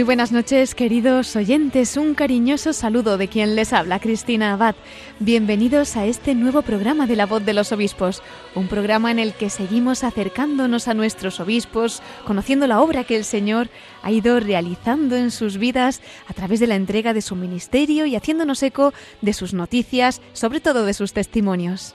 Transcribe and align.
Muy 0.00 0.06
buenas 0.06 0.32
noches, 0.32 0.74
queridos 0.74 1.36
oyentes. 1.36 1.98
Un 1.98 2.14
cariñoso 2.14 2.72
saludo 2.72 3.18
de 3.18 3.28
quien 3.28 3.54
les 3.54 3.74
habla, 3.74 4.00
Cristina 4.00 4.54
Abad. 4.54 4.74
Bienvenidos 5.18 5.94
a 5.94 6.06
este 6.06 6.34
nuevo 6.34 6.62
programa 6.62 7.06
de 7.06 7.16
La 7.16 7.26
Voz 7.26 7.44
de 7.44 7.52
los 7.52 7.70
Obispos, 7.70 8.22
un 8.54 8.66
programa 8.66 9.10
en 9.10 9.18
el 9.18 9.34
que 9.34 9.50
seguimos 9.50 10.02
acercándonos 10.02 10.88
a 10.88 10.94
nuestros 10.94 11.38
obispos, 11.38 12.00
conociendo 12.26 12.66
la 12.66 12.80
obra 12.80 13.04
que 13.04 13.14
el 13.14 13.26
Señor 13.26 13.68
ha 14.02 14.10
ido 14.10 14.40
realizando 14.40 15.16
en 15.16 15.30
sus 15.30 15.58
vidas 15.58 16.00
a 16.26 16.32
través 16.32 16.60
de 16.60 16.66
la 16.66 16.76
entrega 16.76 17.12
de 17.12 17.20
su 17.20 17.36
ministerio 17.36 18.06
y 18.06 18.16
haciéndonos 18.16 18.62
eco 18.62 18.94
de 19.20 19.34
sus 19.34 19.52
noticias, 19.52 20.22
sobre 20.32 20.60
todo 20.60 20.86
de 20.86 20.94
sus 20.94 21.12
testimonios. 21.12 21.94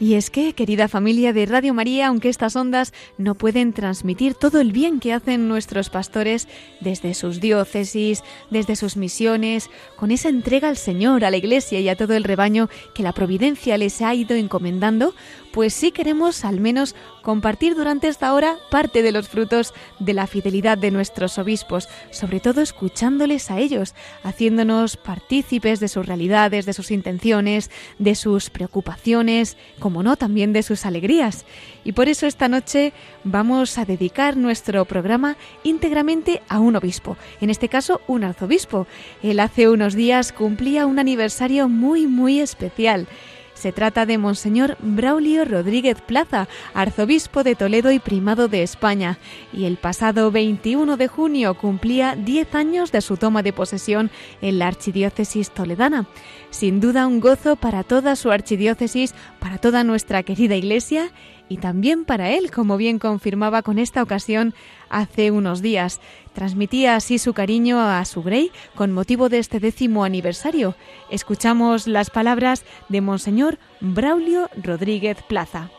Y 0.00 0.14
es 0.14 0.30
que, 0.30 0.52
querida 0.52 0.86
familia 0.86 1.32
de 1.32 1.44
Radio 1.44 1.74
María, 1.74 2.06
aunque 2.06 2.28
estas 2.28 2.54
ondas 2.54 2.92
no 3.16 3.34
pueden 3.34 3.72
transmitir 3.72 4.34
todo 4.34 4.60
el 4.60 4.70
bien 4.70 5.00
que 5.00 5.12
hacen 5.12 5.48
nuestros 5.48 5.90
pastores 5.90 6.46
desde 6.80 7.14
sus 7.14 7.40
diócesis, 7.40 8.22
desde 8.50 8.76
sus 8.76 8.96
misiones, 8.96 9.70
con 9.96 10.12
esa 10.12 10.28
entrega 10.28 10.68
al 10.68 10.76
Señor, 10.76 11.24
a 11.24 11.30
la 11.32 11.36
Iglesia 11.36 11.80
y 11.80 11.88
a 11.88 11.96
todo 11.96 12.14
el 12.14 12.22
rebaño 12.22 12.68
que 12.94 13.02
la 13.02 13.12
providencia 13.12 13.76
les 13.76 14.00
ha 14.00 14.14
ido 14.14 14.36
encomendando, 14.36 15.14
pues 15.58 15.74
sí 15.74 15.90
queremos 15.90 16.44
al 16.44 16.60
menos 16.60 16.94
compartir 17.20 17.74
durante 17.74 18.06
esta 18.06 18.32
hora 18.32 18.58
parte 18.70 19.02
de 19.02 19.10
los 19.10 19.28
frutos 19.28 19.74
de 19.98 20.14
la 20.14 20.28
fidelidad 20.28 20.78
de 20.78 20.92
nuestros 20.92 21.36
obispos, 21.36 21.88
sobre 22.12 22.38
todo 22.38 22.60
escuchándoles 22.60 23.50
a 23.50 23.58
ellos, 23.58 23.96
haciéndonos 24.22 24.96
partícipes 24.96 25.80
de 25.80 25.88
sus 25.88 26.06
realidades, 26.06 26.64
de 26.64 26.72
sus 26.74 26.92
intenciones, 26.92 27.72
de 27.98 28.14
sus 28.14 28.50
preocupaciones, 28.50 29.56
como 29.80 30.04
no, 30.04 30.14
también 30.14 30.52
de 30.52 30.62
sus 30.62 30.86
alegrías. 30.86 31.44
Y 31.82 31.90
por 31.90 32.08
eso 32.08 32.28
esta 32.28 32.46
noche 32.46 32.92
vamos 33.24 33.78
a 33.78 33.84
dedicar 33.84 34.36
nuestro 34.36 34.84
programa 34.84 35.36
íntegramente 35.64 36.40
a 36.48 36.60
un 36.60 36.76
obispo, 36.76 37.16
en 37.40 37.50
este 37.50 37.68
caso 37.68 38.00
un 38.06 38.22
arzobispo. 38.22 38.86
Él 39.24 39.40
hace 39.40 39.68
unos 39.68 39.96
días 39.96 40.30
cumplía 40.32 40.86
un 40.86 41.00
aniversario 41.00 41.68
muy, 41.68 42.06
muy 42.06 42.38
especial. 42.38 43.08
Se 43.58 43.72
trata 43.72 44.06
de 44.06 44.18
Monseñor 44.18 44.76
Braulio 44.78 45.44
Rodríguez 45.44 46.00
Plaza, 46.00 46.46
arzobispo 46.74 47.42
de 47.42 47.56
Toledo 47.56 47.90
y 47.90 47.98
primado 47.98 48.46
de 48.46 48.62
España, 48.62 49.18
y 49.52 49.64
el 49.64 49.78
pasado 49.78 50.30
21 50.30 50.96
de 50.96 51.08
junio 51.08 51.54
cumplía 51.54 52.14
10 52.14 52.54
años 52.54 52.92
de 52.92 53.00
su 53.00 53.16
toma 53.16 53.42
de 53.42 53.52
posesión 53.52 54.12
en 54.42 54.60
la 54.60 54.68
archidiócesis 54.68 55.50
toledana. 55.50 56.06
Sin 56.50 56.78
duda 56.78 57.08
un 57.08 57.18
gozo 57.18 57.56
para 57.56 57.82
toda 57.82 58.14
su 58.14 58.30
archidiócesis, 58.30 59.12
para 59.40 59.58
toda 59.58 59.82
nuestra 59.82 60.22
querida 60.22 60.54
Iglesia 60.54 61.10
y 61.48 61.58
también 61.58 62.04
para 62.04 62.30
él, 62.30 62.50
como 62.50 62.76
bien 62.76 62.98
confirmaba 62.98 63.62
con 63.62 63.78
esta 63.78 64.02
ocasión 64.02 64.54
hace 64.90 65.30
unos 65.30 65.62
días. 65.62 66.00
Transmitía 66.34 66.94
así 66.94 67.18
su 67.18 67.32
cariño 67.32 67.80
a 67.80 68.04
su 68.04 68.22
Grey 68.22 68.50
con 68.74 68.92
motivo 68.92 69.28
de 69.28 69.38
este 69.38 69.60
décimo 69.60 70.04
aniversario. 70.04 70.76
Escuchamos 71.10 71.86
las 71.86 72.10
palabras 72.10 72.64
de 72.88 73.00
Monseñor 73.00 73.58
Braulio 73.80 74.48
Rodríguez 74.62 75.18
Plaza. 75.28 75.70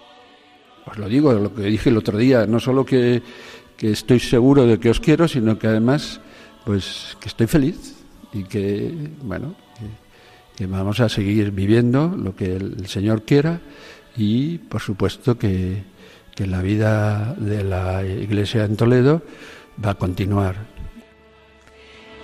Os 0.86 0.98
lo 0.98 1.08
digo, 1.08 1.34
lo 1.34 1.54
que 1.54 1.64
dije 1.64 1.90
el 1.90 1.98
otro 1.98 2.18
día, 2.18 2.48
no 2.48 2.60
solo 2.60 2.86
que, 2.86 3.22
que 3.78 3.92
estoy 3.92 4.20
seguro 4.20 4.66
de 4.66 4.80
que 4.80 4.90
os 4.90 5.00
quiero, 5.00 5.28
sino 5.28 5.60
que 5.60 5.68
además, 5.68 6.20
pues 6.66 7.16
que 7.20 7.30
estoy 7.30 7.48
feliz 7.48 7.96
y 8.34 8.44
que, 8.44 8.94
bueno, 9.22 9.56
que, 9.78 10.64
que 10.64 10.66
vamos 10.66 11.00
a 11.00 11.10
seguir 11.10 11.52
viviendo 11.52 12.08
lo 12.18 12.36
que 12.36 12.56
el 12.56 12.88
Señor 12.88 13.22
quiera 13.22 13.62
y, 14.20 14.58
por 14.58 14.82
supuesto, 14.82 15.38
que, 15.38 15.84
que 16.36 16.46
la 16.46 16.62
vida 16.62 17.36
de 17.36 17.64
la 17.64 18.06
Iglesia 18.06 18.66
en 18.66 18.76
Toledo 18.76 19.22
va 19.84 19.92
a 19.92 19.96
continuar. 19.96 20.69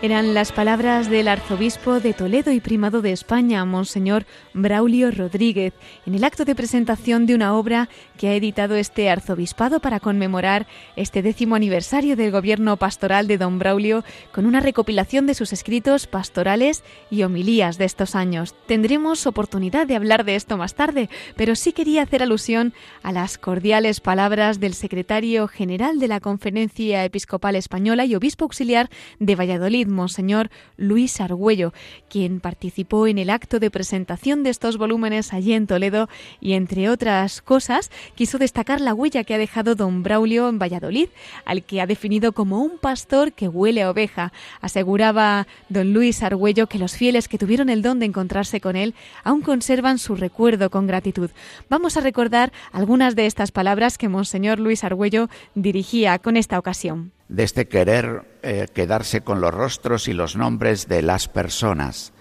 Eran 0.05 0.35
las 0.35 0.51
palabras 0.51 1.09
del 1.09 1.27
arzobispo 1.27 1.99
de 1.99 2.13
Toledo 2.13 2.51
y 2.51 2.59
primado 2.59 3.01
de 3.01 3.11
España, 3.11 3.65
Monseñor 3.65 4.27
Braulio 4.53 5.09
Rodríguez, 5.09 5.73
en 6.05 6.13
el 6.13 6.23
acto 6.23 6.45
de 6.45 6.53
presentación 6.53 7.25
de 7.25 7.33
una 7.33 7.55
obra 7.55 7.89
que 8.15 8.27
ha 8.27 8.35
editado 8.35 8.75
este 8.75 9.09
arzobispado 9.09 9.79
para 9.79 9.99
conmemorar 9.99 10.67
este 10.95 11.23
décimo 11.23 11.55
aniversario 11.55 12.15
del 12.15 12.29
gobierno 12.29 12.77
pastoral 12.77 13.25
de 13.25 13.39
don 13.39 13.57
Braulio, 13.57 14.03
con 14.31 14.45
una 14.45 14.59
recopilación 14.59 15.25
de 15.25 15.33
sus 15.33 15.51
escritos 15.53 16.05
pastorales 16.05 16.83
y 17.09 17.23
homilías 17.23 17.79
de 17.79 17.85
estos 17.85 18.13
años. 18.13 18.53
Tendremos 18.67 19.25
oportunidad 19.25 19.87
de 19.87 19.95
hablar 19.95 20.23
de 20.23 20.35
esto 20.35 20.55
más 20.55 20.75
tarde, 20.75 21.09
pero 21.35 21.55
sí 21.55 21.73
quería 21.73 22.03
hacer 22.03 22.21
alusión 22.21 22.75
a 23.01 23.11
las 23.11 23.39
cordiales 23.39 24.01
palabras 24.01 24.59
del 24.59 24.75
secretario 24.75 25.47
general 25.47 25.97
de 25.97 26.09
la 26.09 26.19
Conferencia 26.19 27.03
Episcopal 27.03 27.55
Española 27.55 28.05
y 28.05 28.13
obispo 28.13 28.45
auxiliar 28.45 28.91
de 29.17 29.35
Valladolid, 29.35 29.94
Monseñor 29.95 30.51
Luis 30.77 31.19
Argüello, 31.19 31.73
quien 32.09 32.39
participó 32.39 33.07
en 33.07 33.17
el 33.17 33.29
acto 33.29 33.59
de 33.59 33.71
presentación 33.71 34.43
de 34.43 34.51
estos 34.51 34.77
volúmenes 34.77 35.33
allí 35.33 35.53
en 35.53 35.65
Toledo 35.65 36.07
y, 36.39 36.53
entre 36.53 36.89
otras 36.89 37.41
cosas, 37.41 37.89
quiso 38.13 38.37
destacar 38.37 38.81
la 38.81 38.93
huella 38.93 39.23
que 39.23 39.33
ha 39.33 39.39
dejado 39.39 39.75
don 39.75 40.03
Braulio 40.03 40.49
en 40.49 40.59
Valladolid, 40.59 41.09
al 41.45 41.63
que 41.63 41.81
ha 41.81 41.87
definido 41.87 42.33
como 42.33 42.61
un 42.61 42.77
pastor 42.77 43.33
que 43.33 43.47
huele 43.47 43.81
a 43.81 43.89
oveja. 43.89 44.31
Aseguraba 44.61 45.47
don 45.69 45.93
Luis 45.93 46.21
Argüello 46.21 46.67
que 46.67 46.79
los 46.79 46.95
fieles 46.95 47.27
que 47.27 47.37
tuvieron 47.37 47.69
el 47.69 47.81
don 47.81 47.99
de 47.99 48.05
encontrarse 48.05 48.61
con 48.61 48.75
él 48.75 48.93
aún 49.23 49.41
conservan 49.41 49.97
su 49.97 50.15
recuerdo 50.15 50.69
con 50.69 50.87
gratitud. 50.87 51.31
Vamos 51.69 51.97
a 51.97 52.01
recordar 52.01 52.51
algunas 52.71 53.15
de 53.15 53.25
estas 53.25 53.51
palabras 53.51 53.97
que 53.97 54.09
Monseñor 54.09 54.59
Luis 54.59 54.83
Argüello 54.83 55.29
dirigía 55.55 56.19
con 56.19 56.37
esta 56.37 56.59
ocasión 56.59 57.14
de 57.27 57.43
este 57.43 57.67
querer 57.67 58.37
eh, 58.43 58.67
quedarse 58.73 59.21
con 59.21 59.41
los 59.41 59.53
rostros 59.53 60.07
y 60.07 60.13
los 60.13 60.35
nombres 60.35 60.87
de 60.87 61.01
las 61.01 61.27
personas, 61.27 62.13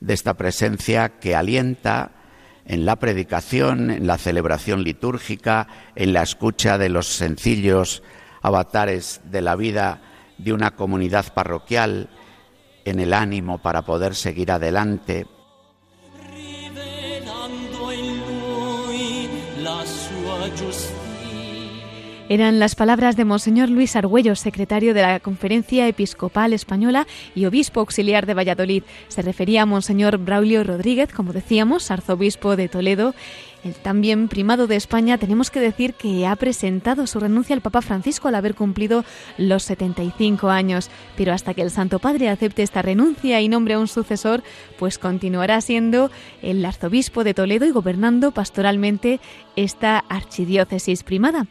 de 0.00 0.14
esta 0.14 0.34
presencia 0.34 1.18
que 1.20 1.34
alienta 1.34 2.12
en 2.64 2.84
la 2.84 2.96
predicación, 2.96 3.90
en 3.90 4.06
la 4.06 4.18
celebración 4.18 4.82
litúrgica, 4.82 5.68
en 5.94 6.12
la 6.12 6.22
escucha 6.22 6.78
de 6.78 6.88
los 6.88 7.06
sencillos 7.06 8.02
avatares 8.42 9.20
de 9.24 9.40
la 9.40 9.56
vida 9.56 10.00
de 10.38 10.52
una 10.52 10.72
comunidad 10.72 11.32
parroquial, 11.32 12.10
en 12.84 13.00
el 13.00 13.12
ánimo 13.12 13.58
para 13.58 13.82
poder 13.82 14.14
seguir 14.14 14.52
adelante. 14.52 15.26
Eran 22.28 22.58
las 22.58 22.74
palabras 22.74 23.14
de 23.14 23.24
Monseñor 23.24 23.68
Luis 23.70 23.94
Argüello, 23.94 24.34
secretario 24.34 24.94
de 24.94 25.02
la 25.02 25.20
Conferencia 25.20 25.86
Episcopal 25.86 26.52
Española 26.52 27.06
y 27.36 27.44
obispo 27.44 27.78
auxiliar 27.78 28.26
de 28.26 28.34
Valladolid. 28.34 28.82
Se 29.06 29.22
refería 29.22 29.62
a 29.62 29.66
Monseñor 29.66 30.18
Braulio 30.18 30.64
Rodríguez, 30.64 31.12
como 31.12 31.32
decíamos, 31.32 31.88
arzobispo 31.92 32.56
de 32.56 32.68
Toledo. 32.68 33.14
El 33.62 33.74
también 33.74 34.26
primado 34.26 34.66
de 34.66 34.74
España, 34.74 35.18
tenemos 35.18 35.50
que 35.50 35.60
decir 35.60 35.94
que 35.94 36.26
ha 36.26 36.34
presentado 36.34 37.06
su 37.06 37.20
renuncia 37.20 37.54
al 37.54 37.62
Papa 37.62 37.80
Francisco 37.80 38.26
al 38.26 38.34
haber 38.34 38.56
cumplido 38.56 39.04
los 39.38 39.62
75 39.62 40.50
años. 40.50 40.90
Pero 41.16 41.32
hasta 41.32 41.54
que 41.54 41.62
el 41.62 41.70
Santo 41.70 42.00
Padre 42.00 42.28
acepte 42.28 42.64
esta 42.64 42.82
renuncia 42.82 43.40
y 43.40 43.48
nombre 43.48 43.74
a 43.74 43.78
un 43.78 43.88
sucesor, 43.88 44.42
pues 44.80 44.98
continuará 44.98 45.60
siendo 45.60 46.10
el 46.42 46.64
arzobispo 46.64 47.22
de 47.22 47.34
Toledo 47.34 47.66
y 47.66 47.70
gobernando 47.70 48.32
pastoralmente 48.32 49.20
esta 49.54 49.98
archidiócesis 50.08 51.04
primada. 51.04 51.46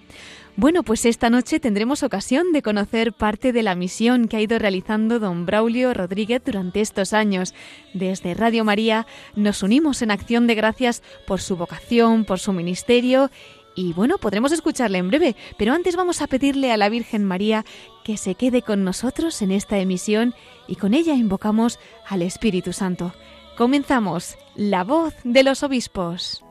Bueno, 0.57 0.83
pues 0.83 1.05
esta 1.05 1.29
noche 1.29 1.59
tendremos 1.59 2.01
ocasión 2.01 2.53
de 2.53 2.61
conocer 2.61 3.11
parte 3.11 3.51
de 3.51 3.61
la 3.61 3.75
misión 3.75 4.29
que 4.29 4.37
ha 4.37 4.41
ido 4.41 4.57
realizando 4.57 5.19
don 5.19 5.45
Braulio 5.45 5.93
Rodríguez 5.93 6.41
durante 6.45 6.79
estos 6.79 7.11
años. 7.11 7.53
Desde 7.93 8.33
Radio 8.33 8.63
María 8.63 9.05
nos 9.35 9.63
unimos 9.63 10.01
en 10.01 10.11
acción 10.11 10.47
de 10.47 10.55
gracias 10.55 11.03
por 11.27 11.41
su 11.41 11.57
vocación, 11.57 12.23
por 12.23 12.39
su 12.39 12.53
ministerio 12.53 13.29
y 13.75 13.91
bueno, 13.91 14.17
podremos 14.17 14.53
escucharle 14.53 14.99
en 14.99 15.09
breve, 15.09 15.35
pero 15.57 15.73
antes 15.73 15.97
vamos 15.97 16.21
a 16.21 16.27
pedirle 16.27 16.71
a 16.71 16.77
la 16.77 16.87
Virgen 16.87 17.25
María 17.25 17.65
que 18.05 18.15
se 18.15 18.35
quede 18.35 18.61
con 18.61 18.85
nosotros 18.85 19.41
en 19.41 19.51
esta 19.51 19.77
emisión 19.79 20.33
y 20.67 20.77
con 20.77 20.93
ella 20.93 21.15
invocamos 21.15 21.79
al 22.07 22.21
Espíritu 22.21 22.71
Santo. 22.71 23.13
Comenzamos, 23.57 24.37
la 24.55 24.85
voz 24.85 25.13
de 25.25 25.43
los 25.43 25.63
obispos. 25.63 26.45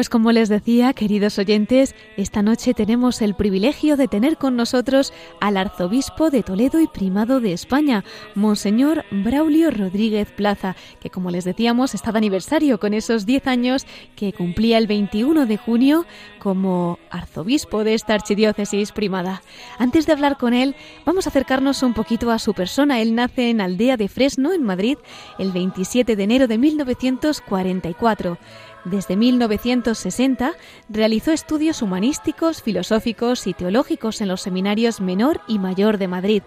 Pues 0.00 0.08
como 0.08 0.32
les 0.32 0.48
decía, 0.48 0.94
queridos 0.94 1.38
oyentes, 1.38 1.94
esta 2.16 2.40
noche 2.40 2.72
tenemos 2.72 3.20
el 3.20 3.34
privilegio 3.34 3.98
de 3.98 4.08
tener 4.08 4.38
con 4.38 4.56
nosotros 4.56 5.12
al 5.42 5.58
arzobispo 5.58 6.30
de 6.30 6.42
Toledo 6.42 6.80
y 6.80 6.86
primado 6.86 7.38
de 7.38 7.52
España, 7.52 8.02
Monseñor 8.34 9.04
Braulio 9.10 9.70
Rodríguez 9.70 10.30
Plaza, 10.30 10.74
que 11.00 11.10
como 11.10 11.30
les 11.30 11.44
decíamos 11.44 11.94
está 11.94 12.12
de 12.12 12.16
aniversario 12.16 12.80
con 12.80 12.94
esos 12.94 13.26
10 13.26 13.46
años 13.46 13.86
que 14.16 14.32
cumplía 14.32 14.78
el 14.78 14.86
21 14.86 15.44
de 15.44 15.58
junio 15.58 16.06
como 16.38 16.98
arzobispo 17.10 17.84
de 17.84 17.92
esta 17.92 18.14
archidiócesis 18.14 18.92
primada. 18.92 19.42
Antes 19.78 20.06
de 20.06 20.14
hablar 20.14 20.38
con 20.38 20.54
él, 20.54 20.76
vamos 21.04 21.26
a 21.26 21.28
acercarnos 21.28 21.82
un 21.82 21.92
poquito 21.92 22.30
a 22.30 22.38
su 22.38 22.54
persona. 22.54 23.02
Él 23.02 23.14
nace 23.14 23.50
en 23.50 23.60
Aldea 23.60 23.98
de 23.98 24.08
Fresno, 24.08 24.54
en 24.54 24.62
Madrid, 24.62 24.96
el 25.38 25.52
27 25.52 26.16
de 26.16 26.22
enero 26.22 26.48
de 26.48 26.56
1944. 26.56 28.38
Desde 28.84 29.16
1960 29.16 30.52
realizó 30.88 31.32
estudios 31.32 31.82
humanísticos, 31.82 32.62
filosóficos 32.62 33.46
y 33.46 33.52
teológicos 33.52 34.20
en 34.20 34.28
los 34.28 34.40
seminarios 34.40 35.00
menor 35.00 35.40
y 35.46 35.58
mayor 35.58 35.98
de 35.98 36.08
Madrid 36.08 36.42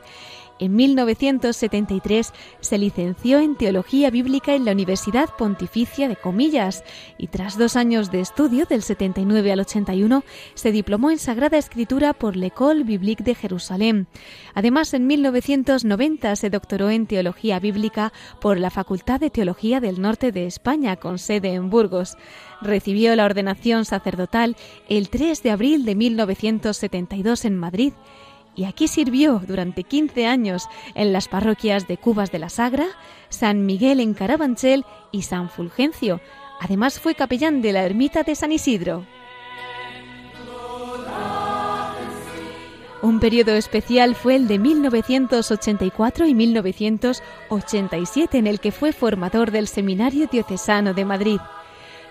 en 0.59 0.75
1973 0.75 2.31
se 2.59 2.77
licenció 2.77 3.39
en 3.39 3.55
Teología 3.55 4.09
Bíblica 4.09 4.53
en 4.53 4.65
la 4.65 4.71
Universidad 4.71 5.29
Pontificia 5.37 6.07
de 6.07 6.15
Comillas 6.15 6.83
y 7.17 7.27
tras 7.27 7.57
dos 7.57 7.75
años 7.75 8.11
de 8.11 8.21
estudio, 8.21 8.65
del 8.65 8.83
79 8.83 9.51
al 9.51 9.59
81, 9.61 10.23
se 10.53 10.71
diplomó 10.71 11.11
en 11.11 11.19
Sagrada 11.19 11.57
Escritura 11.57 12.13
por 12.13 12.35
l'École 12.35 12.83
Biblique 12.83 13.23
de 13.23 13.35
Jerusalén. 13.35 14.07
Además, 14.53 14.93
en 14.93 15.07
1990 15.07 16.35
se 16.35 16.49
doctoró 16.49 16.89
en 16.89 17.07
Teología 17.07 17.59
Bíblica 17.59 18.13
por 18.39 18.59
la 18.59 18.69
Facultad 18.69 19.19
de 19.19 19.29
Teología 19.29 19.79
del 19.79 20.01
Norte 20.01 20.31
de 20.31 20.45
España, 20.45 20.95
con 20.97 21.17
sede 21.17 21.53
en 21.53 21.69
Burgos. 21.69 22.17
Recibió 22.61 23.15
la 23.15 23.25
ordenación 23.25 23.85
sacerdotal 23.85 24.55
el 24.87 25.09
3 25.09 25.43
de 25.43 25.51
abril 25.51 25.85
de 25.85 25.95
1972 25.95 27.45
en 27.45 27.57
Madrid 27.57 27.93
y 28.55 28.65
aquí 28.65 28.87
sirvió 28.87 29.41
durante 29.45 29.83
15 29.83 30.27
años 30.27 30.67
en 30.95 31.13
las 31.13 31.27
parroquias 31.27 31.87
de 31.87 31.97
Cubas 31.97 32.31
de 32.31 32.39
la 32.39 32.49
Sagra, 32.49 32.87
San 33.29 33.65
Miguel 33.65 33.99
en 33.99 34.13
Carabanchel 34.13 34.85
y 35.11 35.23
San 35.23 35.49
Fulgencio. 35.49 36.21
Además 36.59 36.99
fue 36.99 37.15
capellán 37.15 37.61
de 37.61 37.73
la 37.73 37.83
ermita 37.83 38.23
de 38.23 38.35
San 38.35 38.51
Isidro. 38.51 39.05
Un 43.01 43.19
periodo 43.19 43.51
especial 43.51 44.15
fue 44.15 44.37
el 44.37 44.47
de 44.47 44.59
1984 44.59 46.25
y 46.25 46.33
1987 46.33 48.37
en 48.37 48.47
el 48.47 48.61
que 48.61 48.71
fue 48.71 48.93
formador 48.93 49.51
del 49.51 49.67
Seminario 49.67 50.29
Diocesano 50.31 50.93
de 50.93 51.03
Madrid. 51.03 51.41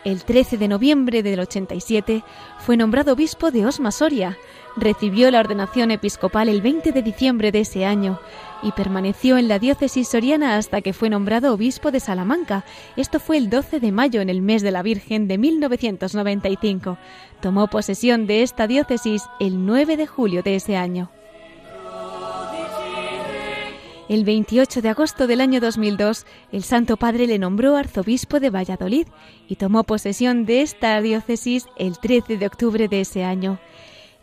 El 0.04 0.24
13 0.24 0.58
de 0.58 0.68
noviembre 0.68 1.22
del 1.22 1.40
87 1.40 2.24
fue 2.58 2.76
nombrado 2.76 3.12
obispo 3.12 3.50
de 3.50 3.66
Osma 3.66 3.92
Soria, 3.92 4.36
Recibió 4.76 5.30
la 5.30 5.40
ordenación 5.40 5.90
episcopal 5.90 6.48
el 6.48 6.62
20 6.62 6.92
de 6.92 7.02
diciembre 7.02 7.52
de 7.52 7.60
ese 7.60 7.84
año 7.84 8.18
y 8.62 8.72
permaneció 8.72 9.36
en 9.36 9.48
la 9.48 9.58
diócesis 9.58 10.08
soriana 10.08 10.56
hasta 10.56 10.80
que 10.80 10.94
fue 10.94 11.10
nombrado 11.10 11.52
obispo 11.52 11.90
de 11.90 12.00
Salamanca. 12.00 12.64
Esto 12.96 13.20
fue 13.20 13.36
el 13.36 13.50
12 13.50 13.80
de 13.80 13.92
mayo 13.92 14.22
en 14.22 14.30
el 14.30 14.40
mes 14.40 14.62
de 14.62 14.70
la 14.70 14.82
Virgen 14.82 15.28
de 15.28 15.36
1995. 15.36 16.96
Tomó 17.42 17.66
posesión 17.66 18.26
de 18.26 18.42
esta 18.42 18.66
diócesis 18.66 19.24
el 19.40 19.66
9 19.66 19.98
de 19.98 20.06
julio 20.06 20.42
de 20.42 20.56
ese 20.56 20.76
año. 20.76 21.10
El 24.12 24.24
28 24.24 24.82
de 24.82 24.90
agosto 24.90 25.26
del 25.26 25.40
año 25.40 25.58
2002, 25.58 26.26
el 26.52 26.64
Santo 26.64 26.98
Padre 26.98 27.26
le 27.26 27.38
nombró 27.38 27.76
arzobispo 27.76 28.40
de 28.40 28.50
Valladolid 28.50 29.06
y 29.48 29.56
tomó 29.56 29.84
posesión 29.84 30.44
de 30.44 30.60
esta 30.60 31.00
diócesis 31.00 31.64
el 31.78 31.98
13 31.98 32.36
de 32.36 32.46
octubre 32.46 32.88
de 32.88 33.00
ese 33.00 33.24
año. 33.24 33.58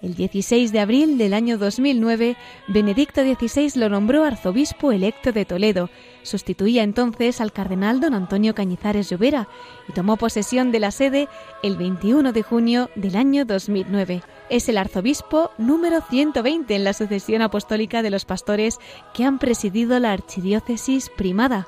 El 0.03 0.13
16 0.13 0.71
de 0.71 0.79
abril 0.79 1.17
del 1.17 1.33
año 1.33 1.57
2009, 1.57 2.37
Benedicto 2.67 3.23
XVI 3.23 3.79
lo 3.79 3.89
nombró 3.89 4.25
arzobispo 4.25 4.91
electo 4.91 5.31
de 5.31 5.45
Toledo. 5.45 5.89
Sustituía 6.21 6.83
entonces 6.83 7.41
al 7.41 7.51
cardenal 7.51 7.99
don 7.99 8.13
Antonio 8.13 8.53
Cañizares 8.53 9.09
Llovera 9.09 9.47
y 9.87 9.93
tomó 9.93 10.17
posesión 10.17 10.71
de 10.71 10.81
la 10.81 10.91
sede 10.91 11.27
el 11.63 11.77
21 11.77 12.31
de 12.31 12.43
junio 12.43 12.91
del 12.93 13.15
año 13.15 13.43
2009. 13.43 14.21
Es 14.49 14.67
el 14.67 14.79
arzobispo 14.79 15.51
número 15.59 16.01
120 16.01 16.75
en 16.75 16.83
la 16.83 16.93
sucesión 16.93 17.43
apostólica 17.43 18.01
de 18.01 18.09
los 18.09 18.25
pastores 18.25 18.79
que 19.13 19.23
han 19.23 19.37
presidido 19.37 19.99
la 19.99 20.11
archidiócesis 20.11 21.09
primada. 21.09 21.67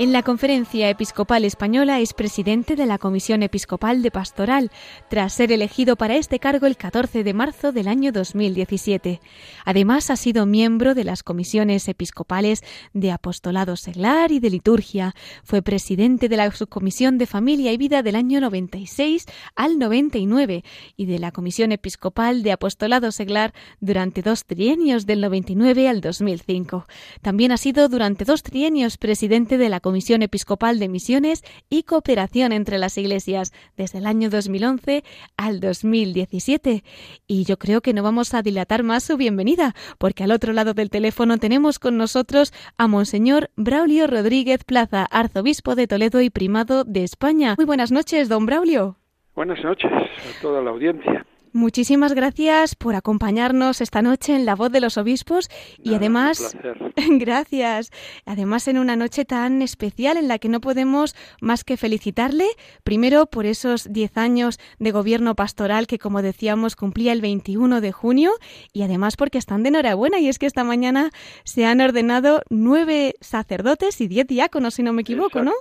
En 0.00 0.12
la 0.12 0.22
Conferencia 0.22 0.88
Episcopal 0.88 1.44
Española 1.44 1.98
es 1.98 2.14
presidente 2.14 2.76
de 2.76 2.86
la 2.86 2.98
Comisión 2.98 3.42
Episcopal 3.42 4.00
de 4.00 4.12
Pastoral, 4.12 4.70
tras 5.10 5.32
ser 5.32 5.50
elegido 5.50 5.96
para 5.96 6.14
este 6.14 6.38
cargo 6.38 6.68
el 6.68 6.76
14 6.76 7.24
de 7.24 7.34
marzo 7.34 7.72
del 7.72 7.88
año 7.88 8.12
2017. 8.12 9.20
Además, 9.64 10.10
ha 10.10 10.16
sido 10.16 10.46
miembro 10.46 10.94
de 10.94 11.02
las 11.02 11.24
comisiones 11.24 11.88
episcopales 11.88 12.62
de 12.92 13.10
Apostolado 13.10 13.74
Seglar 13.74 14.30
y 14.30 14.38
de 14.38 14.50
Liturgia. 14.50 15.16
Fue 15.42 15.62
presidente 15.62 16.28
de 16.28 16.36
la 16.36 16.48
Subcomisión 16.52 17.18
de 17.18 17.26
Familia 17.26 17.72
y 17.72 17.76
Vida 17.76 18.04
del 18.04 18.14
año 18.14 18.40
96 18.40 19.26
al 19.56 19.80
99 19.80 20.62
y 20.96 21.06
de 21.06 21.18
la 21.18 21.32
Comisión 21.32 21.72
Episcopal 21.72 22.44
de 22.44 22.52
Apostolado 22.52 23.10
Seglar 23.10 23.52
durante 23.80 24.22
dos 24.22 24.44
trienios 24.44 25.06
del 25.06 25.20
99 25.22 25.88
al 25.88 26.00
2005. 26.00 26.86
También 27.20 27.50
ha 27.50 27.56
sido 27.56 27.88
durante 27.88 28.24
dos 28.24 28.44
trienios 28.44 28.96
presidente 28.96 29.58
de 29.58 29.68
la 29.68 29.80
Comisión 29.88 30.20
Episcopal 30.20 30.78
de 30.78 30.86
Misiones 30.86 31.42
y 31.70 31.84
Cooperación 31.84 32.52
entre 32.52 32.76
las 32.76 32.98
Iglesias 32.98 33.54
desde 33.74 34.00
el 34.00 34.06
año 34.06 34.28
2011 34.28 35.02
al 35.38 35.60
2017. 35.60 36.84
Y 37.26 37.44
yo 37.44 37.56
creo 37.56 37.80
que 37.80 37.94
no 37.94 38.02
vamos 38.02 38.34
a 38.34 38.42
dilatar 38.42 38.82
más 38.82 39.04
su 39.04 39.16
bienvenida, 39.16 39.74
porque 39.96 40.24
al 40.24 40.32
otro 40.32 40.52
lado 40.52 40.74
del 40.74 40.90
teléfono 40.90 41.38
tenemos 41.38 41.78
con 41.78 41.96
nosotros 41.96 42.52
a 42.76 42.86
Monseñor 42.86 43.48
Braulio 43.56 44.06
Rodríguez 44.06 44.62
Plaza, 44.62 45.06
arzobispo 45.10 45.74
de 45.74 45.86
Toledo 45.86 46.20
y 46.20 46.28
primado 46.28 46.84
de 46.84 47.02
España. 47.02 47.54
Muy 47.56 47.64
buenas 47.64 47.90
noches, 47.90 48.28
don 48.28 48.44
Braulio. 48.44 48.96
Buenas 49.34 49.64
noches 49.64 49.90
a 49.90 50.42
toda 50.42 50.60
la 50.60 50.68
audiencia. 50.68 51.24
Muchísimas 51.58 52.14
gracias 52.14 52.76
por 52.76 52.94
acompañarnos 52.94 53.80
esta 53.80 54.00
noche 54.00 54.36
en 54.36 54.46
La 54.46 54.54
Voz 54.54 54.70
de 54.70 54.80
los 54.80 54.96
Obispos 54.96 55.48
y 55.82 55.94
además, 55.94 56.56
gracias, 57.18 57.90
además 58.24 58.68
en 58.68 58.78
una 58.78 58.94
noche 58.94 59.24
tan 59.24 59.60
especial 59.60 60.18
en 60.18 60.28
la 60.28 60.38
que 60.38 60.48
no 60.48 60.60
podemos 60.60 61.16
más 61.40 61.64
que 61.64 61.76
felicitarle, 61.76 62.44
primero 62.84 63.26
por 63.26 63.44
esos 63.44 63.92
10 63.92 64.18
años 64.18 64.60
de 64.78 64.92
gobierno 64.92 65.34
pastoral 65.34 65.88
que, 65.88 65.98
como 65.98 66.22
decíamos, 66.22 66.76
cumplía 66.76 67.12
el 67.12 67.22
21 67.22 67.80
de 67.80 67.90
junio 67.90 68.30
y 68.72 68.82
además 68.82 69.16
porque 69.16 69.38
están 69.38 69.64
de 69.64 69.70
enhorabuena 69.70 70.20
y 70.20 70.28
es 70.28 70.38
que 70.38 70.46
esta 70.46 70.62
mañana 70.62 71.10
se 71.42 71.66
han 71.66 71.80
ordenado 71.80 72.40
nueve 72.50 73.14
sacerdotes 73.20 74.00
y 74.00 74.06
diez 74.06 74.28
diáconos, 74.28 74.74
si 74.74 74.84
no 74.84 74.92
me 74.92 75.02
equivoco, 75.02 75.42
¿no? 75.42 75.54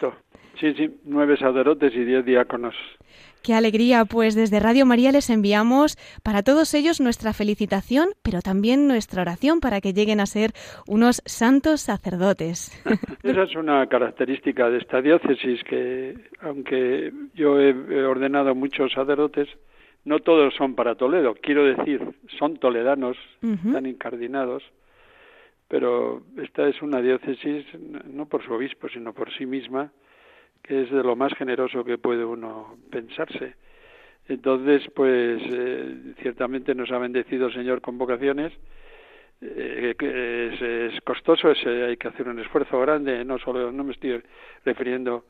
Sí, 0.60 0.76
sí, 0.76 0.92
nueve 1.06 1.38
sacerdotes 1.38 1.92
y 1.96 2.04
diez 2.04 2.24
diáconos. 2.24 2.76
Qué 3.44 3.54
alegría, 3.54 4.06
pues 4.06 4.36
desde 4.36 4.60
Radio 4.60 4.86
María 4.86 5.12
les 5.12 5.30
enviamos 5.30 5.96
para 6.24 6.44
todos 6.44 6.74
ellos 6.74 7.00
nuestra 7.00 7.34
felicitación, 7.34 8.10
pero 8.24 8.42
también 8.42 8.88
nuestra 8.88 9.22
oración 9.22 9.60
para 9.60 9.80
que 9.82 9.94
lleguen 9.94 10.20
a 10.20 10.26
ser 10.26 10.52
unos 10.88 11.22
santos 11.26 11.82
sacerdotes. 11.82 12.72
Esa 13.24 13.44
es 13.44 13.56
una 13.56 13.88
característica 13.88 14.70
de 14.70 14.80
esta 14.80 15.02
diócesis 15.02 15.64
que, 15.64 16.16
aunque 16.42 17.14
yo 17.34 17.60
he 17.60 18.04
ordenado 18.04 18.54
muchos 18.56 18.92
sacerdotes, 18.92 19.48
no 20.08 20.20
todos 20.20 20.54
son 20.56 20.74
para 20.74 20.96
Toledo. 20.96 21.36
Quiero 21.42 21.66
decir, 21.66 22.02
son 22.40 22.58
toledanos, 22.58 23.18
están 23.42 23.86
incardinados, 23.86 24.64
pero 25.68 26.24
esta 26.42 26.68
es 26.70 26.82
una 26.82 27.02
diócesis 27.02 27.66
no 28.06 28.26
por 28.26 28.42
su 28.46 28.54
obispo, 28.54 28.88
sino 28.88 29.14
por 29.14 29.34
sí 29.38 29.46
misma, 29.46 29.92
es 30.68 30.92
de 30.92 31.04
lo 31.04 31.16
más 31.16 31.34
generoso 31.34 31.84
que 31.84 31.98
puede 31.98 32.26
uno 32.26 32.78
pensarse. 32.92 33.56
Entonces, 34.28 34.84
pues 34.94 35.42
eh, 35.42 36.14
ciertamente 36.22 36.76
nos 36.76 36.92
ha 36.92 36.98
bendecido 36.98 37.48
el 37.48 37.54
Señor 37.54 37.82
con 37.82 37.98
vocaciones, 37.98 38.52
eh, 39.40 39.96
que 39.98 40.88
es, 40.88 41.02
costoso, 41.02 41.50
hay 41.50 41.96
que 41.96 42.08
hacer 42.08 42.28
un 42.28 42.40
esfuerzo 42.40 42.80
grande, 42.82 43.24
no 43.24 43.38
solo, 43.40 43.72
no 43.72 43.84
me 43.84 43.94
estoy 43.94 44.22
refiriendo 44.66 45.26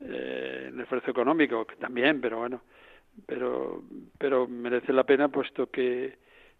eh, 0.00 0.66
el 0.68 0.80
esfuerzo 0.80 1.10
económico, 1.10 1.66
que 1.66 1.76
también, 1.76 2.20
pero 2.20 2.38
bueno, 2.38 2.62
pero, 3.26 3.82
pero 4.18 4.46
merece 4.46 4.92
la 4.92 5.04
pena 5.04 5.28
puesto 5.28 5.70
que 5.70 6.18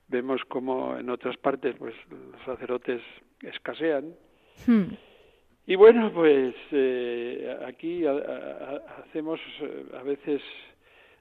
vemos 0.08 0.44
como 0.46 0.96
en 0.96 1.10
otras 1.10 1.36
partes 1.36 1.76
pues 1.78 1.94
los 2.10 2.42
sacerdotes 2.44 3.02
escasean. 3.42 4.14
Hmm. 4.66 4.94
Y 5.68 5.74
bueno, 5.74 6.12
pues 6.12 6.54
eh, 6.70 7.58
aquí 7.66 8.04
hacemos 8.06 9.40
eh, 9.60 9.84
a 9.98 10.02
veces 10.04 10.40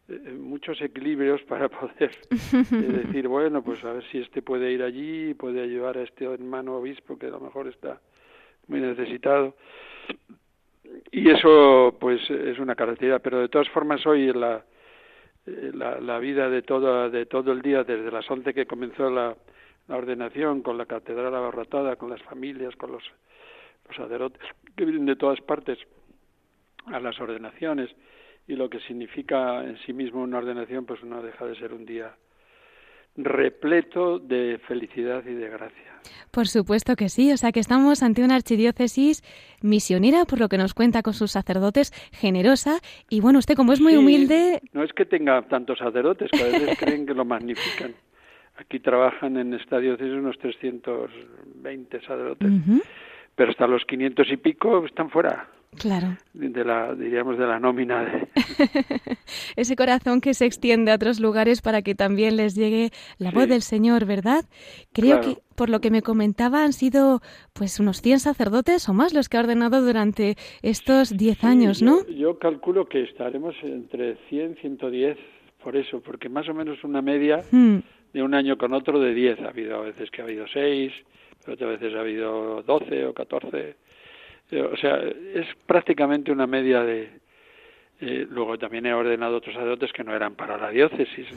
eh, 0.07 0.19
muchos 0.37 0.79
equilibrios 0.81 1.41
para 1.43 1.67
poder 1.67 2.11
decir, 2.29 3.27
bueno, 3.27 3.63
pues 3.63 3.83
a 3.83 3.93
ver 3.93 4.03
si 4.11 4.19
este 4.19 4.43
puede 4.43 4.71
ir 4.71 4.83
allí, 4.83 5.33
puede 5.33 5.63
ayudar 5.63 5.97
a 5.97 6.03
este 6.03 6.25
hermano 6.25 6.77
obispo 6.77 7.17
que 7.17 7.25
a 7.25 7.31
lo 7.31 7.39
mejor 7.39 7.67
está 7.67 7.99
muy 8.67 8.81
necesitado. 8.81 9.55
y 11.11 11.27
eso 11.31 11.97
pues 11.99 12.21
es 12.29 12.59
una 12.59 12.75
característica, 12.75 13.19
pero 13.19 13.39
de 13.39 13.49
todas 13.49 13.69
formas 13.69 14.05
hoy 14.05 14.31
la, 14.31 14.63
la, 15.45 15.99
la 15.99 16.19
vida 16.19 16.49
de 16.51 16.61
todo, 16.61 17.09
de 17.09 17.25
todo 17.25 17.51
el 17.51 17.63
día, 17.63 17.83
desde 17.83 18.11
las 18.11 18.29
11 18.29 18.53
que 18.53 18.67
comenzó 18.67 19.09
la, 19.09 19.35
la 19.87 19.97
ordenación, 19.97 20.61
con 20.61 20.77
la 20.77 20.85
catedral 20.85 21.33
abarrotada, 21.33 21.95
con 21.95 22.11
las 22.11 22.21
familias, 22.21 22.75
con 22.75 22.91
los, 22.91 23.03
los 23.87 23.95
sacerdotes 23.95 24.41
que 24.75 24.85
vienen 24.85 25.05
de 25.05 25.15
todas 25.15 25.39
partes 25.41 25.77
a 26.87 26.99
las 26.99 27.19
ordenaciones 27.19 27.89
y 28.47 28.55
lo 28.55 28.69
que 28.69 28.79
significa 28.81 29.63
en 29.63 29.77
sí 29.85 29.93
mismo 29.93 30.21
una 30.21 30.37
ordenación, 30.37 30.85
pues 30.85 31.03
no 31.03 31.21
deja 31.21 31.45
de 31.45 31.55
ser 31.55 31.73
un 31.73 31.85
día 31.85 32.15
repleto 33.17 34.19
de 34.19 34.59
felicidad 34.67 35.23
y 35.25 35.33
de 35.33 35.49
gracia. 35.49 35.95
Por 36.31 36.47
supuesto 36.47 36.95
que 36.95 37.09
sí, 37.09 37.31
o 37.31 37.37
sea 37.37 37.51
que 37.51 37.59
estamos 37.59 38.03
ante 38.03 38.23
una 38.23 38.35
archidiócesis 38.35 39.23
misionera, 39.61 40.25
por 40.25 40.39
lo 40.39 40.49
que 40.49 40.57
nos 40.57 40.73
cuenta 40.73 41.01
con 41.01 41.13
sus 41.13 41.31
sacerdotes, 41.31 41.91
generosa, 42.11 42.79
y 43.09 43.21
bueno, 43.21 43.39
usted 43.39 43.55
como 43.55 43.73
es 43.73 43.81
muy 43.81 43.95
humilde... 43.95 44.61
No 44.73 44.83
es 44.83 44.91
que 44.93 45.05
tenga 45.05 45.41
tantos 45.43 45.79
sacerdotes, 45.79 46.29
que 46.29 46.43
a 46.43 46.47
veces 46.47 46.77
creen 46.79 47.05
que 47.05 47.13
lo 47.13 47.25
magnifican. 47.25 47.95
Aquí 48.57 48.79
trabajan 48.79 49.37
en 49.37 49.53
esta 49.53 49.79
diócesis 49.79 50.13
unos 50.13 50.37
320 50.39 52.01
sacerdotes, 52.01 52.51
pero 53.35 53.51
hasta 53.51 53.67
los 53.67 53.83
500 53.85 54.31
y 54.31 54.37
pico 54.37 54.85
están 54.85 55.09
fuera. 55.09 55.47
Claro. 55.77 56.17
De 56.33 56.63
la, 56.63 56.95
diríamos, 56.95 57.37
de 57.37 57.45
la 57.45 57.59
nómina. 57.59 58.03
De... 58.03 58.27
Ese 59.55 59.75
corazón 59.75 60.21
que 60.21 60.33
se 60.33 60.45
extiende 60.45 60.91
a 60.91 60.95
otros 60.95 61.19
lugares 61.19 61.61
para 61.61 61.81
que 61.81 61.95
también 61.95 62.37
les 62.37 62.55
llegue 62.55 62.91
la 63.17 63.31
voz 63.31 63.47
del 63.47 63.61
Señor, 63.61 64.05
¿verdad? 64.05 64.45
Creo 64.93 65.21
que, 65.21 65.37
por 65.55 65.69
lo 65.69 65.81
que 65.81 65.91
me 65.91 66.01
comentaba, 66.01 66.63
han 66.63 66.73
sido 66.73 67.21
pues 67.53 67.79
unos 67.79 68.01
100 68.01 68.19
sacerdotes 68.19 68.87
o 68.89 68.93
más 68.93 69.13
los 69.13 69.27
que 69.27 69.37
ha 69.37 69.41
ordenado 69.41 69.81
durante 69.81 70.35
estos 70.61 71.15
10 71.17 71.43
años, 71.43 71.81
¿no? 71.81 72.05
Yo, 72.07 72.39
calculo 72.39 72.87
que 72.87 73.03
estaremos 73.03 73.55
entre 73.63 74.15
100, 74.29 74.57
110, 74.61 75.17
por 75.63 75.75
eso, 75.75 76.01
porque 76.01 76.29
más 76.29 76.47
o 76.47 76.53
menos 76.53 76.83
una 76.83 77.01
media 77.01 77.41
hmm. 77.51 77.77
de 78.13 78.23
un 78.23 78.33
año 78.33 78.57
con 78.57 78.73
otro 78.73 78.99
de 78.99 79.13
10. 79.13 79.41
Ha 79.41 79.49
habido 79.49 79.77
a 79.77 79.81
veces 79.81 80.09
que 80.11 80.21
ha 80.21 80.25
habido 80.25 80.45
6, 80.47 80.93
pero 80.93 81.15
otras 81.47 81.79
veces 81.79 81.95
ha 81.95 81.99
habido 81.99 82.63
12 82.63 83.05
o 83.05 83.13
14 83.13 83.75
eh, 84.51 84.61
o 84.61 84.77
sea, 84.77 84.97
es 84.97 85.47
prácticamente 85.65 86.31
una 86.31 86.47
media 86.47 86.83
de... 86.83 87.09
Eh, 88.01 88.27
luego 88.29 88.57
también 88.57 88.85
he 88.85 88.93
ordenado 88.93 89.37
otros 89.37 89.55
sacerdotes 89.55 89.93
que 89.93 90.03
no 90.03 90.13
eran 90.13 90.35
para 90.35 90.57
la 90.57 90.69
diócesis, 90.69 91.27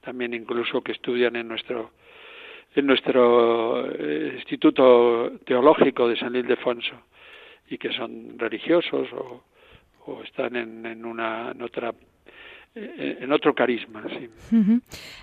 también 0.00 0.34
incluso 0.34 0.82
que 0.82 0.92
estudian 0.92 1.36
en 1.36 1.46
nuestro 1.46 1.92
en 2.74 2.86
nuestro 2.86 3.86
eh, 3.88 4.32
instituto 4.34 5.32
teológico 5.46 6.08
de 6.08 6.16
San 6.16 6.34
Ildefonso 6.34 7.04
y 7.70 7.78
que 7.78 7.92
son 7.92 8.36
religiosos 8.36 9.08
o, 9.12 9.44
o 10.06 10.22
están 10.24 10.56
en, 10.56 10.84
en 10.84 11.04
una 11.04 11.52
en 11.52 11.62
otra 11.62 11.94
en 12.76 13.32
otro 13.32 13.54
carisma. 13.54 14.04
Sí. 14.08 14.28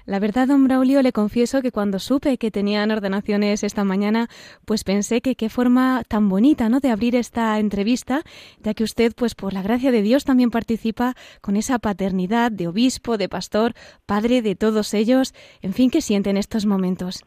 La 0.06 0.20
verdad, 0.20 0.48
don 0.48 0.64
Braulio, 0.64 1.02
le 1.04 1.12
confieso 1.12 1.62
que 1.62 1.72
cuando 1.72 2.00
supe 2.00 2.38
que 2.38 2.50
tenían 2.50 2.90
ordenaciones 2.90 3.64
esta 3.64 3.84
mañana, 3.84 4.28
pues 4.66 4.84
pensé 4.84 5.22
que 5.22 5.36
qué 5.36 5.50
forma 5.50 6.04
tan 6.08 6.30
bonita, 6.30 6.68
¿no?, 6.70 6.80
de 6.80 6.90
abrir 6.90 7.16
esta 7.16 7.60
entrevista, 7.60 8.22
ya 8.60 8.74
que 8.74 8.84
usted, 8.84 9.12
pues 9.16 9.36
por 9.36 9.54
la 9.54 9.62
gracia 9.62 9.92
de 9.92 10.02
Dios, 10.02 10.26
también 10.26 10.50
participa 10.50 11.14
con 11.42 11.56
esa 11.56 11.78
paternidad 11.78 12.52
de 12.52 12.68
obispo, 12.68 13.18
de 13.18 13.30
pastor, 13.30 13.74
padre 14.08 14.42
de 14.42 14.56
todos 14.56 14.94
ellos. 14.96 15.34
En 15.62 15.74
fin, 15.74 15.92
¿qué 15.92 16.02
siente 16.02 16.32
en 16.32 16.38
estos 16.38 16.66
momentos? 16.66 17.24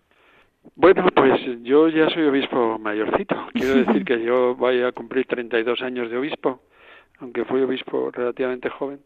Bueno, 0.74 1.06
pues 1.14 1.40
yo 1.62 1.88
ya 1.88 2.10
soy 2.10 2.24
obispo 2.24 2.78
mayorcito. 2.80 3.36
Quiero 3.52 3.74
decir 3.86 4.04
que 4.04 4.20
yo 4.24 4.56
voy 4.56 4.82
a 4.82 4.90
cumplir 4.90 5.26
32 5.26 5.80
años 5.82 6.10
de 6.10 6.18
obispo, 6.18 6.62
aunque 7.20 7.44
fui 7.44 7.62
obispo 7.62 8.10
relativamente 8.10 8.68
joven 8.68 8.98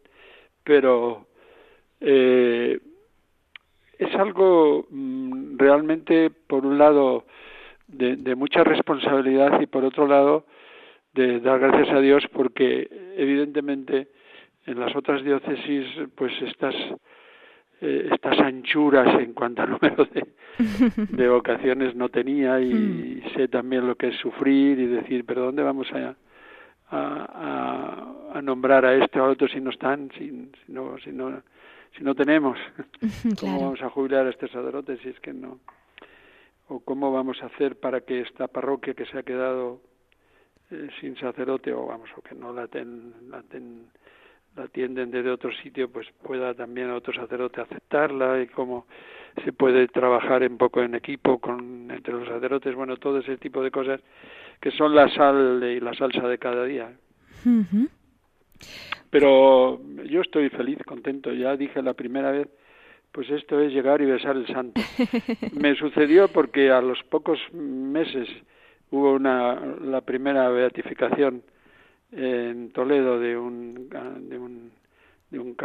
pero 0.63 1.27
eh, 1.99 2.79
es 3.97 4.15
algo 4.15 4.87
mm, 4.89 5.57
realmente, 5.57 6.29
por 6.29 6.65
un 6.65 6.77
lado, 6.77 7.25
de, 7.87 8.15
de, 8.15 8.35
mucha 8.35 8.63
responsabilidad 8.63 9.61
y 9.61 9.67
por 9.67 9.83
otro 9.83 10.07
lado, 10.07 10.45
de 11.13 11.39
dar 11.39 11.59
gracias 11.59 11.89
a 11.89 11.99
Dios 11.99 12.23
porque 12.31 12.89
evidentemente 13.17 14.07
en 14.65 14.79
las 14.79 14.95
otras 14.95 15.23
diócesis 15.23 15.85
pues 16.15 16.31
estas 16.41 16.75
eh, 17.81 18.09
estas 18.11 18.39
anchuras 18.39 19.19
en 19.19 19.33
cuanto 19.33 19.63
al 19.63 19.71
número 19.71 20.05
de, 20.05 20.25
de 21.17 21.29
vocaciones 21.29 21.95
no 21.95 22.09
tenía 22.09 22.59
y, 22.61 22.71
y, 22.71 23.29
sé 23.35 23.47
también 23.47 23.87
lo 23.87 23.95
que 23.95 24.09
es 24.09 24.15
sufrir 24.17 24.79
y 24.79 24.85
decir 24.85 25.25
pero 25.25 25.45
dónde 25.45 25.63
vamos 25.63 25.91
a 25.91 26.15
a, 26.91 28.33
a, 28.33 28.41
nombrar 28.41 28.85
a 28.85 28.95
este 28.95 29.19
o 29.19 29.25
a 29.25 29.29
otro 29.29 29.47
si 29.47 29.61
no 29.61 29.69
están, 29.71 30.09
si, 30.17 30.29
si, 30.65 30.71
no, 30.71 30.97
si, 30.99 31.11
no, 31.11 31.41
si 31.97 32.03
no 32.03 32.15
tenemos. 32.15 32.57
¿Cómo 33.39 33.61
vamos 33.61 33.81
a 33.81 33.89
jubilar 33.89 34.27
a 34.27 34.29
este 34.29 34.47
sacerdote 34.47 34.97
si 34.97 35.09
es 35.09 35.19
que 35.19 35.33
no? 35.33 35.59
¿O 36.67 36.79
cómo 36.81 37.11
vamos 37.11 37.41
a 37.41 37.47
hacer 37.47 37.79
para 37.79 38.01
que 38.01 38.21
esta 38.21 38.47
parroquia 38.47 38.93
que 38.93 39.05
se 39.05 39.17
ha 39.17 39.23
quedado 39.23 39.81
eh, 40.69 40.89
sin 40.99 41.17
sacerdote 41.17 41.73
o 41.73 41.85
vamos, 41.85 42.09
o 42.17 42.21
que 42.21 42.35
no 42.35 42.53
la, 42.53 42.67
ten, 42.67 43.13
la, 43.29 43.41
ten, 43.43 43.87
la 44.55 44.63
atienden 44.63 45.11
desde 45.11 45.29
otro 45.29 45.51
sitio, 45.51 45.89
pues 45.89 46.07
pueda 46.23 46.53
también 46.53 46.91
otro 46.91 47.13
sacerdote 47.13 47.61
aceptarla 47.61 48.41
y 48.41 48.47
cómo 48.47 48.85
se 49.43 49.53
puede 49.53 49.87
trabajar 49.87 50.43
un 50.43 50.57
poco 50.57 50.81
en 50.81 50.95
equipo 50.95 51.39
con 51.39 51.89
entre 51.89 52.13
los 52.13 52.27
sacerdotes, 52.27 52.75
bueno, 52.75 52.97
todo 52.97 53.19
ese 53.19 53.37
tipo 53.37 53.63
de 53.63 53.71
cosas 53.71 54.01
que 54.61 54.71
son 54.71 54.95
la 54.95 55.09
sal 55.09 55.61
y 55.63 55.79
la 55.79 55.93
salsa 55.93 56.27
de 56.27 56.37
cada 56.37 56.63
día. 56.65 56.91
Pero 59.09 59.81
yo 60.05 60.21
estoy 60.21 60.49
feliz, 60.49 60.77
contento. 60.85 61.33
Ya 61.33 61.57
dije 61.57 61.81
la 61.81 61.95
primera 61.95 62.31
vez, 62.31 62.47
pues 63.11 63.29
esto 63.29 63.59
es 63.59 63.73
llegar 63.73 64.01
y 64.01 64.05
besar 64.05 64.37
el 64.37 64.47
santo. 64.47 64.79
Me 65.59 65.75
sucedió 65.75 66.27
porque 66.29 66.71
a 66.71 66.79
los 66.79 67.01
pocos 67.09 67.39
meses 67.53 68.29
hubo 68.91 69.13
una 69.13 69.59
la 69.81 70.01
primera 70.01 70.47
beatificación 70.49 71.43
en 72.11 72.71
Toledo 72.71 73.19
de 73.19 73.37
un 73.37 73.89
de 73.89 74.37
un 74.37 74.71
de 75.29 75.39
un, 75.39 75.55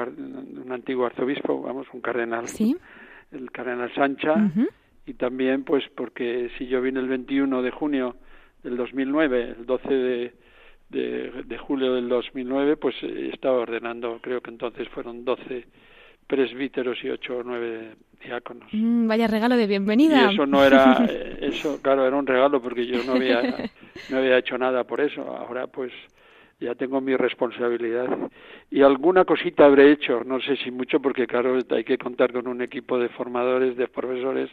un 0.65 0.73
antiguo 0.73 1.07
arzobispo, 1.07 1.61
vamos, 1.61 1.89
un 1.93 2.01
cardenal, 2.01 2.47
¿Sí? 2.47 2.77
el 3.33 3.51
cardenal 3.51 3.93
Sancha, 3.95 4.35
y 5.05 5.15
también 5.15 5.65
pues 5.65 5.85
porque 5.97 6.51
si 6.57 6.69
yo 6.69 6.81
vine 6.81 7.01
el 7.01 7.09
21 7.09 7.63
de 7.63 7.71
junio 7.73 8.17
del 8.67 8.77
2009, 8.77 9.55
el 9.59 9.67
12 9.67 9.89
de, 9.95 10.33
de, 10.89 11.59
julio 11.59 11.95
del 11.95 12.09
2009, 12.09 12.77
pues 12.77 12.97
eh, 13.03 13.31
estaba 13.33 13.59
ordenando, 13.59 14.19
creo 14.21 14.41
que 14.41 14.51
entonces 14.51 14.89
fueron 14.89 15.25
12 15.25 15.65
presbíteros 16.27 16.99
y 17.05 17.11
8 17.11 17.37
o 17.39 17.43
9 17.45 17.95
diáconos. 18.25 18.69
Mm, 18.73 19.07
vaya 19.07 19.29
regalo 19.29 19.57
de 19.57 19.69
bienvenida. 19.69 20.31
Y 20.31 20.35
eso 20.35 20.47
no 20.47 20.65
era, 20.65 21.07
eh, 21.09 21.39
eso 21.43 21.81
claro, 21.81 22.05
era 22.07 22.17
un 22.17 22.27
regalo 22.27 22.61
porque 22.61 22.87
yo 22.87 23.05
no 23.05 23.13
había, 23.13 23.71
no 24.11 24.19
había 24.19 24.39
hecho 24.39 24.59
nada 24.59 24.83
por 24.83 25.01
eso. 25.01 25.23
Ahora 25.23 25.69
pues 25.69 25.93
ya 26.59 26.75
tengo 26.75 27.01
mi 27.01 27.15
responsabilidad. 27.15 28.09
Y 28.69 28.83
alguna 28.83 29.25
cosita 29.25 29.67
habré 29.67 29.93
hecho, 29.93 30.25
no 30.25 30.41
sé 30.41 30.57
si 30.57 30.73
mucho, 30.73 30.99
porque 30.99 31.29
claro, 31.29 31.59
hay 31.71 31.85
que 31.85 31.99
contar 31.99 32.33
con 32.33 32.49
un 32.49 32.63
equipo 32.63 32.99
de 32.99 33.11
formadores, 33.11 33.77
de 33.77 33.87
profesores, 33.87 34.51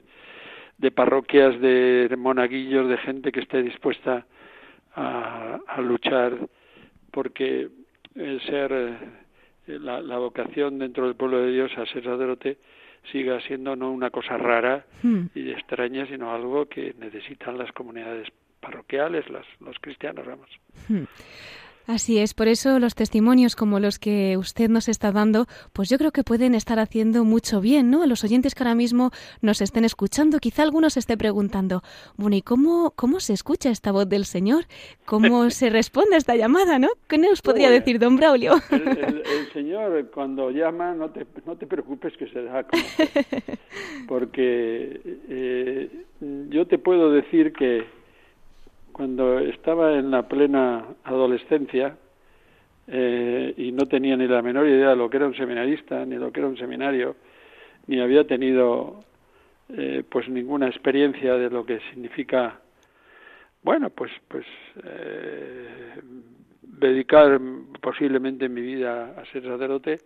de 0.78 0.92
parroquias, 0.92 1.60
de 1.60 2.14
monaguillos, 2.18 2.90
de 2.90 2.98
gente 2.98 3.32
que 3.32 3.42
esté 3.42 3.62
dispuesta 3.62 4.26
a, 4.96 5.60
a 5.68 5.82
luchar 5.82 6.38
porque 7.12 7.70
el 8.16 8.42
ser 8.42 8.72
eh, 8.72 9.80
la, 9.80 10.02
la, 10.02 10.18
vocación 10.18 10.80
dentro 10.80 11.06
del 11.06 11.16
pueblo 11.16 11.40
de 11.40 11.52
Dios 11.52 11.72
a 11.78 11.86
ser 11.86 12.04
sacerdote 12.04 12.58
siga 13.12 13.40
siendo 13.42 13.76
no 13.76 13.92
una 13.92 14.10
cosa 14.10 14.38
rara 14.38 14.86
hmm. 15.02 15.26
y 15.36 15.52
extraña, 15.52 16.06
sino 16.08 16.34
algo 16.34 16.68
que 16.68 16.96
necesitan 17.00 17.58
las 17.58 17.72
comunidades 17.72 18.30
parroquiales, 18.60 19.30
las, 19.30 19.46
los 19.60 19.78
cristianos, 19.80 20.26
vamos. 20.26 20.50
Hmm. 20.88 21.04
Así 21.86 22.18
es, 22.18 22.34
por 22.34 22.48
eso 22.48 22.80
los 22.80 22.96
testimonios 22.96 23.58
como 23.58 23.80
los 23.80 24.00
que 24.00 24.38
usted 24.38 24.70
nos 24.70 24.88
está 24.88 25.12
dando, 25.12 25.48
pues 25.74 25.90
yo 25.90 25.98
creo 25.98 26.12
que 26.12 26.24
pueden 26.24 26.56
estar 26.56 26.80
haciendo 26.80 27.26
mucho 27.26 27.60
bien, 27.60 27.90
¿no? 27.90 28.04
A 28.04 28.08
los 28.08 28.24
oyentes 28.24 28.56
que 28.56 28.64
ahora 28.64 28.76
mismo 28.76 29.12
nos 29.42 29.60
estén 29.62 29.84
escuchando, 29.84 30.40
quizá 30.40 30.64
algunos 30.64 30.96
esté 30.96 31.18
preguntando, 31.18 31.82
bueno, 32.16 32.38
¿y 32.38 32.42
cómo, 32.42 32.94
cómo 32.96 33.20
se 33.20 33.34
escucha 33.34 33.70
esta 33.70 33.92
voz 33.92 34.08
del 34.08 34.24
Señor? 34.24 34.64
¿Cómo 35.06 35.50
se 35.50 35.70
responde 35.70 36.16
a 36.16 36.20
esta 36.20 36.38
llamada, 36.38 36.80
no? 36.80 36.88
¿Qué 37.10 37.18
nos 37.18 37.42
podría 37.42 37.70
decir 37.70 38.00
don 38.00 38.16
Braulio? 38.16 38.54
El, 38.72 39.24
Señor 39.52 40.10
cuando 40.12 40.52
llama, 40.52 40.94
no 40.94 41.10
te, 41.10 41.28
no 41.46 41.58
te 41.58 41.68
preocupes 41.68 42.16
que 42.18 42.28
se 42.28 42.44
da 42.44 42.64
como 42.64 42.84
porque 44.08 45.02
eh, 45.30 46.06
yo 46.50 46.66
te 46.66 46.78
puedo 46.78 47.12
decir 47.12 47.52
que 47.54 47.86
cuando 48.94 49.40
estaba 49.40 49.98
en 49.98 50.12
la 50.12 50.28
plena 50.28 50.86
adolescencia 51.04 51.98
eh, 52.88 53.54
y 53.58 53.72
no 53.72 53.88
tenía 53.88 54.16
ni 54.16 54.28
la 54.28 54.42
menor 54.42 54.68
idea 54.68 54.92
de 54.92 54.96
lo 54.96 55.10
que 55.10 55.18
era 55.18 55.28
un 55.28 55.36
seminarista, 55.36 56.06
ni 56.06 56.16
lo 56.16 56.32
que 56.32 56.40
era 56.40 56.50
un 56.50 56.58
seminario, 56.58 57.16
ni 57.88 58.00
había 58.00 58.26
tenido 58.26 59.04
eh, 59.70 60.04
pues 60.10 60.30
ninguna 60.30 60.68
experiencia 60.68 61.36
de 61.36 61.50
lo 61.50 61.66
que 61.66 61.80
significa, 61.92 62.60
bueno, 63.64 63.90
pues, 63.90 64.12
pues 64.28 64.46
eh, 64.84 66.00
dedicar 66.62 67.40
posiblemente 67.82 68.48
mi 68.48 68.62
vida 68.62 69.16
a 69.18 69.26
ser 69.32 69.44
sacerdote, 69.44 70.00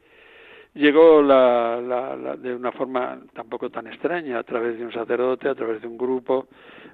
llegó 0.77 1.21
la, 1.21 1.81
la, 1.81 2.35
de 2.37 2.55
una 2.55 2.71
forma 2.71 3.19
tampoco 3.33 3.69
tan 3.69 3.87
extraña, 3.87 4.39
a 4.39 4.43
través 4.43 4.77
de 4.77 4.85
un 4.85 4.91
sacerdote, 4.91 5.49
a 5.49 5.55
través 5.55 5.81
de 5.81 5.87
un 5.87 5.97
grupo, 5.97 6.47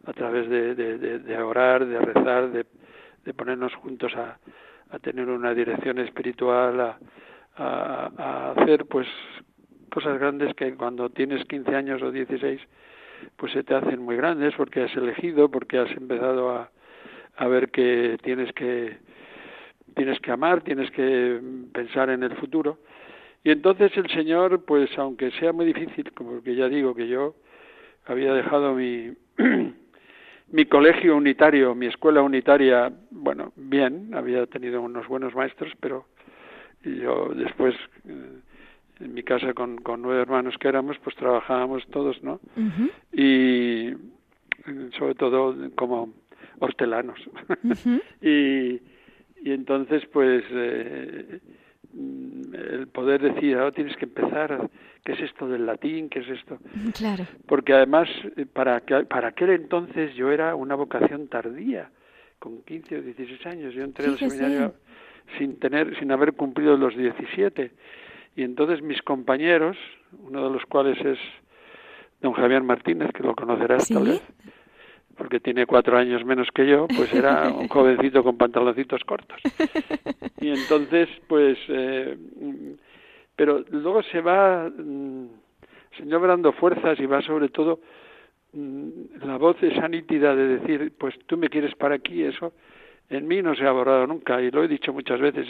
a 0.06 0.13
través 0.13 0.50
de, 0.50 0.75
de, 0.75 1.38
orar, 1.42 1.86
de 1.86 2.00
rezar, 2.00 2.52
de, 2.52 2.66
de 3.24 3.34
ponernos 3.34 3.74
juntos 3.75 4.13
a, 4.16 4.38
a, 4.90 5.00
tener 5.00 5.30
una 5.30 5.54
dirección 5.54 6.00
espiritual, 6.00 6.80
a, 6.80 6.98
a, 7.58 8.12
a, 8.18 8.52
hacer 8.52 8.86
pues 8.86 9.08
cosas 9.92 10.18
grandes 10.20 10.54
que 10.56 10.74
cuando 10.75 11.10
tienes 11.10 11.46
15 11.46 11.75
años 11.75 12.02
o 12.02 12.12
16 12.12 12.60
pues 13.38 13.54
se 13.54 13.63
te 13.63 13.74
hacen 13.75 14.02
muy 14.02 14.16
grandes 14.16 14.54
porque 14.56 14.84
has 14.84 14.96
elegido, 14.96 15.50
porque 15.50 15.78
has 15.78 15.92
empezado 15.92 16.50
a, 16.52 16.70
a 17.38 17.48
ver 17.48 17.72
que 17.72 18.18
tienes 18.22 18.52
que 18.54 18.98
tienes 19.96 20.20
que 20.20 20.32
amar, 20.32 20.62
tienes 20.62 20.90
que 20.92 21.40
pensar 21.72 22.10
en 22.10 22.24
el 22.24 22.36
futuro. 22.38 22.80
Y 23.44 23.52
entonces 23.52 23.92
el 23.98 24.10
Señor, 24.10 24.64
pues 24.66 24.90
aunque 24.98 25.32
sea 25.32 25.52
muy 25.52 25.66
difícil, 25.66 26.12
como 26.14 26.42
que 26.42 26.56
ya 26.56 26.70
digo 26.70 26.96
que 26.96 27.08
yo 27.08 27.36
había 28.06 28.34
dejado 28.34 28.74
mi 28.74 29.14
mi 30.54 30.66
colegio 30.66 31.18
unitario, 31.18 31.74
mi 31.74 31.88
escuela 31.88 32.22
unitaria, 32.22 32.94
bueno, 33.10 33.54
bien, 33.56 34.12
había 34.14 34.46
tenido 34.46 34.82
unos 34.82 35.08
buenos 35.08 35.34
maestros, 35.34 35.74
pero 35.80 36.06
yo 36.84 37.30
después 37.36 37.74
eh, 38.08 38.40
en 39.00 39.14
mi 39.14 39.24
casa 39.24 39.54
con, 39.54 39.78
con 39.78 40.04
nueve 40.04 40.22
hermanos 40.22 40.56
que 40.60 40.68
éramos, 40.68 40.98
pues 41.04 41.16
trabajábamos 41.16 41.86
todos, 41.88 42.22
¿no? 42.22 42.40
Y 43.12 43.94
sobre 44.98 45.16
todo 45.16 45.56
como 45.76 46.14
hortelanos. 46.60 47.20
y, 48.22 48.80
y 49.42 49.52
entonces, 49.52 50.06
pues, 50.14 50.44
eh, 50.52 51.40
el 51.94 52.88
poder 52.88 53.22
decir, 53.22 53.58
ahora 53.58 53.72
tienes 53.72 53.96
que 53.98 54.06
empezar, 54.06 54.70
¿qué 55.04 55.14
es 55.14 55.20
esto 55.22 55.48
del 55.48 55.66
latín? 55.66 56.10
¿Qué 56.10 56.20
es 56.20 56.30
esto? 56.30 56.58
Claro. 56.96 57.26
Porque 57.46 57.74
además, 57.74 58.10
eh, 58.36 58.46
para, 58.46 58.82
para 58.82 59.30
aquel 59.30 59.52
entonces 59.52 60.13
yo 60.15 60.32
era 60.32 60.56
una 60.56 60.76
vocación 60.76 61.28
tardía, 61.28 61.89
con 62.39 62.62
15 62.63 62.98
o 62.98 63.02
16 63.02 63.46
años. 63.46 63.74
Yo 63.74 63.84
entré 63.84 64.06
al 64.06 64.17
seminario 64.17 64.74
sin 65.38 65.60
tener, 65.60 65.98
sin 66.00 66.12
haber 66.12 66.34
cumplido 66.34 66.76
los 66.78 66.96
17. 66.96 67.72
Y 68.36 68.44
entonces 68.44 68.82
mis 68.82 69.02
compañeros, 69.02 69.78
uno 70.20 70.44
de 70.44 70.54
los 70.54 70.65
cuales 70.65 71.00
es 71.06 71.20
don 72.22 72.34
Javier 72.34 72.63
Martínez, 72.63 73.12
que 73.13 73.24
lo 73.24 73.36
conocerás 73.36 73.88
tal 73.88 74.06
vez, 74.06 74.22
porque 75.17 75.39
tiene 75.39 75.65
cuatro 75.65 75.97
años 75.97 76.23
menos 76.26 76.47
que 76.54 76.67
yo, 76.67 76.88
pues 76.88 77.13
era 77.13 77.49
un 77.54 77.67
jovencito 77.67 78.23
con 78.23 78.38
pantaloncitos 78.38 79.04
cortos. 79.04 79.39
Y 80.39 80.49
entonces, 80.49 81.10
pues, 81.28 81.58
eh, 81.67 82.17
pero 83.36 83.63
luego 83.69 84.04
se 84.04 84.21
va, 84.21 84.69
mm, 84.69 85.28
señor 85.97 86.28
dando 86.28 86.52
fuerzas 86.54 86.99
y 86.99 87.06
va 87.06 87.21
sobre 87.21 87.49
todo 87.49 87.80
mm, 88.54 89.26
la 89.26 89.38
voz 89.38 89.62
esa 89.62 89.88
nítida 89.88 90.36
de 90.36 90.60
decir, 90.60 90.93
pues 90.97 91.15
tú 91.28 91.38
me 91.38 91.49
quieres 91.49 91.76
para 91.76 91.95
aquí, 91.95 92.23
eso 92.23 92.54
en 93.10 93.28
mí 93.28 93.41
no 93.41 93.56
se 93.56 93.65
ha 93.65 93.71
borrado 93.71 94.08
nunca 94.08 94.41
y 94.41 94.49
lo 94.49 94.63
he 94.63 94.67
dicho 94.67 94.93
muchas 94.93 95.19
veces 95.19 95.47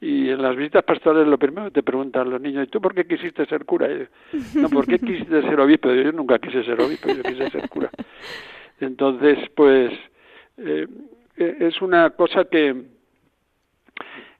y, 0.00 0.06
y 0.06 0.30
en 0.30 0.42
las 0.42 0.56
visitas 0.56 0.84
pastorales 0.84 1.28
lo 1.28 1.38
primero 1.38 1.70
te 1.70 1.82
preguntan 1.82 2.30
los 2.30 2.40
niños 2.40 2.66
¿y 2.66 2.70
tú 2.70 2.80
por 2.80 2.94
qué 2.94 3.06
quisiste 3.06 3.46
ser 3.46 3.64
cura? 3.64 3.88
no, 4.54 4.68
¿por 4.68 4.86
qué 4.86 4.98
quisiste 4.98 5.42
ser 5.42 5.60
obispo? 5.60 5.90
Yo 5.92 6.12
nunca 6.12 6.38
quise 6.38 6.62
ser 6.64 6.80
obispo, 6.80 7.08
yo 7.08 7.22
quise 7.22 7.50
ser 7.50 7.68
cura. 7.68 7.90
Entonces, 8.84 9.38
pues 9.54 9.92
eh, 10.58 10.86
eh, 11.36 11.56
es 11.60 11.80
una 11.80 12.10
cosa 12.10 12.44
que 12.44 12.92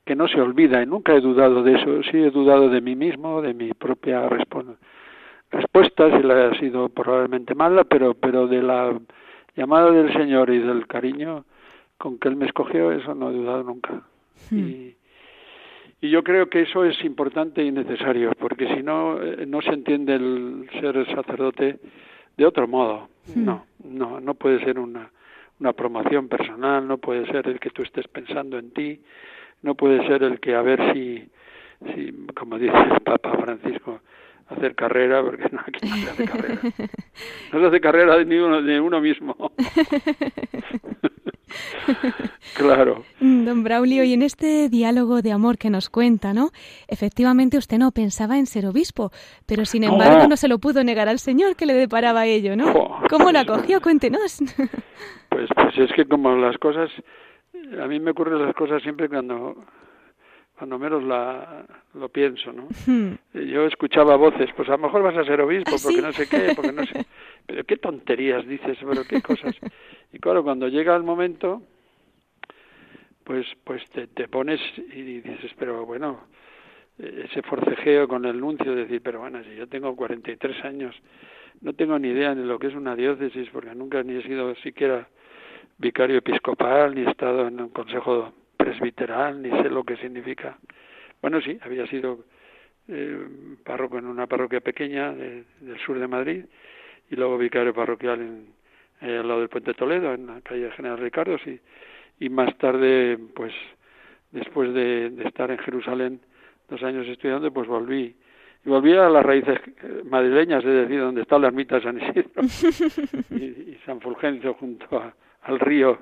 que 0.05 0.16
no 0.16 0.26
se 0.26 0.40
olvida 0.40 0.83
y 0.83 0.87
nunca 0.87 1.14
he 1.14 1.20
dudado 1.20 1.62
de 1.62 1.74
eso, 1.74 2.02
sí 2.02 2.16
he 2.16 2.31
dudado 2.31 2.68
de 2.68 2.81
mí 2.81 2.96
mismo, 2.96 3.40
de 3.40 3.55
mi 3.55 3.72
propia 3.72 4.28
respuesta, 4.28 6.16
si 6.16 6.26
la 6.26 6.48
ha 6.48 6.59
sido 6.59 6.88
probablemente 6.88 7.55
mala, 7.55 7.85
pero 7.85 8.14
pero 8.14 8.48
de 8.48 8.62
la 8.62 8.98
llamada 9.55 9.92
del 9.92 10.12
Señor 10.12 10.50
y 10.50 10.59
del 10.59 10.88
cariño 10.88 11.44
con 11.98 12.18
que 12.18 12.28
Él 12.28 12.37
me 12.37 12.46
escogió, 12.46 12.90
eso 12.90 13.14
no 13.14 13.31
he 13.31 13.35
dudado 13.35 13.62
nunca. 13.62 14.02
Hmm. 14.50 14.59
Y, 14.59 14.96
y 16.00 16.11
yo 16.11 16.24
creo 16.24 16.50
que 16.50 16.62
eso 16.62 16.85
es 16.85 17.00
importante 17.05 17.62
y 17.62 17.70
necesario, 17.70 18.33
porque 18.40 18.66
si 18.74 18.83
no, 18.83 19.22
eh, 19.22 19.46
no 19.46 19.62
se 19.62 19.70
entiende 19.70 20.14
el 20.16 20.68
ser 20.81 21.07
sacerdote 21.14 21.78
de 22.36 22.46
otro 22.46 22.66
modo. 22.68 23.08
Hmm. 23.34 23.44
No, 23.44 23.66
no, 23.84 24.20
no 24.20 24.34
puede 24.34 24.64
ser 24.64 24.78
una, 24.78 25.10
una 25.60 25.72
promoción 25.72 26.28
personal, 26.28 26.86
no 26.86 26.98
puede 26.98 27.26
ser 27.26 27.46
el 27.48 27.60
que 27.60 27.70
tú 27.70 27.82
estés 27.82 28.08
pensando 28.08 28.58
en 28.58 28.72
ti, 28.72 29.00
no 29.62 29.74
puede 29.74 30.06
ser 30.06 30.22
el 30.22 30.40
que 30.40 30.54
a 30.54 30.62
ver 30.62 30.92
si, 30.92 31.28
si 31.94 32.12
como 32.34 32.58
dice 32.58 32.76
el 32.76 33.00
Papa 33.00 33.36
Francisco, 33.36 34.00
hacer 34.48 34.74
carrera, 34.74 35.22
porque 35.22 35.48
no, 35.50 35.60
aquí 35.60 35.88
no 35.88 35.96
se 35.96 36.10
hace 36.10 36.24
carrera. 36.24 36.60
No 37.52 37.60
se 37.60 37.66
hace 37.66 37.80
carrera 37.80 38.16
de, 38.16 38.24
ni 38.24 38.36
uno, 38.36 38.62
de 38.62 38.80
uno 38.80 39.00
mismo. 39.00 39.36
claro. 42.56 43.04
Don 43.20 43.64
Braulio, 43.64 44.04
y 44.04 44.12
en 44.12 44.22
este 44.22 44.68
diálogo 44.68 45.22
de 45.22 45.32
amor 45.32 45.58
que 45.58 45.70
nos 45.70 45.90
cuenta, 45.90 46.32
¿no? 46.32 46.50
Efectivamente 46.88 47.58
usted 47.58 47.78
no 47.78 47.92
pensaba 47.92 48.38
en 48.38 48.46
ser 48.46 48.66
obispo, 48.66 49.10
pero 49.46 49.64
sin 49.64 49.84
embargo 49.84 50.26
no, 50.28 50.36
se 50.36 50.48
lo 50.48 50.58
pudo 50.58 50.84
negar 50.84 51.08
al 51.08 51.18
Señor 51.18 51.56
que 51.56 51.66
le 51.66 51.74
deparaba 51.74 52.26
ello, 52.26 52.56
¿no? 52.56 52.72
¿Cómo 53.08 53.32
lo 53.32 53.38
acogió? 53.38 53.80
Cuéntenos. 53.80 54.42
pues, 55.28 55.48
pues 55.54 55.78
es 55.78 55.92
que 55.94 56.04
como 56.04 56.36
las 56.36 56.56
cosas, 56.58 56.90
a 57.80 57.86
mí 57.86 58.00
me 58.00 58.12
ocurren 58.12 58.44
las 58.44 58.54
cosas 58.54 58.82
siempre 58.82 59.08
cuando 59.08 59.56
cuando 60.62 60.79
menos 60.79 61.03
la, 61.03 61.64
lo 61.94 62.09
pienso, 62.09 62.53
¿no? 62.53 62.68
Hmm. 62.87 63.14
Yo 63.35 63.66
escuchaba 63.66 64.14
voces, 64.14 64.48
pues 64.55 64.68
a 64.68 64.77
lo 64.77 64.79
mejor 64.79 65.03
vas 65.03 65.16
a 65.16 65.25
ser 65.25 65.40
obispo, 65.40 65.72
¿Ah, 65.75 65.79
porque 65.83 66.01
no 66.01 66.12
sé 66.12 66.29
qué, 66.29 66.53
porque 66.55 66.70
no 66.70 66.87
sé... 66.87 67.05
Pero 67.48 67.64
qué 67.64 67.79
tonterías 67.79 68.46
dices, 68.46 68.79
pero 68.81 69.03
qué 69.03 69.20
cosas. 69.20 69.57
Y 70.12 70.20
claro, 70.20 70.44
cuando 70.44 70.68
llega 70.68 70.94
el 70.94 71.03
momento, 71.03 71.62
pues 73.25 73.44
pues 73.64 73.85
te, 73.90 74.07
te 74.07 74.29
pones 74.29 74.61
y 74.94 75.03
dices, 75.03 75.51
pero 75.59 75.85
bueno, 75.85 76.20
ese 76.96 77.42
forcejeo 77.42 78.07
con 78.07 78.25
el 78.25 78.38
nuncio, 78.38 78.72
decir, 78.72 79.03
pero 79.03 79.18
bueno, 79.18 79.42
si 79.42 79.57
yo 79.57 79.66
tengo 79.66 79.96
43 79.96 80.64
años, 80.64 80.94
no 81.61 81.72
tengo 81.72 81.98
ni 81.98 82.11
idea 82.11 82.37
de 82.37 82.44
lo 82.44 82.61
que 82.61 82.68
es 82.68 82.75
una 82.77 82.94
diócesis, 82.94 83.48
porque 83.53 83.75
nunca 83.75 84.05
ni 84.05 84.14
he 84.14 84.22
sido 84.22 84.55
siquiera 84.62 85.09
vicario 85.79 86.18
episcopal, 86.18 86.94
ni 86.94 87.01
he 87.01 87.11
estado 87.11 87.48
en 87.48 87.61
un 87.61 87.70
consejo 87.70 88.33
presbiteral, 88.62 89.42
ni 89.42 89.51
sé 89.51 89.68
lo 89.68 89.85
que 89.85 89.96
significa. 89.96 90.57
Bueno, 91.20 91.40
sí, 91.40 91.59
había 91.62 91.87
sido 91.87 92.25
eh, 92.88 93.27
párroco 93.64 93.98
en 93.98 94.07
una 94.07 94.27
parroquia 94.27 94.61
pequeña 94.61 95.12
del 95.12 95.79
sur 95.85 95.98
de 95.98 96.07
Madrid 96.07 96.44
y 97.11 97.16
luego 97.16 97.38
vicario 97.38 97.75
parroquial 97.75 98.20
en, 98.20 98.46
eh, 99.01 99.18
al 99.18 99.29
lado 99.29 99.40
del 99.40 99.48
Puente 99.48 99.75
Toledo, 99.75 100.14
en 100.14 100.27
la 100.27 100.40
calle 100.40 100.70
General 100.72 100.98
Ricardo, 100.98 101.37
y, 101.46 101.61
y 102.25 102.29
más 102.29 102.57
tarde, 102.59 103.18
pues 103.35 103.53
después 104.31 104.72
de, 104.72 105.11
de, 105.11 105.29
estar 105.29 105.51
en 105.51 105.59
Jerusalén 105.59 106.20
dos 106.68 106.83
años 106.83 107.07
estudiando, 107.07 107.53
pues 107.53 107.68
volví. 107.68 108.14
Y 108.64 108.68
volví 108.68 108.92
a 108.92 109.09
las 109.09 109.25
raíces 109.25 109.59
eh, 109.83 110.03
madrileñas, 110.05 110.64
es 110.64 110.72
decir, 110.72 111.01
donde 111.01 111.22
está 111.22 111.38
la 111.38 111.48
ermita 111.48 111.77
de 111.77 111.83
San 111.83 111.98
Isidro 111.98 112.42
y, 113.37 113.77
San 113.85 114.01
Fulgencio 114.01 114.55
junto 114.55 115.03
al 115.42 115.59
río 115.59 115.98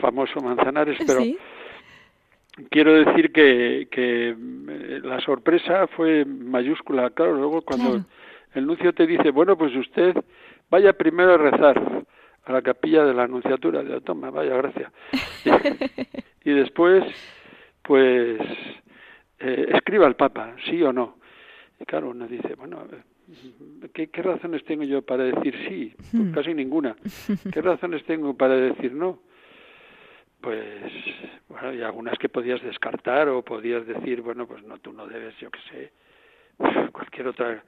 famoso 0.00 0.40
Manzanares, 0.40 0.98
pero 1.06 1.20
quiero 2.70 2.92
decir 3.04 3.32
que, 3.32 3.88
que 3.90 4.30
eh, 4.30 5.00
la 5.02 5.20
sorpresa 5.20 5.86
fue 5.88 6.24
mayúscula. 6.24 7.10
Claro, 7.10 7.34
luego 7.34 7.62
cuando 7.62 8.04
el 8.54 8.66
nuncio 8.66 8.92
te 8.92 9.06
dice, 9.06 9.30
bueno, 9.30 9.56
pues 9.56 9.74
usted 9.74 10.14
vaya 10.70 10.92
primero 10.92 11.34
a 11.34 11.38
rezar 11.38 12.04
a 12.44 12.52
la 12.52 12.62
capilla 12.62 13.04
de 13.04 13.14
la 13.14 13.24
Anunciatura, 13.24 13.82
de 13.82 14.00
toma, 14.00 14.30
vaya 14.30 14.56
gracia. 14.56 14.92
y, 16.44 16.50
después, 16.50 17.04
pues, 17.82 18.40
eh, 19.38 19.66
escriba 19.74 20.06
al 20.06 20.16
Papa, 20.16 20.56
sí 20.64 20.82
o 20.82 20.92
no. 20.92 21.18
Y 21.78 21.84
claro, 21.84 22.10
uno 22.10 22.26
dice, 22.26 22.54
bueno, 22.56 22.84
¿qué, 23.94 24.08
qué 24.08 24.22
razones 24.22 24.64
tengo 24.64 24.82
yo 24.82 25.02
para 25.02 25.24
decir 25.24 25.54
sí? 25.68 25.94
Pues 25.96 26.24
hmm. 26.24 26.32
casi 26.32 26.54
ninguna. 26.54 26.96
¿Qué 27.52 27.60
razones 27.60 28.04
tengo 28.04 28.36
para 28.36 28.56
decir 28.56 28.92
no? 28.92 29.20
Pues 30.42 30.64
bueno, 31.48 31.68
hay 31.68 31.82
algunas 31.82 32.18
que 32.18 32.28
podías 32.28 32.60
descartar 32.62 33.28
o 33.28 33.42
podías 33.42 33.86
decir, 33.86 34.20
bueno, 34.20 34.46
pues 34.46 34.62
no, 34.64 34.78
tú 34.78 34.92
no 34.92 35.06
debes, 35.06 35.34
yo 35.38 35.50
qué 35.50 35.60
sé, 35.70 35.92
cualquier 36.92 37.28
otra. 37.28 37.62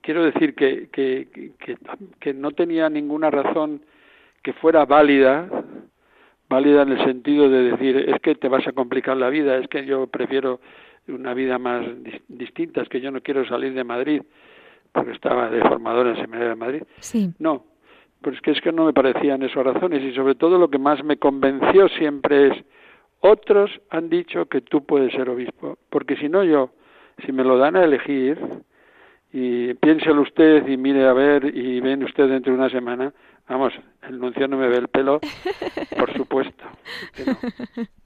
Quiero 0.00 0.24
decir 0.24 0.54
que, 0.54 0.88
que, 0.90 1.28
que, 1.58 1.76
que 2.18 2.34
no 2.34 2.52
tenía 2.52 2.88
ninguna 2.88 3.30
razón 3.30 3.82
que 4.42 4.52
fuera 4.54 4.84
válida, 4.84 5.48
válida 6.48 6.82
en 6.82 6.92
el 6.92 7.04
sentido 7.04 7.48
de 7.48 7.70
decir, 7.70 7.96
es 8.08 8.20
que 8.20 8.34
te 8.34 8.48
vas 8.48 8.66
a 8.66 8.72
complicar 8.72 9.16
la 9.16 9.30
vida, 9.30 9.56
es 9.56 9.68
que 9.68 9.84
yo 9.84 10.06
prefiero 10.06 10.60
una 11.08 11.34
vida 11.34 11.58
más 11.58 11.84
distinta, 12.28 12.82
es 12.82 12.88
que 12.88 13.00
yo 13.00 13.10
no 13.10 13.20
quiero 13.20 13.46
salir 13.46 13.74
de 13.74 13.84
Madrid, 13.84 14.22
porque 14.92 15.12
estaba 15.12 15.48
de 15.50 15.60
formador 15.62 16.06
en 16.06 16.16
el 16.16 16.20
Seminario 16.20 16.48
de 16.50 16.56
Madrid. 16.56 16.82
Sí. 17.00 17.32
No, 17.38 17.64
pues 18.22 18.40
que 18.40 18.52
es 18.52 18.60
que 18.60 18.72
no 18.72 18.86
me 18.86 18.92
parecían 18.92 19.42
esas 19.42 19.64
razones 19.64 20.02
y 20.02 20.14
sobre 20.14 20.34
todo 20.34 20.58
lo 20.58 20.68
que 20.68 20.78
más 20.78 21.02
me 21.04 21.18
convenció 21.18 21.88
siempre 21.88 22.48
es 22.48 22.64
otros 23.20 23.70
han 23.90 24.08
dicho 24.08 24.46
que 24.46 24.60
tú 24.60 24.84
puedes 24.84 25.12
ser 25.12 25.28
obispo, 25.28 25.78
porque 25.90 26.16
si 26.16 26.28
no 26.28 26.42
yo, 26.42 26.70
si 27.24 27.32
me 27.32 27.44
lo 27.44 27.56
dan 27.56 27.76
a 27.76 27.84
elegir, 27.84 28.38
y 29.32 29.74
piénselo 29.74 30.22
usted 30.22 30.66
y 30.68 30.76
mire 30.76 31.06
a 31.06 31.12
ver 31.12 31.44
y 31.56 31.80
ven 31.80 32.04
usted 32.04 32.28
dentro 32.28 32.52
de 32.52 32.58
una 32.58 32.68
semana, 32.68 33.12
vamos, 33.48 33.72
el 34.08 34.18
nuncio 34.18 34.46
no 34.46 34.58
me 34.58 34.68
ve 34.68 34.76
el 34.76 34.88
pelo, 34.88 35.20
por 35.96 36.12
supuesto. 36.14 36.64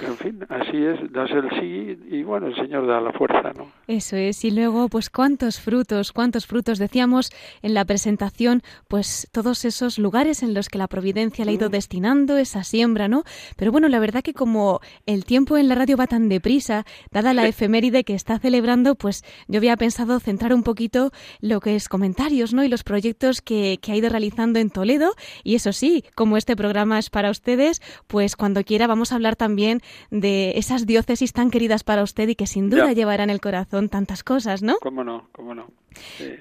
En 0.00 0.16
fin, 0.16 0.46
así 0.48 0.76
es, 0.76 1.12
das 1.12 1.30
el 1.30 1.50
sí 1.58 1.98
y 2.10 2.22
bueno, 2.22 2.46
el 2.46 2.54
Señor 2.54 2.86
da 2.86 3.00
la 3.00 3.12
fuerza, 3.12 3.52
¿no? 3.56 3.72
Eso 3.88 4.16
es, 4.16 4.44
y 4.44 4.50
luego, 4.50 4.88
pues 4.88 5.10
cuántos 5.10 5.60
frutos, 5.60 6.12
cuántos 6.12 6.46
frutos. 6.46 6.78
Decíamos 6.78 7.30
en 7.62 7.74
la 7.74 7.84
presentación, 7.84 8.62
pues 8.86 9.28
todos 9.32 9.64
esos 9.64 9.98
lugares 9.98 10.42
en 10.42 10.54
los 10.54 10.68
que 10.68 10.78
la 10.78 10.86
providencia 10.86 11.44
le 11.44 11.50
ha 11.50 11.54
ido 11.54 11.68
mm. 11.68 11.72
destinando 11.72 12.36
esa 12.36 12.62
siembra, 12.62 13.08
¿no? 13.08 13.24
Pero 13.56 13.72
bueno, 13.72 13.88
la 13.88 13.98
verdad 13.98 14.22
que 14.22 14.34
como 14.34 14.80
el 15.06 15.24
tiempo 15.24 15.56
en 15.56 15.68
la 15.68 15.74
radio 15.74 15.96
va 15.96 16.06
tan 16.06 16.28
deprisa, 16.28 16.84
dada 17.10 17.34
la 17.34 17.46
efeméride 17.46 18.04
que 18.04 18.14
está 18.14 18.38
celebrando, 18.38 18.94
pues 18.94 19.24
yo 19.48 19.58
había 19.58 19.76
pensado 19.76 20.20
centrar 20.20 20.54
un 20.54 20.62
poquito 20.62 21.10
lo 21.40 21.60
que 21.60 21.74
es 21.74 21.88
comentarios, 21.88 22.54
¿no? 22.54 22.62
Y 22.62 22.68
los 22.68 22.84
proyectos 22.84 23.42
que, 23.42 23.78
que 23.82 23.92
ha 23.92 23.96
ido 23.96 24.10
realizando 24.10 24.60
en 24.60 24.70
Toledo. 24.70 25.14
Y 25.42 25.56
eso 25.56 25.72
sí, 25.72 26.04
como 26.14 26.36
este 26.36 26.54
programa 26.54 26.98
es 26.98 27.10
para 27.10 27.30
ustedes, 27.30 27.80
pues 28.06 28.36
cuando 28.36 28.62
quiera 28.62 28.86
vamos 28.86 29.10
a 29.10 29.16
hablar 29.16 29.34
también 29.34 29.77
de 30.10 30.52
esas 30.56 30.86
diócesis 30.86 31.32
tan 31.32 31.50
queridas 31.50 31.84
para 31.84 32.02
usted 32.02 32.28
y 32.28 32.34
que 32.34 32.46
sin 32.46 32.70
duda 32.70 32.92
llevarán 32.92 33.30
el 33.30 33.40
corazón 33.40 33.88
tantas 33.88 34.22
cosas, 34.22 34.62
¿no? 34.62 34.76
Cómo 34.80 35.04
no, 35.04 35.28
cómo 35.32 35.54
no. 35.54 35.66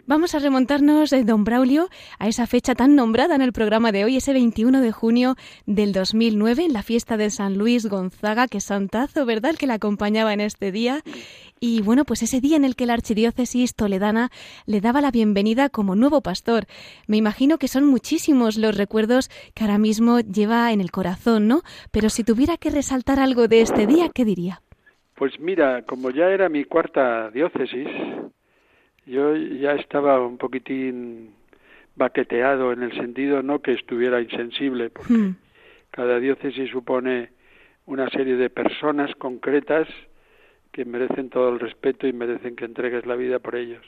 Vamos 0.06 0.36
a 0.36 0.40
remontarnos, 0.40 1.12
eh, 1.14 1.24
don 1.24 1.44
Braulio, 1.44 1.90
a 2.20 2.28
esa 2.28 2.48
fecha 2.48 2.76
tan 2.76 2.96
nombrada 2.96 3.36
en 3.36 3.42
el 3.42 3.54
programa 3.54 3.92
de 3.92 4.04
hoy, 4.04 4.18
ese 4.18 4.34
21 4.34 4.82
de 4.82 4.92
junio 4.92 5.36
del 5.66 5.94
2009, 5.94 6.66
en 6.66 6.74
la 6.74 6.84
fiesta 6.84 7.18
de 7.18 7.30
San 7.30 7.58
Luis 7.58 7.86
Gonzaga, 7.88 8.48
que 8.48 8.62
santazo, 8.62 9.26
¿verdad?, 9.26 9.52
el 9.52 9.58
que 9.58 9.68
la 9.68 9.76
acompañaba 9.76 10.34
en 10.34 10.42
este 10.42 10.72
día. 10.72 11.04
Y 11.60 11.82
bueno, 11.82 12.06
pues 12.06 12.22
ese 12.22 12.40
día 12.40 12.56
en 12.56 12.66
el 12.66 12.76
que 12.76 12.86
la 12.86 12.94
archidiócesis 12.94 13.76
toledana 13.76 14.30
le 14.66 14.80
daba 14.80 15.02
la 15.02 15.12
bienvenida 15.12 15.70
como 15.70 15.96
nuevo 15.96 16.22
pastor. 16.22 16.66
Me 17.08 17.18
imagino 17.18 17.58
que 17.58 17.68
son 17.68 17.86
muchísimos 17.86 18.58
los 18.58 18.78
recuerdos 18.78 19.30
que 19.56 19.64
ahora 19.64 19.80
mismo 19.80 20.20
lleva 20.20 20.72
en 20.72 20.82
el 20.82 20.92
corazón, 20.92 21.48
¿no? 21.48 21.62
Pero 21.92 22.10
si 22.10 22.24
tuviera 22.24 22.58
que 22.58 22.70
resaltar 22.70 23.20
algo 23.20 23.48
de 23.48 23.62
este 23.62 23.88
día, 23.88 24.10
¿qué 24.14 24.24
diría? 24.24 24.62
Pues 25.16 25.40
mira, 25.40 25.82
como 25.82 26.12
ya 26.12 26.30
era 26.30 26.48
mi 26.48 26.64
cuarta 26.64 27.32
diócesis, 27.32 27.88
yo 29.08 29.36
ya 29.36 29.72
estaba 29.72 30.24
un 30.24 30.38
poquitín 30.38 31.32
baqueteado 31.96 32.72
en 32.72 32.84
el 32.84 32.94
sentido 32.94 33.42
no 33.42 33.60
que 33.60 33.74
estuviera 33.74 34.22
insensible, 34.22 34.92
porque 34.92 35.14
hmm. 35.14 35.36
cada 35.90 36.20
diócesis 36.20 36.70
supone 36.70 37.32
una 37.88 38.08
serie 38.10 38.36
de 38.36 38.52
personas 38.52 39.16
concretas 39.16 39.88
que 40.78 40.86
merecen 40.86 41.32
todo 41.32 41.50
el 41.50 41.60
respeto 41.60 42.06
y 42.06 42.14
merecen 42.14 42.56
que 42.56 42.66
entregues 42.66 43.04
la 43.08 43.16
vida 43.16 43.40
por 43.40 43.56
ellos. 43.56 43.84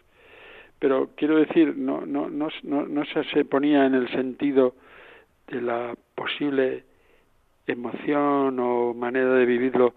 Pero 0.80 1.12
quiero 1.16 1.38
decir, 1.38 1.78
no, 1.78 2.04
no, 2.04 2.32
no, 2.32 2.50
no, 2.64 3.04
se 3.06 3.46
ponía 3.46 3.86
en 3.86 3.94
el 3.94 4.10
sentido 4.10 4.74
de 5.50 5.62
la 5.62 5.94
posible 6.16 6.84
emoción 7.68 8.60
o 8.60 8.96
manera 8.96 9.36
de 9.36 9.46
vivirlo 9.46 9.94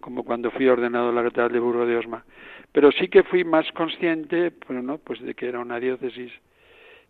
como 0.00 0.24
cuando 0.24 0.50
fui 0.50 0.66
ordenado 0.66 1.10
en 1.10 1.16
la 1.16 1.24
catedral 1.24 1.52
de 1.52 1.60
Burgo 1.60 1.84
de 1.84 1.98
Osma. 1.98 2.24
Pero 2.72 2.90
sí 2.90 3.08
que 3.08 3.22
fui 3.22 3.44
más 3.44 3.70
consciente, 3.72 4.54
¿no? 4.70 4.96
pues 4.96 5.20
de 5.20 5.34
que 5.34 5.46
era 5.46 5.58
una 5.58 5.78
diócesis 5.78 6.32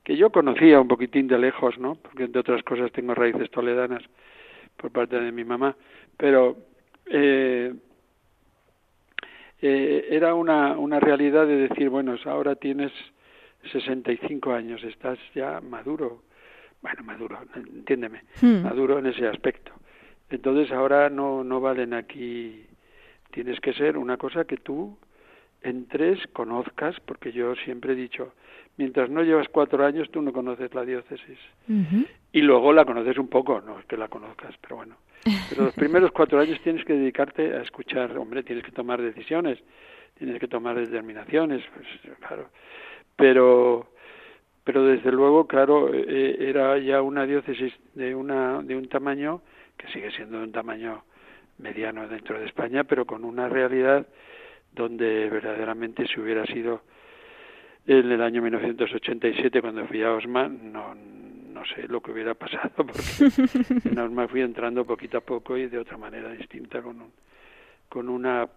que 0.02 0.16
yo 0.16 0.30
conocía 0.30 0.80
un 0.80 0.88
poquitín 0.88 1.28
de 1.28 1.38
lejos, 1.38 1.78
¿no? 1.78 1.94
Porque 1.94 2.24
entre 2.24 2.40
otras 2.40 2.64
cosas 2.64 2.90
tengo 2.90 3.14
raíces 3.14 3.48
toledanas 3.52 4.02
por 4.76 4.90
parte 4.90 5.20
de 5.20 5.30
mi 5.30 5.44
mamá, 5.44 5.76
pero 6.16 6.56
eh, 7.06 7.72
eh, 9.62 10.08
era 10.10 10.34
una, 10.34 10.78
una 10.78 11.00
realidad 11.00 11.46
de 11.46 11.68
decir, 11.68 11.88
bueno, 11.88 12.16
ahora 12.24 12.54
tienes 12.54 12.92
65 13.72 14.52
años, 14.52 14.82
estás 14.84 15.18
ya 15.34 15.60
maduro, 15.60 16.22
bueno, 16.82 17.02
maduro, 17.04 17.38
entiéndeme, 17.54 18.22
hmm. 18.40 18.62
maduro 18.62 18.98
en 18.98 19.06
ese 19.06 19.26
aspecto. 19.26 19.72
Entonces 20.30 20.72
ahora 20.72 21.10
no, 21.10 21.44
no 21.44 21.60
valen 21.60 21.92
aquí, 21.92 22.64
tienes 23.32 23.60
que 23.60 23.72
ser 23.74 23.98
una 23.98 24.16
cosa 24.16 24.44
que 24.44 24.56
tú 24.56 24.96
entres, 25.62 26.18
conozcas, 26.32 26.98
porque 27.00 27.32
yo 27.32 27.54
siempre 27.56 27.92
he 27.92 27.96
dicho, 27.96 28.32
mientras 28.80 29.10
no 29.10 29.22
llevas 29.22 29.46
cuatro 29.50 29.84
años 29.84 30.10
tú 30.10 30.22
no 30.22 30.32
conoces 30.32 30.74
la 30.74 30.86
diócesis. 30.86 31.38
Y 32.32 32.40
luego 32.40 32.72
la 32.72 32.86
conoces 32.86 33.18
un 33.18 33.28
poco, 33.28 33.60
no 33.60 33.78
es 33.78 33.84
que 33.84 33.98
la 33.98 34.08
conozcas, 34.08 34.54
pero 34.62 34.76
bueno. 34.76 34.96
Pero 35.50 35.64
los 35.64 35.74
primeros 35.74 36.12
cuatro 36.12 36.40
años 36.40 36.58
tienes 36.62 36.82
que 36.86 36.94
dedicarte 36.94 37.54
a 37.54 37.60
escuchar, 37.60 38.16
hombre, 38.16 38.42
tienes 38.42 38.64
que 38.64 38.72
tomar 38.72 39.02
decisiones, 39.02 39.58
tienes 40.16 40.40
que 40.40 40.48
tomar 40.48 40.76
determinaciones, 40.76 41.62
pues 41.74 42.16
claro. 42.20 42.48
Pero 43.16 43.90
pero 44.64 44.82
desde 44.84 45.12
luego, 45.12 45.46
claro, 45.46 45.92
eh, 45.92 46.36
era 46.38 46.78
ya 46.78 47.02
una 47.02 47.26
diócesis 47.26 47.74
de 47.94 48.14
una 48.14 48.62
de 48.62 48.76
un 48.76 48.88
tamaño 48.88 49.42
que 49.76 49.88
sigue 49.88 50.10
siendo 50.12 50.38
de 50.38 50.44
un 50.44 50.52
tamaño 50.52 51.04
mediano 51.58 52.08
dentro 52.08 52.38
de 52.38 52.46
España, 52.46 52.84
pero 52.84 53.04
con 53.04 53.24
una 53.24 53.46
realidad 53.46 54.06
donde 54.72 55.28
verdaderamente 55.28 56.06
si 56.06 56.18
hubiera 56.18 56.46
sido 56.46 56.80
en 57.86 58.12
el 58.12 58.22
año 58.22 58.42
1987 58.42 59.60
cuando 59.60 59.86
fui 59.86 60.02
a 60.02 60.12
Osma, 60.12 60.48
no, 60.48 60.94
no 60.94 61.62
sé 61.66 61.88
lo 61.88 62.00
que 62.00 62.12
hubiera 62.12 62.34
pasado, 62.34 62.70
porque 62.76 63.88
en 63.88 63.98
Osma 63.98 64.28
fui 64.28 64.40
entrando 64.40 64.84
poquito 64.84 65.18
a 65.18 65.20
poco 65.20 65.56
y 65.56 65.68
de 65.68 65.78
otra 65.78 65.96
manera 65.96 66.30
distinta, 66.32 66.82
con, 66.82 67.04
con 67.88 68.08
una, 68.08 68.48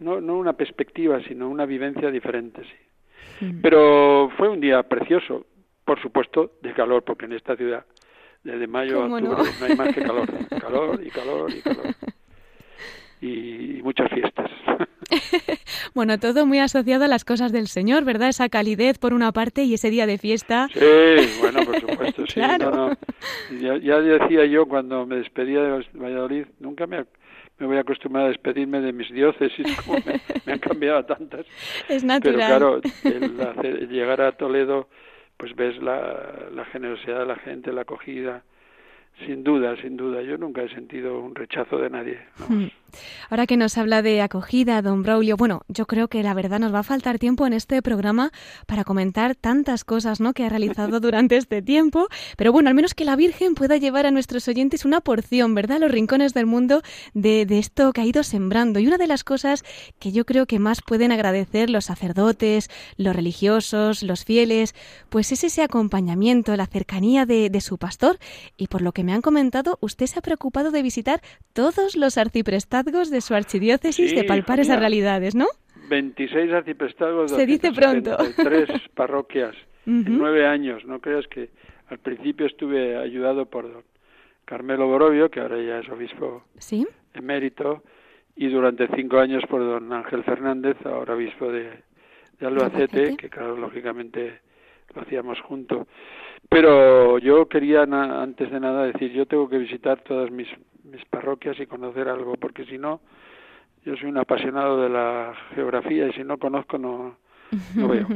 no, 0.00 0.20
no 0.20 0.38
una 0.38 0.52
perspectiva, 0.54 1.20
sino 1.22 1.48
una 1.48 1.66
vivencia 1.66 2.10
diferente, 2.10 2.62
sí. 2.64 3.44
Mm. 3.44 3.60
Pero 3.60 4.30
fue 4.36 4.48
un 4.48 4.60
día 4.60 4.82
precioso, 4.82 5.46
por 5.84 6.00
supuesto, 6.00 6.52
de 6.62 6.72
calor, 6.72 7.04
porque 7.04 7.26
en 7.26 7.32
esta 7.32 7.56
ciudad, 7.56 7.84
desde 8.42 8.66
mayo 8.66 9.02
a 9.02 9.06
octubre, 9.06 9.22
no? 9.22 9.64
hay 9.64 9.76
más 9.76 9.94
que 9.94 10.02
calor, 10.02 10.28
calor 10.60 11.00
y 11.04 11.10
calor 11.10 11.50
y 11.50 11.60
calor. 11.60 11.86
y 13.20 13.80
muchas 13.82 14.10
fiestas. 14.10 14.50
bueno, 15.94 16.18
todo 16.18 16.46
muy 16.46 16.58
asociado 16.58 17.04
a 17.04 17.08
las 17.08 17.24
cosas 17.24 17.52
del 17.52 17.68
Señor, 17.68 18.04
¿verdad? 18.04 18.28
Esa 18.28 18.48
calidez 18.48 18.98
por 18.98 19.14
una 19.14 19.32
parte 19.32 19.64
y 19.64 19.74
ese 19.74 19.90
día 19.90 20.06
de 20.06 20.18
fiesta. 20.18 20.68
Sí, 20.72 21.38
bueno, 21.40 21.60
por 21.64 21.80
supuesto, 21.80 22.24
sí. 22.28 22.40
Ya, 23.60 24.00
decía 24.00 24.44
yo 24.46 24.66
cuando 24.66 25.06
me 25.06 25.16
despedía 25.16 25.62
de 25.62 25.84
Valladolid, 25.94 26.46
nunca 26.60 26.86
me, 26.86 27.04
me 27.58 27.66
voy 27.66 27.76
a 27.76 27.80
acostumbrar 27.80 28.26
a 28.26 28.28
despedirme 28.28 28.80
de 28.80 28.92
mis 28.92 29.10
diócesis, 29.10 29.66
como 29.84 29.98
me, 30.46 30.52
han 30.52 30.58
cambiado 30.58 31.04
tantas. 31.04 31.46
Es 31.88 32.04
natural. 32.04 32.80
Pero 33.02 33.30
claro, 33.32 33.62
el, 33.62 33.88
llegar 33.88 34.20
a 34.20 34.32
Toledo, 34.32 34.88
pues 35.36 35.54
ves 35.54 35.80
la, 35.82 36.48
la 36.54 36.64
generosidad 36.66 37.20
de 37.20 37.26
la 37.26 37.36
gente, 37.36 37.72
la 37.72 37.82
acogida, 37.82 38.42
sin 39.26 39.42
duda, 39.42 39.76
sin 39.80 39.96
duda. 39.96 40.22
Yo 40.22 40.36
nunca 40.36 40.62
he 40.62 40.68
sentido 40.68 41.20
un 41.20 41.34
rechazo 41.34 41.78
de 41.78 41.90
nadie. 41.90 42.18
Hmm. 42.48 42.66
Ahora 43.30 43.46
que 43.46 43.56
nos 43.56 43.76
habla 43.76 44.02
de 44.02 44.22
acogida, 44.22 44.80
don 44.82 45.02
Braulio, 45.02 45.36
bueno, 45.36 45.62
yo 45.68 45.86
creo 45.86 46.08
que 46.08 46.22
la 46.22 46.34
verdad 46.34 46.58
nos 46.58 46.72
va 46.72 46.80
a 46.80 46.82
faltar 46.82 47.18
tiempo 47.18 47.46
en 47.46 47.52
este 47.52 47.82
programa 47.82 48.32
para 48.66 48.84
comentar 48.84 49.34
tantas 49.34 49.84
cosas 49.84 50.20
¿no? 50.20 50.32
que 50.32 50.44
ha 50.44 50.48
realizado 50.48 51.00
durante 51.00 51.36
este 51.36 51.60
tiempo, 51.60 52.08
pero 52.36 52.52
bueno, 52.52 52.68
al 52.68 52.74
menos 52.74 52.94
que 52.94 53.04
la 53.04 53.16
Virgen 53.16 53.54
pueda 53.54 53.76
llevar 53.76 54.06
a 54.06 54.10
nuestros 54.10 54.48
oyentes 54.48 54.84
una 54.84 55.00
porción, 55.00 55.54
¿verdad?, 55.54 55.76
a 55.76 55.80
los 55.80 55.90
rincones 55.90 56.34
del 56.34 56.46
mundo 56.46 56.82
de, 57.14 57.44
de 57.44 57.58
esto 57.58 57.92
que 57.92 58.00
ha 58.00 58.06
ido 58.06 58.22
sembrando. 58.22 58.80
Y 58.80 58.86
una 58.86 58.98
de 58.98 59.06
las 59.06 59.24
cosas 59.24 59.64
que 59.98 60.12
yo 60.12 60.24
creo 60.24 60.46
que 60.46 60.58
más 60.58 60.80
pueden 60.82 61.12
agradecer 61.12 61.70
los 61.70 61.86
sacerdotes, 61.86 62.70
los 62.96 63.14
religiosos, 63.14 64.02
los 64.02 64.24
fieles, 64.24 64.74
pues 65.10 65.30
es 65.32 65.44
ese 65.44 65.62
acompañamiento, 65.62 66.56
la 66.56 66.66
cercanía 66.66 67.26
de, 67.26 67.50
de 67.50 67.60
su 67.60 67.76
pastor. 67.78 68.18
Y 68.56 68.68
por 68.68 68.82
lo 68.82 68.92
que 68.92 69.04
me 69.04 69.12
han 69.12 69.22
comentado, 69.22 69.78
usted 69.80 70.06
se 70.06 70.18
ha 70.18 70.22
preocupado 70.22 70.70
de 70.70 70.82
visitar 70.82 71.20
todos 71.52 71.94
los 71.94 72.16
arciprestados 72.16 72.77
de 72.84 73.20
su 73.20 73.34
archidiócesis 73.34 74.14
de 74.14 74.24
palpar 74.24 74.60
esas 74.60 74.78
realidades, 74.78 75.34
¿no? 75.34 75.46
26 75.88 76.52
arciprestazgos 76.52 77.30
Se 77.30 77.46
dice 77.46 77.72
pronto. 77.72 78.16
Tres 78.36 78.68
parroquias 78.94 79.54
en 79.86 80.18
nueve 80.18 80.46
años. 80.46 80.84
No 80.84 81.00
creas 81.00 81.26
que 81.28 81.50
al 81.88 81.98
principio 81.98 82.46
estuve 82.46 82.96
ayudado 82.96 83.46
por 83.46 83.72
don 83.72 83.82
Carmelo 84.44 84.86
Borovio, 84.86 85.30
que 85.30 85.40
ahora 85.40 85.60
ya 85.60 85.80
es 85.80 85.88
obispo 85.88 86.44
¿Sí? 86.58 86.86
emérito, 87.14 87.82
y 88.36 88.48
durante 88.48 88.88
cinco 88.94 89.18
años 89.18 89.42
por 89.48 89.60
don 89.60 89.92
Ángel 89.92 90.24
Fernández, 90.24 90.76
ahora 90.84 91.14
obispo 91.14 91.50
de, 91.50 91.70
de 92.38 92.46
Albacete, 92.46 93.16
que 93.16 93.28
claro, 93.28 93.56
lógicamente 93.56 94.40
lo 94.94 95.02
hacíamos 95.02 95.40
juntos. 95.40 95.86
Pero 96.48 97.18
yo 97.18 97.48
quería, 97.48 97.82
antes 97.82 98.50
de 98.50 98.60
nada, 98.60 98.86
decir, 98.86 99.12
yo 99.12 99.26
tengo 99.26 99.48
que 99.48 99.58
visitar 99.58 100.00
todas 100.02 100.30
mis 100.30 100.48
mis 100.90 101.04
parroquias 101.06 101.58
y 101.60 101.66
conocer 101.66 102.08
algo, 102.08 102.34
porque 102.34 102.64
si 102.64 102.78
no, 102.78 103.00
yo 103.84 103.96
soy 103.96 104.08
un 104.08 104.18
apasionado 104.18 104.82
de 104.82 104.88
la 104.88 105.34
geografía 105.54 106.08
y 106.08 106.12
si 106.12 106.24
no 106.24 106.38
conozco 106.38 106.78
no, 106.78 107.16
no 107.74 107.88
veo. 107.88 108.06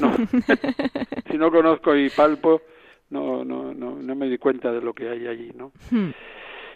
No. 0.00 0.16
si 1.30 1.38
no 1.38 1.50
conozco 1.50 1.96
y 1.96 2.10
palpo, 2.10 2.62
no, 3.10 3.44
no, 3.44 3.72
no, 3.72 3.96
no 3.96 4.14
me 4.14 4.28
di 4.28 4.38
cuenta 4.38 4.72
de 4.72 4.80
lo 4.80 4.92
que 4.92 5.08
hay 5.08 5.26
allí, 5.26 5.52
¿no? 5.54 5.72
Hmm. 5.90 6.10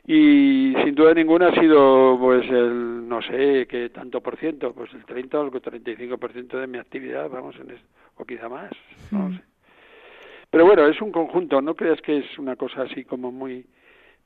y 0.07 0.75
sin 0.85 0.95
duda 0.95 1.13
ninguna 1.15 1.49
ha 1.49 1.61
sido 1.61 2.17
pues 2.21 2.49
el 2.49 3.09
no 3.09 3.21
sé 3.23 3.67
qué 3.69 3.89
tanto 3.91 4.21
por 4.21 4.37
ciento 4.37 4.73
pues 4.73 4.93
el 4.95 5.05
30 5.05 5.41
o 5.41 5.47
el 5.53 5.61
35 5.61 6.17
por 6.19 6.33
ciento 6.33 6.59
de 6.59 6.69
mi 6.69 6.79
actividad 6.79 7.29
vamos 7.29 7.57
en 7.57 7.77
o 8.17 8.25
quizá 8.25 8.49
más 8.49 8.71
no 9.11 9.33
sé 9.33 9.41
pero 10.49 10.65
bueno 10.65 10.87
es 10.87 11.01
un 11.03 11.11
conjunto 11.11 11.61
no 11.61 11.75
creas 11.75 12.01
que 12.03 12.19
es 12.19 12.39
una 12.39 12.55
cosa 12.55 12.83
así 12.83 13.05
como 13.05 13.33
muy 13.33 13.67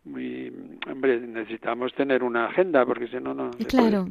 muy 0.05 0.53
hombre 0.91 1.21
necesitamos 1.21 1.93
tener 1.95 2.23
una 2.23 2.47
agenda 2.47 2.85
porque 2.87 3.09
si 3.09 3.17
no 3.17 3.35
no 3.35 3.51
claro 3.69 4.07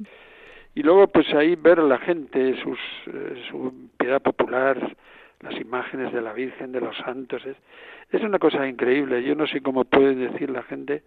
y 0.76 0.84
luego 0.84 1.08
pues 1.08 1.34
ahí 1.34 1.56
ver 1.56 1.80
la 1.80 1.98
gente 1.98 2.62
sus 2.62 2.80
eh, 3.08 3.44
su 3.50 3.90
piedad 3.98 4.22
popular 4.22 4.96
las 5.42 5.60
imágenes 5.60 6.14
de 6.14 6.22
la 6.22 6.34
Virgen 6.34 6.72
de 6.72 6.82
los 6.82 6.96
santos 6.98 7.44
es 7.46 7.58
es 8.12 8.22
una 8.22 8.40
cosa 8.40 8.68
increíble 8.68 9.24
yo 9.24 9.36
no 9.36 9.48
sé 9.48 9.62
cómo 9.62 9.86
puede 9.86 10.16
decir 10.16 10.50
la 10.50 10.64
gente 10.64 11.04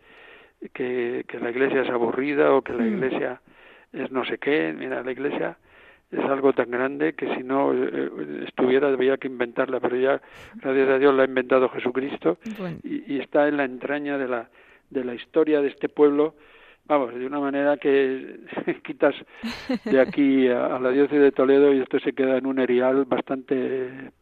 que, 0.73 1.25
que 1.27 1.39
la 1.41 1.51
iglesia 1.51 1.83
es 1.83 1.91
aburrida 1.91 2.53
o 2.55 2.63
que 2.63 2.73
la 2.73 2.85
mm. 2.85 2.95
iglesia 2.95 3.41
es 3.93 4.11
no 4.11 4.25
sé 4.25 4.39
qué. 4.39 4.75
Mira, 4.77 5.03
la 5.03 5.13
iglesia 5.13 5.57
es 6.11 6.25
algo 6.25 6.53
tan 6.53 6.71
grande 6.71 7.15
que 7.15 7.35
si 7.35 7.43
no 7.43 7.73
eh, 7.73 7.91
eh, 7.93 8.45
estuviera 8.47 8.89
había 8.89 9.17
que 9.17 9.29
inventarla, 9.29 9.81
pero 9.81 9.97
ya, 9.97 10.21
gracias 10.55 10.89
a 10.89 10.99
Dios, 10.99 11.15
la 11.15 11.23
ha 11.23 11.27
inventado 11.27 11.69
Jesucristo 11.71 12.39
y, 12.83 13.15
y, 13.15 13.21
está 13.21 13.49
en 13.49 13.57
la 13.57 13.65
entraña 13.65 14.19
de 14.19 14.29
la, 14.29 14.49
de 14.93 15.05
la 15.05 15.15
historia 15.15 15.61
de 15.61 15.69
este 15.69 15.89
pueblo, 15.89 16.35
vamos, 16.85 17.15
de 17.15 17.27
una 17.27 17.41
manera 17.41 17.77
que 17.77 18.41
quitas 18.85 19.15
de 19.85 20.01
aquí 20.01 20.49
a, 20.49 20.77
a 20.77 20.81
la 20.81 20.91
diócesis 20.91 21.21
de 21.21 21.33
Toledo 21.33 21.73
y 21.73 21.81
esto 21.81 21.99
se 22.01 22.13
queda 22.13 22.37
en 22.37 22.47
un 22.47 22.59
erial 22.59 23.05
bastante 23.05 24.13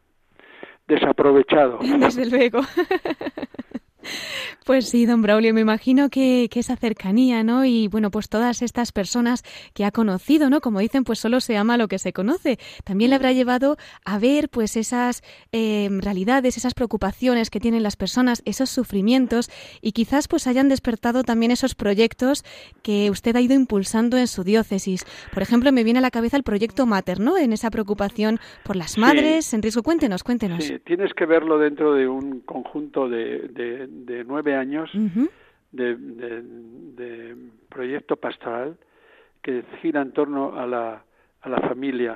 desaprovechado. 0.87 1.79
Desde 1.99 2.29
luego. 2.29 2.61
Pues 4.65 4.87
sí, 4.87 5.05
don 5.05 5.21
Braulio, 5.21 5.53
me 5.53 5.61
imagino 5.61 6.09
que, 6.09 6.49
esa 6.53 6.75
cercanía, 6.75 7.43
¿no? 7.43 7.65
Y 7.65 7.87
bueno, 7.87 8.11
pues 8.11 8.29
todas 8.29 8.61
estas 8.61 8.91
personas 8.91 9.43
que 9.73 9.83
ha 9.83 9.91
conocido, 9.91 10.49
¿no? 10.49 10.61
Como 10.61 10.79
dicen, 10.79 11.03
pues 11.03 11.17
solo 11.17 11.39
se 11.39 11.57
ama 11.57 11.77
lo 11.77 11.87
que 11.87 11.97
se 11.97 12.13
conoce. 12.13 12.59
También 12.83 13.09
le 13.09 13.15
habrá 13.15 13.31
llevado 13.31 13.77
a 14.05 14.19
ver, 14.19 14.49
pues 14.49 14.77
esas 14.77 15.23
eh, 15.51 15.89
realidades, 15.91 16.57
esas 16.57 16.75
preocupaciones 16.75 17.49
que 17.49 17.59
tienen 17.59 17.81
las 17.81 17.95
personas, 17.95 18.43
esos 18.45 18.69
sufrimientos 18.69 19.49
y 19.81 19.93
quizás 19.93 20.27
pues 20.27 20.45
hayan 20.45 20.69
despertado 20.69 21.23
también 21.23 21.51
esos 21.51 21.73
proyectos 21.73 22.43
que 22.83 23.09
usted 23.09 23.35
ha 23.35 23.41
ido 23.41 23.55
impulsando 23.55 24.17
en 24.17 24.27
su 24.27 24.43
diócesis. 24.43 25.05
Por 25.33 25.41
ejemplo, 25.41 25.71
me 25.71 25.83
viene 25.83 25.99
a 25.99 26.03
la 26.03 26.11
cabeza 26.11 26.37
el 26.37 26.43
proyecto 26.43 26.85
Mater, 26.85 27.19
¿no? 27.19 27.37
En 27.37 27.53
esa 27.53 27.71
preocupación 27.71 28.39
por 28.63 28.75
las 28.75 28.99
madres 28.99 29.53
en 29.55 29.63
riesgo. 29.63 29.81
Cuéntenos, 29.81 30.23
cuéntenos. 30.23 30.63
Sí, 30.63 30.77
tienes 30.85 31.13
que 31.15 31.25
verlo 31.25 31.57
dentro 31.57 31.95
de 31.95 32.07
un 32.07 32.41
conjunto 32.41 33.09
de 33.09 33.41
de 33.49 33.87
nueve 34.25 34.55
años 34.55 34.89
de, 35.71 35.95
de, 35.95 37.35
proyecto 37.69 38.15
pastoral 38.15 38.77
que 39.41 39.63
gira 39.81 40.01
en 40.01 40.11
torno 40.11 40.59
a 40.59 40.67
la, 40.67 41.03
a 41.41 41.49
la 41.49 41.59
familia, 41.61 42.15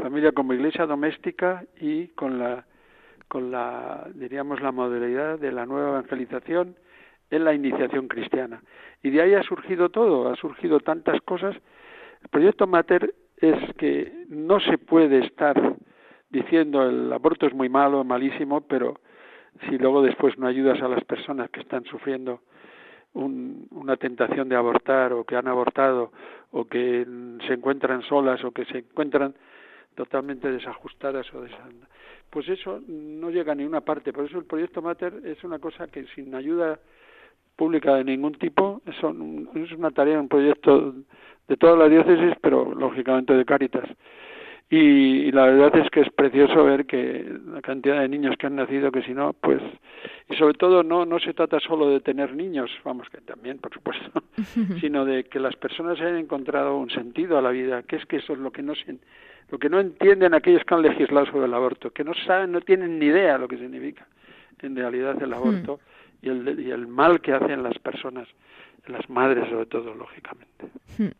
familia 0.00 0.32
como 0.32 0.54
iglesia 0.54 0.86
doméstica 0.86 1.64
y 1.80 2.08
con 2.08 2.38
la 2.38 2.64
con 3.28 3.50
la 3.50 4.08
diríamos 4.14 4.60
la 4.60 4.70
modalidad 4.70 5.38
de 5.38 5.50
la 5.50 5.66
nueva 5.66 5.90
evangelización 5.90 6.76
en 7.30 7.44
la 7.44 7.54
iniciación 7.54 8.06
cristiana. 8.06 8.62
Y 9.02 9.10
de 9.10 9.22
ahí 9.22 9.34
ha 9.34 9.42
surgido 9.42 9.88
todo, 9.88 10.30
ha 10.30 10.36
surgido 10.36 10.80
tantas 10.80 11.20
cosas. 11.22 11.56
El 12.22 12.28
proyecto 12.28 12.66
Mater 12.66 13.14
es 13.38 13.74
que 13.74 14.12
no 14.28 14.60
se 14.60 14.78
puede 14.78 15.24
estar 15.26 15.76
diciendo 16.30 16.82
el 16.82 17.12
aborto 17.12 17.46
es 17.46 17.54
muy 17.54 17.68
malo, 17.68 18.04
malísimo, 18.04 18.62
pero 18.62 19.00
si 19.68 19.78
luego 19.78 20.02
después 20.02 20.36
no 20.38 20.46
ayudas 20.46 20.80
a 20.82 20.88
las 20.88 21.04
personas 21.04 21.50
que 21.50 21.60
están 21.60 21.84
sufriendo 21.84 22.40
una 23.14 23.96
tentación 23.96 24.48
de 24.48 24.56
abortar 24.56 25.12
o 25.12 25.24
que 25.24 25.36
han 25.36 25.46
abortado 25.46 26.10
o 26.50 26.64
que 26.64 27.06
se 27.46 27.52
encuentran 27.52 28.02
solas 28.02 28.42
o 28.44 28.50
que 28.50 28.64
se 28.64 28.78
encuentran 28.78 29.34
totalmente 29.94 30.50
desajustadas 30.50 31.32
o 31.32 31.44
pues 32.30 32.48
eso 32.48 32.80
no 32.88 33.30
llega 33.30 33.52
a 33.52 33.54
ninguna 33.54 33.80
parte. 33.80 34.12
Por 34.12 34.24
eso 34.24 34.38
el 34.38 34.44
proyecto 34.44 34.82
Mater 34.82 35.20
es 35.24 35.44
una 35.44 35.60
cosa 35.60 35.86
que 35.86 36.04
sin 36.16 36.34
ayuda 36.34 36.80
pública 37.54 37.94
de 37.94 38.04
ningún 38.04 38.34
tipo 38.34 38.82
es 38.84 39.00
una 39.72 39.92
tarea 39.92 40.18
un 40.18 40.28
proyecto 40.28 40.94
de 41.46 41.56
toda 41.56 41.76
la 41.76 41.88
diócesis 41.88 42.34
pero 42.40 42.74
lógicamente 42.74 43.32
de 43.34 43.44
Cáritas 43.44 43.88
y, 44.70 45.30
la 45.30 45.44
verdad 45.46 45.76
es 45.76 45.90
que 45.90 46.00
es 46.00 46.10
precioso 46.10 46.64
ver 46.64 46.86
que 46.86 47.24
la 47.46 47.60
cantidad 47.60 48.00
de 48.00 48.08
niños 48.08 48.36
que 48.38 48.46
han 48.46 48.56
nacido 48.56 48.90
que 48.90 49.02
si 49.02 49.12
no 49.12 49.34
pues 49.34 49.60
y 50.28 50.36
sobre 50.36 50.54
todo 50.54 50.82
no 50.82 51.04
no 51.04 51.18
se 51.18 51.34
trata 51.34 51.60
solo 51.60 51.90
de 51.90 52.00
tener 52.00 52.34
niños 52.34 52.70
vamos 52.82 53.08
que 53.10 53.20
también 53.20 53.58
por 53.58 53.72
supuesto 53.72 54.22
sino 54.80 55.04
de 55.04 55.24
que 55.24 55.38
las 55.38 55.54
personas 55.56 56.00
hayan 56.00 56.16
encontrado 56.16 56.76
un 56.76 56.90
sentido 56.90 57.36
a 57.36 57.42
la 57.42 57.50
vida 57.50 57.82
que 57.82 57.96
es 57.96 58.06
que 58.06 58.16
eso 58.16 58.32
es 58.32 58.38
lo 58.38 58.50
que 58.52 58.62
no 58.62 58.74
se, 58.74 58.96
lo 59.50 59.58
que 59.58 59.68
no 59.68 59.80
entienden 59.80 60.32
aquellos 60.32 60.64
que 60.64 60.74
han 60.74 60.82
legislado 60.82 61.26
sobre 61.26 61.46
el 61.46 61.54
aborto 61.54 61.90
que 61.90 62.04
no 62.04 62.14
saben 62.26 62.52
no 62.52 62.62
tienen 62.62 62.98
ni 62.98 63.06
idea 63.06 63.36
lo 63.36 63.48
que 63.48 63.58
significa 63.58 64.06
en 64.62 64.76
realidad 64.76 65.22
el 65.22 65.34
aborto 65.34 65.80
y 66.22 66.30
el 66.30 66.58
y 66.58 66.70
el 66.70 66.86
mal 66.86 67.20
que 67.20 67.34
hacen 67.34 67.62
las 67.62 67.78
personas 67.78 68.26
las 68.86 69.08
madres 69.08 69.48
sobre 69.48 69.66
todo, 69.66 69.94
lógicamente. 69.94 70.66
Hmm. 70.98 71.12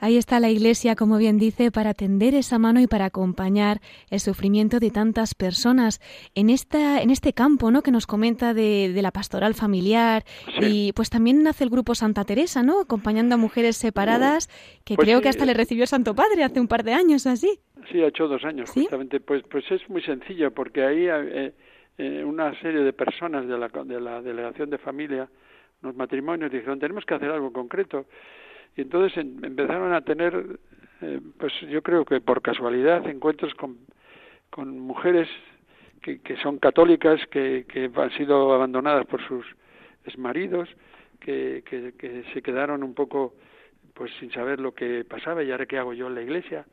Ahí 0.00 0.18
está 0.18 0.40
la 0.40 0.50
Iglesia, 0.50 0.96
como 0.96 1.16
bien 1.16 1.38
dice, 1.38 1.70
para 1.70 1.94
tender 1.94 2.34
esa 2.34 2.58
mano 2.58 2.80
y 2.80 2.86
para 2.86 3.06
acompañar 3.06 3.78
el 4.10 4.20
sufrimiento 4.20 4.78
de 4.78 4.90
tantas 4.90 5.34
personas 5.34 6.00
en 6.34 6.50
esta 6.50 7.00
en 7.00 7.10
este 7.10 7.32
campo, 7.32 7.70
¿no? 7.70 7.82
Que 7.82 7.90
nos 7.90 8.06
comenta 8.06 8.52
de, 8.52 8.92
la 9.00 9.12
pastoral 9.12 9.54
familiar 9.54 10.24
y 10.60 10.92
pues 10.92 11.10
también 11.10 11.42
nace 11.42 11.64
el 11.64 11.70
grupo 11.70 11.94
Santa 11.94 12.24
Teresa, 12.24 12.62
¿no? 12.62 12.80
Acompañando 12.80 13.36
a 13.36 13.38
mujeres 13.38 13.76
separadas, 13.76 14.48
que 14.84 14.94
pues 14.96 15.06
creo 15.06 15.20
que 15.22 15.28
hasta 15.28 15.46
le 15.46 15.54
recibió 15.54 15.86
Santo 15.86 16.14
Padre 16.14 16.42
hace 16.42 16.60
un 16.60 16.68
par 16.68 16.84
de 16.84 16.92
años, 16.92 17.26
así. 17.26 17.58
Sí, 17.90 18.02
ha 18.02 18.08
hecho 18.08 18.28
dos 18.28 18.44
años 18.44 18.70
justamente. 18.70 19.20
Pues 19.20 19.42
pues 19.50 19.64
es 19.70 19.88
muy 19.88 20.02
sencillo 20.02 20.52
porque 20.52 20.84
ahí 20.84 21.06
eh, 21.06 21.54
eh, 21.98 22.24
una 22.24 22.58
serie 22.60 22.80
de 22.80 22.92
personas 22.92 23.46
de 23.46 23.56
la 23.58 23.68
de 23.68 24.00
la 24.00 24.20
delegación 24.20 24.70
de 24.70 24.78
familia 24.78 25.28
los 25.82 25.94
matrimonios 25.94 26.50
dijeron 26.50 26.78
tenemos 26.78 27.04
que 27.04 27.14
hacer 27.14 27.30
algo 27.30 27.52
concreto 27.52 28.06
y 28.76 28.82
entonces 28.82 29.16
empezaron 29.18 29.92
a 29.92 30.00
tener 30.02 30.58
eh, 31.00 31.20
pues 31.38 31.52
yo 31.68 31.82
creo 31.82 32.04
que 32.04 32.20
por 32.20 32.42
casualidad 32.42 33.06
encuentros 33.06 33.54
con, 33.54 33.78
con 34.50 34.78
mujeres 34.78 35.28
que, 36.02 36.20
que 36.20 36.36
son 36.36 36.58
católicas 36.58 37.20
que, 37.30 37.66
que 37.68 37.90
han 37.94 38.10
sido 38.12 38.52
abandonadas 38.54 39.06
por 39.06 39.26
sus 39.26 39.44
exmaridos 40.04 40.68
que, 41.20 41.62
que, 41.68 41.94
que 41.98 42.24
se 42.32 42.42
quedaron 42.42 42.82
un 42.82 42.94
poco 42.94 43.34
pues 43.94 44.12
sin 44.18 44.30
saber 44.32 44.60
lo 44.60 44.72
que 44.74 45.04
pasaba 45.04 45.42
y 45.42 45.50
ahora 45.50 45.66
qué 45.66 45.78
hago 45.78 45.94
yo 45.94 46.08
en 46.08 46.14
la 46.14 46.22
iglesia 46.22 46.66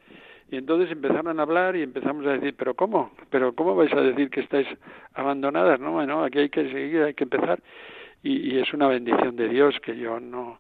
y 0.49 0.57
entonces 0.57 0.91
empezaron 0.91 1.39
a 1.39 1.43
hablar 1.43 1.75
y 1.75 1.81
empezamos 1.81 2.25
a 2.25 2.33
decir 2.33 2.55
pero 2.57 2.73
cómo 2.73 3.11
pero 3.29 3.53
cómo 3.53 3.75
vais 3.75 3.93
a 3.93 4.01
decir 4.01 4.29
que 4.29 4.41
estáis 4.41 4.67
abandonadas 5.13 5.79
no 5.79 5.93
bueno 5.93 6.23
aquí 6.23 6.39
hay 6.39 6.49
que 6.49 6.69
seguir 6.71 7.03
hay 7.03 7.13
que 7.13 7.23
empezar 7.23 7.61
y, 8.23 8.57
es 8.57 8.73
una 8.73 8.87
bendición 8.87 9.35
de 9.35 9.49
Dios 9.49 9.79
que 9.81 9.97
yo 9.97 10.19
no, 10.19 10.59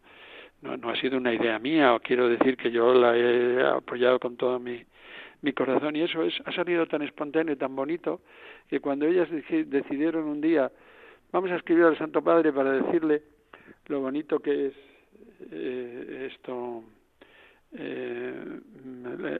no, 0.61 0.77
no 0.77 0.89
ha 0.89 0.95
sido 0.95 1.17
una 1.17 1.33
idea 1.33 1.59
mía, 1.59 1.93
o 1.93 1.99
quiero 1.99 2.27
decir 2.29 2.57
que 2.57 2.71
yo 2.71 2.93
la 2.93 3.15
he 3.17 3.63
apoyado 3.63 4.19
con 4.19 4.37
todo 4.37 4.59
mi, 4.59 4.83
mi 5.41 5.53
corazón. 5.53 5.95
Y 5.95 6.01
eso 6.01 6.23
es, 6.23 6.33
ha 6.45 6.51
salido 6.51 6.85
tan 6.85 7.01
espontáneo 7.01 7.53
y 7.53 7.57
tan 7.57 7.75
bonito 7.75 8.21
que 8.69 8.79
cuando 8.79 9.05
ellas 9.05 9.29
decidieron 9.29 10.25
un 10.25 10.41
día, 10.41 10.71
vamos 11.31 11.51
a 11.51 11.55
escribir 11.55 11.85
al 11.85 11.97
Santo 11.97 12.23
Padre 12.23 12.53
para 12.53 12.71
decirle 12.71 13.21
lo 13.87 13.99
bonito 13.99 14.39
que 14.39 14.67
es 14.67 14.73
eh, 15.51 16.29
esto, 16.31 16.83
eh, 17.73 18.59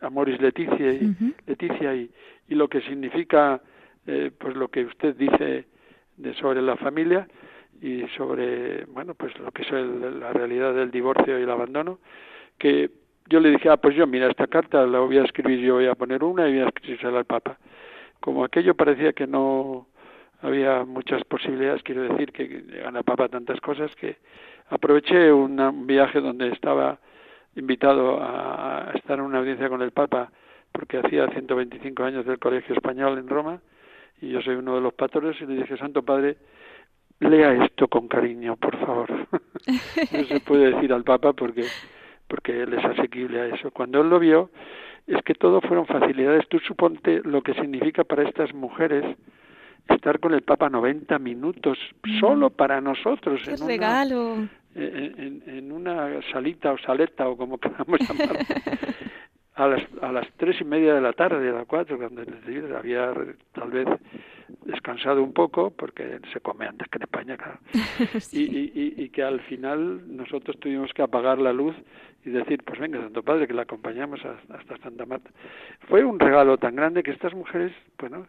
Amoris 0.02 0.42
Leticia 0.42 0.94
y, 0.94 1.16
Leticia 1.46 1.96
y, 1.96 2.10
y, 2.50 2.56
lo 2.56 2.68
que 2.68 2.82
significa 2.82 3.62
eh, 4.08 4.32
pues 4.38 4.56
lo 4.56 4.68
que 4.70 4.86
usted 4.86 5.16
dice 5.16 5.66
de 6.18 6.34
sobre 6.36 6.62
la 6.62 6.76
familia, 6.76 7.28
y 7.82 8.08
sobre 8.16 8.86
bueno 8.86 9.16
pues 9.16 9.38
lo 9.40 9.52
que 9.52 9.64
es 9.64 9.72
la 9.72 10.32
realidad 10.32 10.74
del 10.74 10.92
divorcio 10.92 11.40
y 11.40 11.44
el 11.44 11.50
abandono 11.50 12.00
que 12.58 12.92
yo 13.28 13.40
le 13.40 13.50
dije 13.50 13.70
ah 13.70 13.78
pues 13.78 13.96
yo 13.96 14.06
mira 14.06 14.30
esta 14.30 14.48
carta 14.48 14.86
la 14.86 15.00
voy 15.00 15.18
a 15.18 15.24
escribir 15.24 15.60
yo 15.60 15.76
voy 15.76 15.88
a 15.88 15.96
poner 15.96 16.24
una 16.24 16.48
y 16.48 16.54
voy 16.54 16.62
a 16.62 16.68
escribírsela 16.68 17.20
al 17.20 17.26
Papa 17.26 17.58
como 18.20 18.44
aquello 18.44 18.76
parecía 18.76 19.14
que 19.14 19.26
no 19.26 19.88
había 20.42 20.86
muchas 20.86 21.24
posibilidades 21.24 21.82
quiero 21.82 22.04
decir 22.04 22.32
que 22.32 22.48
llegan 22.48 22.96
al 22.96 23.04
Papa 23.04 23.30
tantas 23.30 23.60
cosas 23.62 23.94
que 23.96 24.18
aproveché 24.70 25.34
un 25.34 25.88
viaje 25.88 26.22
donde 26.22 26.50
estaba 26.50 27.00
invitado 27.56 28.20
a, 28.22 28.92
estar 28.94 29.18
en 29.18 29.26
una 29.26 29.40
audiencia 29.40 29.70
con 29.70 29.82
el 29.82 29.92
Papa 29.92 30.32
porque 30.72 31.00
hacía 31.00 31.28
125 31.28 32.04
años 32.04 32.26
del 32.26 32.40
Colegio 32.40 32.76
Español 32.76 33.18
en 33.18 33.28
Roma 33.28 33.60
y 34.22 34.30
yo 34.30 34.42
soy 34.42 34.56
uno 34.56 34.76
de 34.76 34.82
los 34.82 34.94
patrones 34.94 35.36
y 35.42 35.46
le 35.48 35.56
dije 35.56 35.78
Santo 35.78 36.04
Padre 36.04 36.38
lea 37.22 37.66
esto 37.66 37.88
con 37.88 38.08
cariño, 38.08 38.56
por 38.58 38.78
favor. 38.78 39.10
no 40.12 40.24
se 40.26 40.40
puede 40.42 40.72
decir 40.72 40.92
al 40.92 41.04
Papa 41.04 41.34
porque, 41.34 41.66
porque 42.28 42.64
él 42.64 42.74
es 42.74 42.84
asequible 42.84 43.42
a 43.42 43.46
eso. 43.48 43.72
Cuando 43.72 44.02
él 44.02 44.10
lo 44.10 44.20
vio, 44.20 44.50
es 45.08 45.22
que 45.24 45.34
todo 45.34 45.62
fueron 45.62 45.86
facilidades. 45.86 46.48
Tú 46.50 46.60
suponte 46.60 47.22
lo 47.24 47.42
que 47.42 47.54
significa 47.54 48.04
para 48.04 48.28
estas 48.28 48.54
mujeres 48.54 49.18
estar 49.88 50.20
con 50.20 50.34
el 50.34 50.42
Papa 50.42 50.70
90 50.70 51.18
minutos 51.20 51.78
solo 52.20 52.50
para 52.50 52.82
nosotros. 52.82 53.42
¡Qué 53.46 53.56
regalo! 53.66 54.48
en, 54.76 55.44
en, 55.48 55.72
una 55.72 56.22
salita 56.32 56.72
o 56.72 56.78
saleta 56.78 57.28
o 57.28 57.36
como 57.36 57.58
queramos 57.60 58.00
llamarlo, 58.00 58.40
a 59.56 59.68
las, 59.68 59.82
a 60.02 60.12
las 60.12 60.28
tres 60.38 60.60
y 60.62 60.64
media 60.64 60.94
de 60.96 61.02
la 61.02 61.14
tarde, 61.14 61.50
a 61.50 61.54
las 61.54 61.68
cuatro, 61.68 61.98
cuando 61.98 62.24
había 62.78 63.14
tal 63.54 63.70
vez 63.70 63.88
descansado 64.66 65.24
un 65.24 65.34
poco, 65.34 65.72
porque 65.72 66.20
se 66.34 66.40
come 66.40 66.66
antes 66.66 66.88
que 66.90 66.98
en 66.98 67.04
España, 67.04 67.38
claro. 67.38 67.60
y, 68.32 68.42
y, 68.42 68.94
y, 68.98 69.10
que 69.10 69.24
al 69.24 69.42
final 69.42 70.16
nosotros 70.16 70.60
tuvimos 70.60 70.92
que 70.94 71.02
apagar 71.02 71.40
la 71.40 71.54
luz 71.54 71.76
y 72.26 72.30
decir, 72.30 72.64
pues 72.64 72.80
venga, 72.80 73.00
Santo 73.02 73.24
Padre, 73.24 73.48
que 73.48 73.54
la 73.54 73.64
acompañamos 73.64 74.20
hasta 74.26 74.78
Santa 74.78 75.06
Marta. 75.06 75.30
Fue 75.88 76.04
un 76.04 76.20
regalo 76.20 76.58
tan 76.58 76.76
grande 76.76 77.04
que 77.04 77.12
estas 77.12 77.34
mujeres, 77.34 77.74
bueno, 77.98 78.28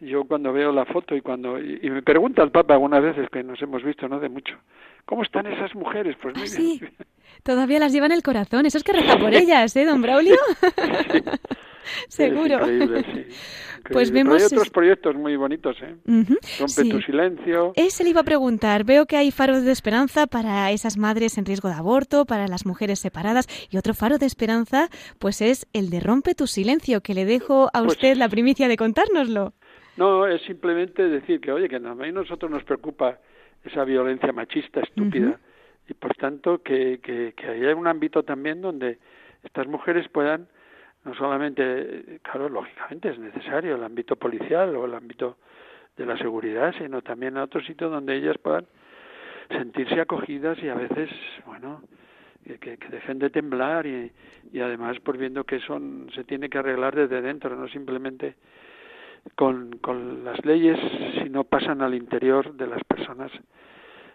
yo 0.00 0.24
cuando 0.24 0.52
veo 0.52 0.72
la 0.72 0.84
foto 0.84 1.16
y 1.16 1.20
cuando 1.20 1.58
y, 1.58 1.88
me 1.90 2.02
pregunta 2.02 2.42
el 2.42 2.50
Papa 2.50 2.74
algunas 2.74 3.02
veces 3.02 3.28
que 3.30 3.42
nos 3.42 3.60
hemos 3.62 3.82
visto 3.82 4.08
no 4.08 4.20
de 4.20 4.28
mucho 4.28 4.56
cómo 5.04 5.22
están 5.22 5.46
esas 5.46 5.74
mujeres 5.74 6.16
pues 6.20 6.34
ah, 6.36 6.46
sí. 6.46 6.80
todavía 7.42 7.78
las 7.78 7.92
llevan 7.92 8.12
el 8.12 8.22
corazón 8.22 8.66
eso 8.66 8.78
es 8.78 8.84
que 8.84 8.92
reza 8.92 9.16
por 9.18 9.34
ellas 9.34 9.74
eh 9.76 9.84
don 9.84 10.02
Braulio 10.02 10.36
seguro. 12.08 12.60
Pues 13.92 14.10
vemos 14.10 14.40
hay 14.40 14.44
otros 14.44 14.70
proyectos 14.70 15.14
muy 15.14 15.36
bonitos 15.36 15.76
eh 15.82 15.94
rompe 16.58 16.88
tu 16.88 17.02
silencio 17.02 17.74
ese 17.76 18.04
le 18.04 18.10
iba 18.10 18.20
a 18.20 18.24
preguntar. 18.24 18.84
Veo 18.84 19.06
que 19.06 19.16
hay 19.16 19.30
faros 19.30 19.62
de 19.64 19.72
esperanza 19.72 20.26
para 20.26 20.70
esas 20.70 20.96
madres 20.96 21.38
en 21.38 21.44
riesgo 21.44 21.68
de 21.68 21.74
aborto 21.74 22.24
para 22.24 22.46
las 22.48 22.66
mujeres 22.66 22.98
separadas. 22.98 23.46
Y 23.70 23.76
otro 23.76 23.94
faro 23.94 24.18
de 24.18 24.26
esperanza 24.26 24.88
pues 25.18 25.40
es 25.40 25.66
el 25.72 25.90
de 25.90 26.00
rompe 26.00 26.34
tu 26.34 26.46
silencio 26.46 27.00
que 27.00 27.14
le 27.14 27.24
dejo 27.24 27.68
a 27.74 27.80
pues 27.80 27.92
usted 27.92 28.16
la 28.16 28.28
primicia 28.28 28.68
de 28.68 28.76
contárnoslo. 28.76 29.52
No, 29.96 30.26
es 30.26 30.42
simplemente 30.42 31.08
decir 31.08 31.40
que, 31.40 31.52
oye, 31.52 31.68
que 31.68 31.76
a 31.76 31.80
nosotros 31.80 32.50
nos 32.50 32.64
preocupa 32.64 33.18
esa 33.64 33.84
violencia 33.84 34.32
machista 34.32 34.80
estúpida. 34.80 35.38
Y 35.88 35.94
por 35.94 36.14
tanto 36.16 36.62
que, 36.62 37.00
que, 37.02 37.34
que 37.36 37.46
haya 37.46 37.76
un 37.76 37.86
ámbito 37.86 38.22
también 38.22 38.60
donde 38.60 38.98
estas 39.42 39.66
mujeres 39.66 40.08
puedan 40.08 40.48
no 41.04 41.14
solamente, 41.14 42.20
claro, 42.22 42.48
lógicamente 42.48 43.10
es 43.10 43.18
necesario 43.18 43.76
el 43.76 43.84
ámbito 43.84 44.16
policial 44.16 44.74
o 44.76 44.86
el 44.86 44.94
ámbito 44.94 45.36
de 45.96 46.06
la 46.06 46.16
seguridad, 46.16 46.74
sino 46.78 47.02
también 47.02 47.36
a 47.36 47.44
otro 47.44 47.60
sitio 47.62 47.88
donde 47.88 48.16
ellas 48.16 48.36
puedan 48.38 48.66
sentirse 49.50 50.00
acogidas 50.00 50.58
y 50.62 50.68
a 50.68 50.74
veces, 50.74 51.10
bueno, 51.46 51.82
que, 52.44 52.76
que 52.76 52.88
dejen 52.88 53.18
de 53.18 53.30
temblar 53.30 53.86
y, 53.86 54.10
y 54.52 54.60
además 54.60 54.98
por 55.00 55.16
viendo 55.16 55.44
que 55.44 55.60
son 55.60 56.10
se 56.14 56.24
tiene 56.24 56.48
que 56.48 56.58
arreglar 56.58 56.94
desde 56.94 57.22
dentro, 57.22 57.54
no 57.54 57.68
simplemente 57.68 58.34
con, 59.34 59.78
con 59.78 60.24
las 60.24 60.44
leyes, 60.44 60.78
si 61.22 61.28
no 61.28 61.44
pasan 61.44 61.82
al 61.82 61.94
interior 61.94 62.54
de 62.54 62.66
las 62.66 62.82
personas, 62.84 63.30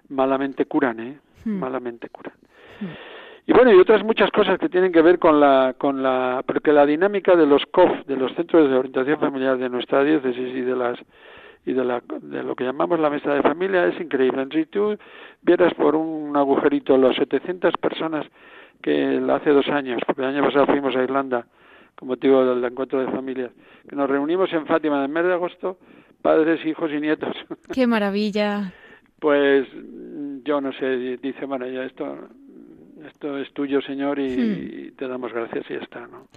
malamente 0.09 0.65
curan, 0.65 0.99
¿eh? 0.99 1.19
Hmm. 1.45 1.59
Malamente 1.59 2.09
curan. 2.09 2.35
Hmm. 2.79 3.18
Y 3.49 3.51
bueno, 3.51 3.73
y 3.73 3.79
otras 3.79 4.03
muchas 4.03 4.29
cosas 4.29 4.59
que 4.59 4.69
tienen 4.69 4.91
que 4.91 5.01
ver 5.01 5.17
con 5.17 5.39
la, 5.39 5.73
con 5.75 6.03
la, 6.03 6.43
porque 6.45 6.71
la 6.71 6.85
dinámica 6.85 7.35
de 7.35 7.47
los 7.47 7.65
COF, 7.71 8.05
de 8.05 8.15
los 8.15 8.31
centros 8.35 8.69
de 8.69 8.77
orientación 8.77 9.19
familiar 9.19 9.57
de 9.57 9.69
nuestra 9.69 10.03
diócesis 10.03 10.55
y 10.55 10.61
de 10.61 10.75
las 10.75 10.99
y 11.65 11.73
de, 11.73 11.83
la, 11.83 11.99
de 12.21 12.43
lo 12.43 12.55
que 12.55 12.63
llamamos 12.63 12.99
la 12.99 13.09
mesa 13.09 13.33
de 13.33 13.41
familia 13.41 13.87
es 13.87 13.99
increíble. 13.99 14.45
Si 14.51 14.67
tú 14.67 14.95
vieras 15.41 15.73
por 15.73 15.95
un 15.95 16.37
agujerito 16.37 16.95
las 16.95 17.15
700 17.15 17.73
personas 17.81 18.27
que 18.83 19.19
hace 19.31 19.49
dos 19.49 19.67
años, 19.69 19.99
porque 20.05 20.21
el 20.21 20.27
año 20.27 20.43
pasado 20.43 20.67
fuimos 20.67 20.95
a 20.95 21.01
Irlanda, 21.01 21.47
con 21.95 22.07
motivo 22.07 22.45
del 22.45 22.63
encuentro 22.63 22.99
de 22.99 23.07
familias, 23.07 23.49
que 23.89 23.95
nos 23.95 24.07
reunimos 24.07 24.53
en 24.53 24.67
Fátima 24.67 24.97
en 24.97 25.03
el 25.05 25.09
mes 25.09 25.25
de 25.25 25.33
agosto, 25.33 25.79
padres, 26.21 26.63
hijos 26.67 26.91
y 26.91 27.01
nietos. 27.01 27.35
¡Qué 27.73 27.87
maravilla! 27.87 28.73
pues 29.19 29.67
yo 30.43 30.61
no 30.61 30.71
sé, 30.73 31.17
dice, 31.17 31.45
bueno, 31.45 31.67
ya 31.67 31.83
esto, 31.83 32.29
esto 33.09 33.37
es 33.37 33.51
tuyo, 33.53 33.81
Señor, 33.81 34.19
y, 34.19 34.91
hmm. 34.91 34.95
te 34.95 35.07
damos 35.07 35.33
gracias 35.33 35.65
y 35.69 35.73
ya 35.73 35.79
está, 35.79 36.07
¿no? 36.07 36.27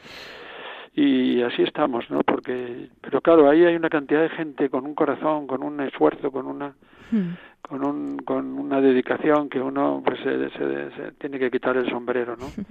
Y 0.94 1.40
así 1.42 1.62
estamos, 1.62 2.10
¿no? 2.10 2.20
Porque, 2.20 2.88
pero 3.00 3.20
claro, 3.22 3.48
ahí 3.48 3.64
hay 3.64 3.76
una 3.76 3.88
cantidad 3.88 4.22
de 4.22 4.28
gente 4.30 4.68
con 4.68 4.84
un 4.84 4.94
corazón, 4.94 5.46
con 5.46 5.62
un 5.62 5.80
esfuerzo, 5.80 6.30
con 6.30 6.46
una... 6.46 6.74
Hmm 7.10 7.32
con, 7.62 7.84
un, 7.84 8.18
con 8.18 8.58
una 8.58 8.80
dedicación 8.80 9.48
que 9.48 9.60
uno 9.60 10.02
pues 10.04 10.18
se, 10.20 10.50
se, 10.50 11.12
tiene 11.18 11.38
que 11.38 11.50
quitar 11.50 11.76
el 11.76 11.88
sombrero, 11.88 12.36
¿no? 12.36 12.46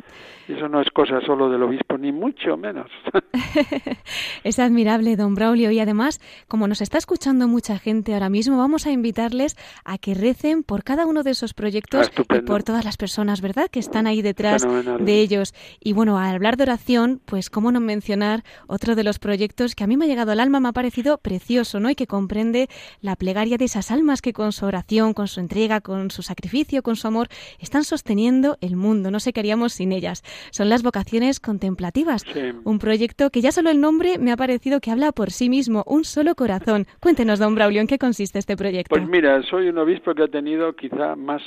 Y 0.47 0.53
eso 0.53 0.67
no 0.67 0.81
es 0.81 0.89
cosa 0.89 1.21
solo 1.21 1.49
del 1.49 1.61
obispo, 1.61 1.97
ni 1.99 2.11
mucho 2.11 2.57
menos. 2.57 2.89
es 4.43 4.59
admirable, 4.59 5.15
don 5.15 5.35
Braulio, 5.35 5.69
y 5.69 5.79
además, 5.79 6.19
como 6.47 6.67
nos 6.67 6.81
está 6.81 6.97
escuchando 6.97 7.47
mucha 7.47 7.77
gente 7.77 8.15
ahora 8.15 8.29
mismo, 8.29 8.57
vamos 8.57 8.87
a 8.87 8.91
invitarles 8.91 9.55
a 9.85 9.99
que 9.99 10.15
recen 10.15 10.63
por 10.63 10.83
cada 10.83 11.05
uno 11.05 11.21
de 11.21 11.31
esos 11.31 11.53
proyectos 11.53 12.11
ah, 12.17 12.23
y 12.37 12.41
por 12.41 12.63
todas 12.63 12.83
las 12.83 12.97
personas, 12.97 13.39
¿verdad?, 13.39 13.69
que 13.69 13.79
están 13.79 14.07
ahí 14.07 14.21
detrás 14.23 14.67
de 14.99 15.21
ellos. 15.21 15.53
Y 15.79 15.93
bueno, 15.93 16.17
al 16.17 16.35
hablar 16.35 16.57
de 16.57 16.63
oración, 16.63 17.21
pues 17.23 17.49
cómo 17.51 17.71
no 17.71 17.79
mencionar 17.79 18.43
otro 18.67 18.95
de 18.95 19.03
los 19.03 19.19
proyectos 19.19 19.75
que 19.75 19.83
a 19.83 19.87
mí 19.87 19.95
me 19.95 20.05
ha 20.05 20.07
llegado 20.07 20.31
al 20.31 20.39
alma, 20.39 20.59
me 20.59 20.69
ha 20.69 20.73
parecido 20.73 21.19
precioso, 21.19 21.79
¿no? 21.79 21.89
Y 21.91 21.95
que 21.95 22.07
comprende 22.07 22.67
la 22.99 23.15
plegaria 23.15 23.57
de 23.57 23.65
esas 23.65 23.91
almas 23.91 24.21
que 24.21 24.33
con 24.33 24.51
su 24.51 24.65
oración 24.65 24.80
con 25.13 25.27
su 25.27 25.39
entrega, 25.39 25.79
con 25.79 26.11
su 26.11 26.21
sacrificio, 26.21 26.81
con 26.81 26.95
su 26.95 27.07
amor, 27.07 27.27
están 27.59 27.83
sosteniendo 27.83 28.57
el 28.61 28.75
mundo. 28.75 29.09
No 29.09 29.19
sé 29.19 29.31
qué 29.31 29.39
haríamos 29.39 29.73
sin 29.73 29.91
ellas. 29.91 30.21
Son 30.51 30.69
las 30.69 30.83
vocaciones 30.83 31.39
contemplativas. 31.39 32.25
Un 32.63 32.79
proyecto 32.79 33.29
que 33.29 33.41
ya 33.41 33.51
solo 33.51 33.69
el 33.69 33.79
nombre 33.79 34.17
me 34.17 34.31
ha 34.31 34.37
parecido 34.37 34.79
que 34.79 34.91
habla 34.91 35.11
por 35.11 35.31
sí 35.31 35.49
mismo, 35.49 35.83
un 35.87 36.03
solo 36.03 36.35
corazón. 36.35 36.87
Cuéntenos, 36.99 37.39
don 37.39 37.55
Braulio, 37.55 37.79
¿en 37.79 37.87
qué 37.87 37.97
consiste 37.97 38.39
este 38.39 38.57
proyecto? 38.57 38.95
Pues 38.95 39.07
mira, 39.07 39.41
soy 39.43 39.69
un 39.69 39.77
obispo 39.77 40.13
que 40.13 40.23
ha 40.23 40.27
tenido 40.27 40.73
quizá 40.73 41.15
más 41.15 41.41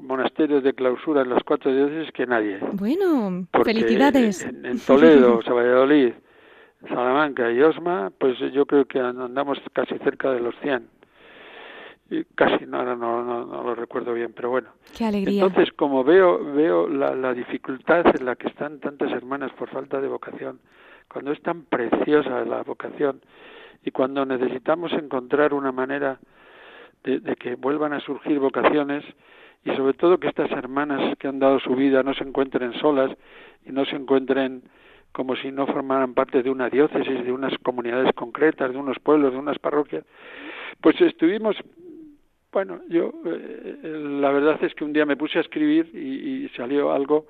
monasterios 0.00 0.62
de 0.62 0.72
clausura 0.72 1.22
en 1.22 1.30
las 1.30 1.42
cuatro 1.42 1.74
diócesis 1.74 2.12
que 2.12 2.26
nadie. 2.26 2.60
Bueno, 2.72 3.46
felicidades. 3.64 4.44
En, 4.44 4.78
Toledo, 4.78 5.40
Valladolid, 5.46 6.12
Salamanca 6.88 7.50
y 7.50 7.60
Osma, 7.60 8.10
pues 8.18 8.38
yo 8.52 8.64
creo 8.64 8.84
que 8.84 9.00
andamos 9.00 9.58
casi 9.72 9.98
cerca 9.98 10.30
de 10.30 10.40
los 10.40 10.54
100 10.62 10.93
casi 12.34 12.66
no, 12.66 12.84
no, 12.84 12.96
no, 12.96 13.46
no, 13.46 13.62
lo 13.62 13.74
recuerdo 13.74 14.12
bien, 14.12 14.32
pero 14.34 14.50
bueno. 14.50 14.70
Qué 14.96 15.04
alegría. 15.04 15.44
Entonces, 15.44 15.72
como 15.74 16.04
veo, 16.04 16.44
veo 16.52 16.88
la, 16.88 17.14
la 17.14 17.32
dificultad 17.32 18.04
en 18.18 18.26
la 18.26 18.36
que 18.36 18.48
están 18.48 18.78
tantas 18.80 19.10
hermanas 19.12 19.52
por 19.52 19.70
falta 19.70 20.00
de 20.00 20.08
vocación, 20.08 20.60
cuando 21.08 21.32
es 21.32 21.40
tan 21.42 21.62
preciosa 21.64 22.44
la 22.44 22.62
vocación 22.62 23.20
y 23.84 23.90
cuando 23.90 24.24
necesitamos 24.24 24.92
encontrar 24.92 25.54
una 25.54 25.72
manera 25.72 26.18
de, 27.02 27.20
de 27.20 27.36
que 27.36 27.54
vuelvan 27.54 27.92
a 27.92 28.00
surgir 28.00 28.38
vocaciones 28.38 29.04
y 29.64 29.74
sobre 29.76 29.94
todo 29.94 30.18
que 30.18 30.28
estas 30.28 30.50
hermanas 30.50 31.16
que 31.18 31.28
han 31.28 31.38
dado 31.38 31.58
su 31.60 31.74
vida 31.74 32.02
no 32.02 32.14
se 32.14 32.24
encuentren 32.24 32.72
solas 32.74 33.10
y 33.64 33.72
no 33.72 33.84
se 33.86 33.96
encuentren 33.96 34.62
como 35.12 35.36
si 35.36 35.52
no 35.52 35.66
formaran 35.66 36.12
parte 36.12 36.42
de 36.42 36.50
una 36.50 36.68
diócesis, 36.68 37.24
de 37.24 37.32
unas 37.32 37.56
comunidades 37.58 38.12
concretas, 38.14 38.72
de 38.72 38.78
unos 38.78 38.98
pueblos, 38.98 39.32
de 39.32 39.38
unas 39.38 39.58
parroquias. 39.60 40.04
Pues 40.80 41.00
estuvimos 41.00 41.56
bueno, 42.54 42.80
yo 42.88 43.12
eh, 43.26 43.78
la 43.82 44.30
verdad 44.30 44.62
es 44.62 44.72
que 44.76 44.84
un 44.84 44.92
día 44.92 45.04
me 45.04 45.16
puse 45.16 45.38
a 45.38 45.40
escribir 45.40 45.90
y, 45.92 46.48
salió 46.56 46.92
algo, 46.92 47.26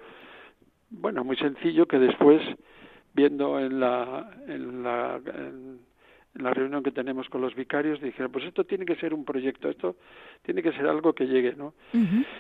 bueno, 0.91 1.25
muy 1.25 1.37
sencillo 1.37 1.87
que 1.87 1.99
después, 1.99 2.43
viendo 3.15 3.59
en 3.59 3.81
la, 3.81 4.31
en 4.47 4.83
la, 4.83 5.19
en, 5.25 5.79
la 6.35 6.53
reunión 6.53 6.83
que 6.83 6.91
tenemos 6.91 7.27
con 7.31 7.41
los 7.41 7.55
vicarios, 7.55 8.03
dijeron, 8.03 8.31
pues 8.33 8.45
esto 8.45 8.65
tiene 8.65 8.85
que 8.85 8.97
ser 8.97 9.15
un 9.15 9.25
proyecto, 9.25 9.71
esto 9.71 9.97
tiene 10.43 10.63
que 10.63 10.73
ser 10.73 10.87
algo 10.87 11.15
que 11.15 11.27
llegue, 11.27 11.55
¿no? 11.57 11.73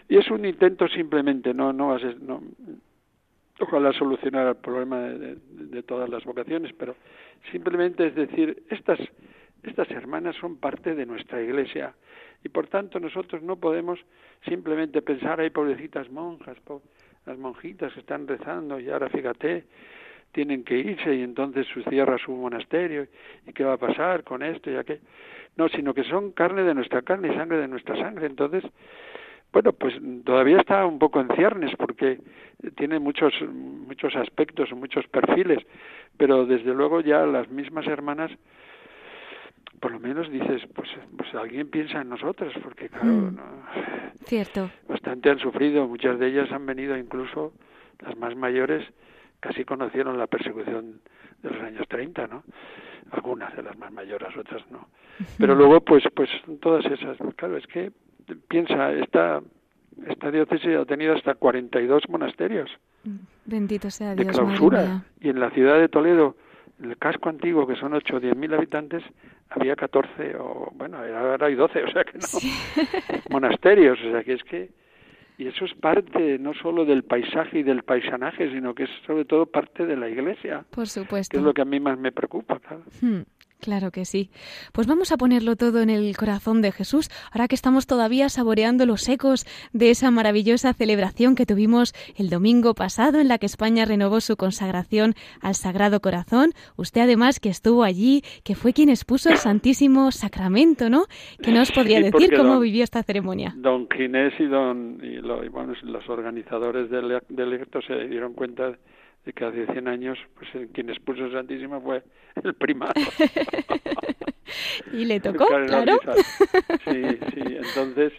Y 0.08 0.18
es 0.18 0.30
un 0.30 0.44
intento 0.44 0.86
simplemente, 0.88 1.54
no, 1.54 1.72
no, 1.72 1.96
no 2.20 2.42
ojalá 3.60 3.92
solucionar 3.94 4.48
el 4.48 4.56
problema 4.56 5.00
de, 5.00 5.36
de 5.36 5.82
todas 5.84 6.10
las 6.10 6.22
vocaciones, 6.24 6.74
pero 6.74 6.96
simplemente 7.50 8.08
es 8.08 8.14
decir, 8.14 8.62
estas, 8.68 8.98
estas 9.64 9.90
hermanas 9.90 10.36
son 10.36 10.56
parte 10.56 10.94
de 10.94 11.06
nuestra 11.06 11.42
iglesia 11.42 11.94
y 12.42 12.48
por 12.48 12.66
tanto 12.66 13.00
nosotros 13.00 13.42
no 13.42 13.56
podemos 13.56 13.98
simplemente 14.46 15.02
pensar, 15.02 15.40
hay 15.40 15.50
pobrecitas 15.50 16.10
monjas, 16.10 16.56
las 17.26 17.38
monjitas 17.38 17.92
que 17.92 18.00
están 18.00 18.28
rezando 18.28 18.78
y 18.78 18.90
ahora 18.90 19.08
fíjate, 19.08 19.64
tienen 20.32 20.64
que 20.64 20.76
irse 20.76 21.14
y 21.14 21.22
entonces 21.22 21.66
su 21.72 21.82
cierra 21.84 22.18
su 22.18 22.32
monasterio 22.32 23.06
y 23.46 23.52
qué 23.52 23.64
va 23.64 23.74
a 23.74 23.78
pasar 23.78 24.24
con 24.24 24.42
esto 24.42 24.70
y 24.70 24.76
aquello. 24.76 25.00
No, 25.56 25.68
sino 25.68 25.94
que 25.94 26.02
son 26.04 26.32
carne 26.32 26.64
de 26.64 26.74
nuestra 26.74 27.02
carne 27.02 27.28
y 27.32 27.36
sangre 27.36 27.58
de 27.58 27.68
nuestra 27.68 27.96
sangre. 27.96 28.26
Entonces, 28.26 28.64
bueno, 29.52 29.72
pues 29.72 29.94
todavía 30.24 30.58
está 30.58 30.84
un 30.84 30.98
poco 30.98 31.20
en 31.20 31.28
ciernes 31.28 31.74
porque 31.76 32.18
tiene 32.76 32.98
muchos 32.98 33.32
muchos 33.48 34.16
aspectos, 34.16 34.72
muchos 34.72 35.06
perfiles, 35.06 35.64
pero 36.18 36.44
desde 36.44 36.74
luego 36.74 37.00
ya 37.00 37.24
las 37.24 37.48
mismas 37.48 37.86
hermanas 37.86 38.32
por 39.84 39.92
lo 39.92 40.00
menos 40.00 40.30
dices, 40.30 40.62
pues, 40.74 40.88
pues 41.14 41.34
alguien 41.34 41.68
piensa 41.68 42.00
en 42.00 42.08
nosotros, 42.08 42.54
porque 42.62 42.88
claro, 42.88 43.04
mm. 43.04 43.36
cierto. 44.24 44.70
bastante 44.88 45.28
han 45.28 45.38
sufrido, 45.38 45.86
muchas 45.86 46.18
de 46.18 46.28
ellas 46.28 46.50
han 46.52 46.64
venido 46.64 46.96
incluso, 46.96 47.52
las 48.00 48.16
más 48.16 48.34
mayores, 48.34 48.82
casi 49.40 49.62
conocieron 49.66 50.16
la 50.16 50.26
persecución 50.26 51.02
de 51.42 51.50
los 51.50 51.62
años 51.62 51.86
30, 51.86 52.28
¿no? 52.28 52.44
Algunas 53.10 53.54
de 53.54 53.62
las 53.62 53.76
más 53.76 53.92
mayores, 53.92 54.34
otras 54.34 54.62
no. 54.70 54.88
Pero 55.36 55.54
luego, 55.54 55.82
pues, 55.82 56.02
pues 56.16 56.30
todas 56.62 56.86
esas, 56.86 57.18
claro, 57.36 57.58
es 57.58 57.66
que 57.66 57.92
piensa, 58.48 58.90
esta, 58.90 59.42
esta 60.06 60.30
diócesis 60.30 60.78
ha 60.78 60.86
tenido 60.86 61.12
hasta 61.12 61.34
42 61.34 62.08
monasterios. 62.08 62.70
Bendito 63.44 63.90
sea 63.90 64.14
Dios. 64.14 64.28
De 64.28 64.32
clausura. 64.32 65.04
Y 65.20 65.28
en 65.28 65.40
la 65.40 65.50
ciudad 65.50 65.78
de 65.78 65.90
Toledo, 65.90 66.36
en 66.82 66.90
el 66.90 66.96
casco 66.96 67.28
antiguo, 67.28 67.66
que 67.66 67.76
son 67.76 67.92
8 67.92 68.16
o 68.16 68.20
10 68.20 68.34
mil 68.34 68.54
habitantes, 68.54 69.02
había 69.54 69.76
14, 69.76 70.36
o 70.38 70.72
bueno, 70.74 70.98
ahora 70.98 71.46
hay 71.46 71.54
12, 71.54 71.84
o 71.84 71.90
sea 71.90 72.04
que 72.04 72.18
no. 72.18 73.20
Monasterios, 73.30 73.98
o 74.00 74.10
sea 74.10 74.22
que 74.22 74.32
es 74.34 74.44
que. 74.44 74.70
Y 75.36 75.48
eso 75.48 75.64
es 75.64 75.74
parte 75.74 76.38
no 76.38 76.54
solo 76.54 76.84
del 76.84 77.02
paisaje 77.02 77.58
y 77.58 77.62
del 77.64 77.82
paisanaje, 77.82 78.52
sino 78.52 78.72
que 78.72 78.84
es 78.84 78.90
sobre 79.04 79.24
todo 79.24 79.46
parte 79.46 79.84
de 79.84 79.96
la 79.96 80.08
iglesia. 80.08 80.64
Por 80.70 80.86
supuesto. 80.86 81.32
Que 81.32 81.38
es 81.38 81.42
lo 81.42 81.52
que 81.52 81.62
a 81.62 81.64
mí 81.64 81.80
más 81.80 81.98
me 81.98 82.12
preocupa, 82.12 82.60
claro. 82.60 82.84
Hmm. 83.00 83.22
Claro 83.64 83.90
que 83.90 84.04
sí. 84.04 84.28
Pues 84.74 84.86
vamos 84.86 85.10
a 85.10 85.16
ponerlo 85.16 85.56
todo 85.56 85.80
en 85.80 85.88
el 85.88 86.14
corazón 86.18 86.60
de 86.60 86.70
Jesús, 86.70 87.08
ahora 87.32 87.48
que 87.48 87.54
estamos 87.54 87.86
todavía 87.86 88.28
saboreando 88.28 88.84
los 88.84 89.08
ecos 89.08 89.46
de 89.72 89.88
esa 89.88 90.10
maravillosa 90.10 90.74
celebración 90.74 91.34
que 91.34 91.46
tuvimos 91.46 91.94
el 92.18 92.28
domingo 92.28 92.74
pasado 92.74 93.20
en 93.20 93.28
la 93.28 93.38
que 93.38 93.46
España 93.46 93.86
renovó 93.86 94.20
su 94.20 94.36
consagración 94.36 95.14
al 95.40 95.54
Sagrado 95.54 96.00
Corazón. 96.00 96.50
Usted 96.76 97.00
además 97.00 97.40
que 97.40 97.48
estuvo 97.48 97.84
allí, 97.84 98.20
que 98.44 98.54
fue 98.54 98.74
quien 98.74 98.90
expuso 98.90 99.30
el 99.30 99.38
Santísimo 99.38 100.12
Sacramento, 100.12 100.90
¿no? 100.90 101.04
¿Qué 101.42 101.50
nos 101.50 101.72
podría 101.72 102.02
decir 102.02 102.36
cómo 102.36 102.60
vivió 102.60 102.84
esta 102.84 103.02
ceremonia? 103.02 103.54
Don 103.56 103.88
Ginés 103.88 104.34
y, 104.40 104.44
don, 104.44 105.00
y, 105.02 105.22
los 105.22 106.06
organizadores 106.10 106.90
del, 106.90 107.18
del 107.30 107.62
acto 107.62 107.80
se 107.80 108.08
dieron 108.08 108.34
cuenta 108.34 108.72
de 108.72 108.76
que 109.32 109.44
hace 109.44 109.66
100 109.66 109.88
años 109.88 110.18
pues 110.34 110.68
quien 110.72 110.90
expuso 110.90 111.30
Santísima 111.30 111.80
fue 111.80 112.02
el 112.42 112.54
primado. 112.54 112.92
y 114.92 115.04
le 115.04 115.20
tocó, 115.20 115.46
claro. 115.46 115.98
Sí, 116.84 117.02
sí, 117.32 117.42
entonces, 117.56 118.12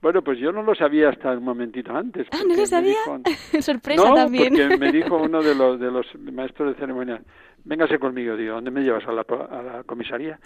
bueno, 0.00 0.22
pues 0.22 0.38
yo 0.38 0.52
no 0.52 0.62
lo 0.62 0.74
sabía 0.74 1.08
hasta 1.08 1.32
un 1.32 1.44
momentito 1.44 1.94
antes. 1.94 2.26
Ah, 2.30 2.42
¿no 2.46 2.54
lo 2.54 2.66
sabía? 2.66 2.96
Sorpresa 3.60 4.08
no, 4.08 4.14
también. 4.14 4.54
porque 4.54 4.76
me 4.78 4.92
dijo 4.92 5.16
uno 5.22 5.42
de 5.42 5.54
los, 5.54 5.80
de 5.80 5.90
los 5.90 6.06
maestros 6.32 6.74
de 6.74 6.80
ceremonia, 6.80 7.20
véngase 7.64 7.98
conmigo, 7.98 8.36
digo, 8.36 8.54
¿dónde 8.54 8.70
me 8.70 8.82
llevas? 8.82 9.06
¿A 9.06 9.12
la, 9.12 9.22
a 9.22 9.62
la 9.62 9.82
comisaría? 9.84 10.38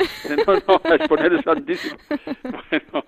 no, 0.46 0.54
no, 0.54 0.80
a 0.82 0.94
exponer 0.94 1.32
el 1.32 1.44
Santísimo. 1.44 1.96
bueno, 2.42 3.04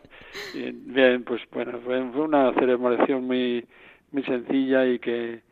bien, 0.87 1.25
pues 1.25 1.43
bueno, 1.51 1.81
fue, 1.85 2.11
fue 2.13 2.23
una 2.23 2.53
celebración 2.55 3.25
muy, 3.25 3.67
muy 4.13 4.23
sencilla 4.25 4.87
y 4.87 4.99
que 4.99 5.43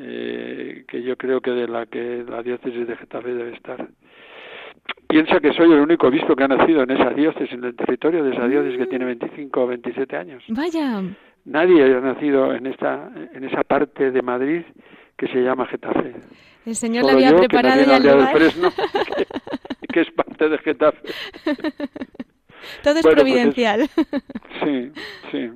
eh, 0.00 0.84
que 0.86 1.02
yo 1.02 1.16
creo 1.16 1.40
que 1.40 1.50
de 1.50 1.66
la 1.66 1.86
que 1.86 2.24
la 2.28 2.42
diócesis 2.42 2.86
de 2.86 2.96
Getafe 2.96 3.34
debe 3.34 3.54
estar. 3.54 3.88
Piensa 5.08 5.40
que 5.40 5.52
soy 5.52 5.72
el 5.72 5.80
único 5.80 6.06
obispo 6.06 6.36
que 6.36 6.44
ha 6.44 6.48
nacido 6.48 6.82
en 6.82 6.90
esa 6.90 7.10
diócesis, 7.10 7.52
en 7.52 7.64
el 7.64 7.74
territorio 7.74 8.22
de 8.22 8.30
esa 8.32 8.46
diócesis 8.46 8.78
que 8.78 8.86
tiene 8.86 9.04
25 9.06 9.60
o 9.60 9.66
27 9.66 10.16
años. 10.16 10.44
Vaya. 10.48 11.02
Nadie 11.44 11.82
ha 11.82 12.00
nacido 12.00 12.54
en 12.54 12.66
esta 12.66 13.10
en 13.32 13.42
esa 13.42 13.64
parte 13.64 14.10
de 14.10 14.22
Madrid 14.22 14.62
que 15.16 15.26
se 15.26 15.42
llama 15.42 15.66
Getafe. 15.66 16.14
El 16.64 16.76
Señor 16.76 17.04
le 17.04 17.12
había 17.12 17.34
preparado 17.34 17.82
ya 17.84 17.96
el 17.96 18.02
lugar. 18.04 18.38
que, 19.92 20.00
es 20.00 20.10
parte 20.12 20.48
de 20.48 20.58
Getafe. 20.58 20.98
Todo 22.82 22.96
es 22.96 23.02
pues 23.02 23.14
providencial. 23.14 23.88
sí, 24.62 24.92
sí. 25.32 25.50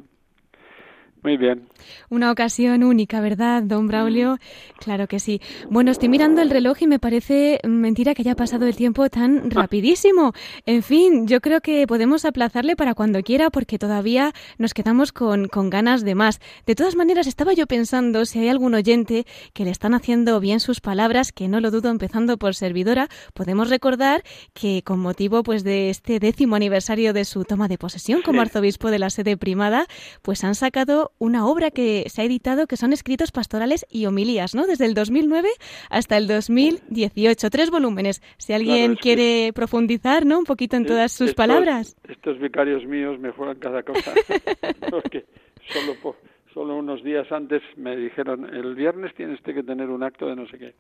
Muy 1.23 1.37
bien. 1.37 1.69
Una 2.11 2.33
ocasión 2.33 2.83
única, 2.83 3.21
¿verdad, 3.21 3.63
don 3.63 3.87
Braulio? 3.87 4.39
Claro 4.81 5.07
que 5.07 5.21
sí. 5.21 5.41
Bueno, 5.71 5.93
estoy 5.93 6.09
mirando 6.09 6.43
el 6.43 6.51
reloj 6.51 6.83
y 6.83 6.89
me 6.89 6.99
parece 6.99 7.61
mentira 7.63 8.15
que 8.15 8.23
haya 8.23 8.35
pasado 8.35 8.67
el 8.67 8.75
tiempo 8.75 9.09
tan 9.09 9.49
rapidísimo. 9.53 10.33
En 10.67 10.83
fin, 10.83 11.29
yo 11.29 11.41
creo 11.41 11.61
que 11.61 11.87
podemos 11.87 12.25
aplazarle 12.25 12.75
para 12.75 12.95
cuando 12.95 13.23
quiera 13.23 13.51
porque 13.51 13.79
todavía 13.79 14.33
nos 14.59 14.75
quedamos 14.75 15.13
con, 15.13 15.47
con 15.47 15.71
ganas 15.71 16.05
de 16.05 16.17
más. 16.17 16.41
De 16.67 16.75
todas 16.75 16.97
maneras, 16.97 17.29
estaba 17.29 17.53
yo 17.53 17.69
pensando 17.69 18.27
si 18.27 18.41
hay 18.41 18.49
algún 18.49 18.75
oyente 18.75 19.25
que 19.53 19.65
le 19.65 19.71
están 19.71 19.95
haciendo 19.95 20.41
bien 20.41 20.59
sus 20.59 20.81
palabras, 20.81 21.31
que 21.31 21.47
no 21.47 21.61
lo 21.61 21.71
dudo 21.71 21.91
empezando 21.91 22.37
por 22.37 22.57
servidora, 22.57 23.09
podemos 23.33 23.71
recordar 23.71 24.25
que 24.55 24.83
con 24.83 24.99
motivo 24.99 25.45
pues 25.45 25.63
de 25.63 25.89
este 25.91 26.19
décimo 26.19 26.57
aniversario 26.57 27.13
de 27.13 27.25
su 27.25 27.45
toma 27.45 27.69
de 27.69 27.79
posesión 27.79 28.23
como 28.23 28.41
arzobispo 28.41 28.91
de 28.91 28.99
la 28.99 29.11
sede 29.11 29.37
primada, 29.37 29.87
pues 30.23 30.43
han 30.43 30.57
sacado 30.57 31.12
una 31.19 31.47
obra 31.47 31.71
que 31.71 32.05
se 32.09 32.23
ha 32.23 32.25
editado 32.25 32.67
que 32.67 32.77
son 32.77 32.93
escritos 32.93 33.33
pastorales 33.33 33.87
y 33.91 34.07
homilías, 34.07 34.55
¿no? 34.55 34.67
Desde 34.67 34.87
el 34.87 34.95
2009 34.95 35.49
hasta 35.91 36.17
el 36.17 36.27
2018, 36.27 37.51
tres 37.51 37.71
volúmenes. 37.71 38.23
Si 38.39 38.53
alguien 38.53 38.97
quiere 38.97 39.53
profundizar, 39.55 40.27
¿no? 40.27 40.39
Un 40.39 40.45
poquito 40.45 40.77
en 40.77 40.87
todas 40.87 41.13
sus 41.13 41.35
palabras. 41.35 41.97
Estos 42.09 42.39
vicarios 42.39 42.85
míos 42.87 43.19
me 43.19 43.31
juegan 43.31 43.59
cada 43.59 43.83
cosa, 43.83 44.13
porque 44.91 45.25
solo 45.73 46.17
solo 46.53 46.77
unos 46.77 47.03
días 47.03 47.31
antes 47.33 47.63
me 47.77 47.97
dijeron, 47.97 48.55
el 48.55 48.75
viernes 48.75 49.15
tienes 49.15 49.41
que 49.41 49.63
tener 49.63 49.89
un 49.89 50.03
acto 50.03 50.27
de 50.27 50.37
no 50.37 50.47
sé 50.49 50.59
qué. 50.59 50.75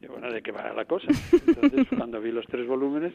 Y 0.00 0.06
bueno, 0.06 0.32
¿de 0.32 0.40
qué 0.42 0.50
va 0.50 0.72
la 0.72 0.86
cosa? 0.86 1.08
Entonces, 1.46 1.86
cuando 1.96 2.20
vi 2.20 2.32
los 2.32 2.46
tres 2.46 2.66
volúmenes, 2.66 3.12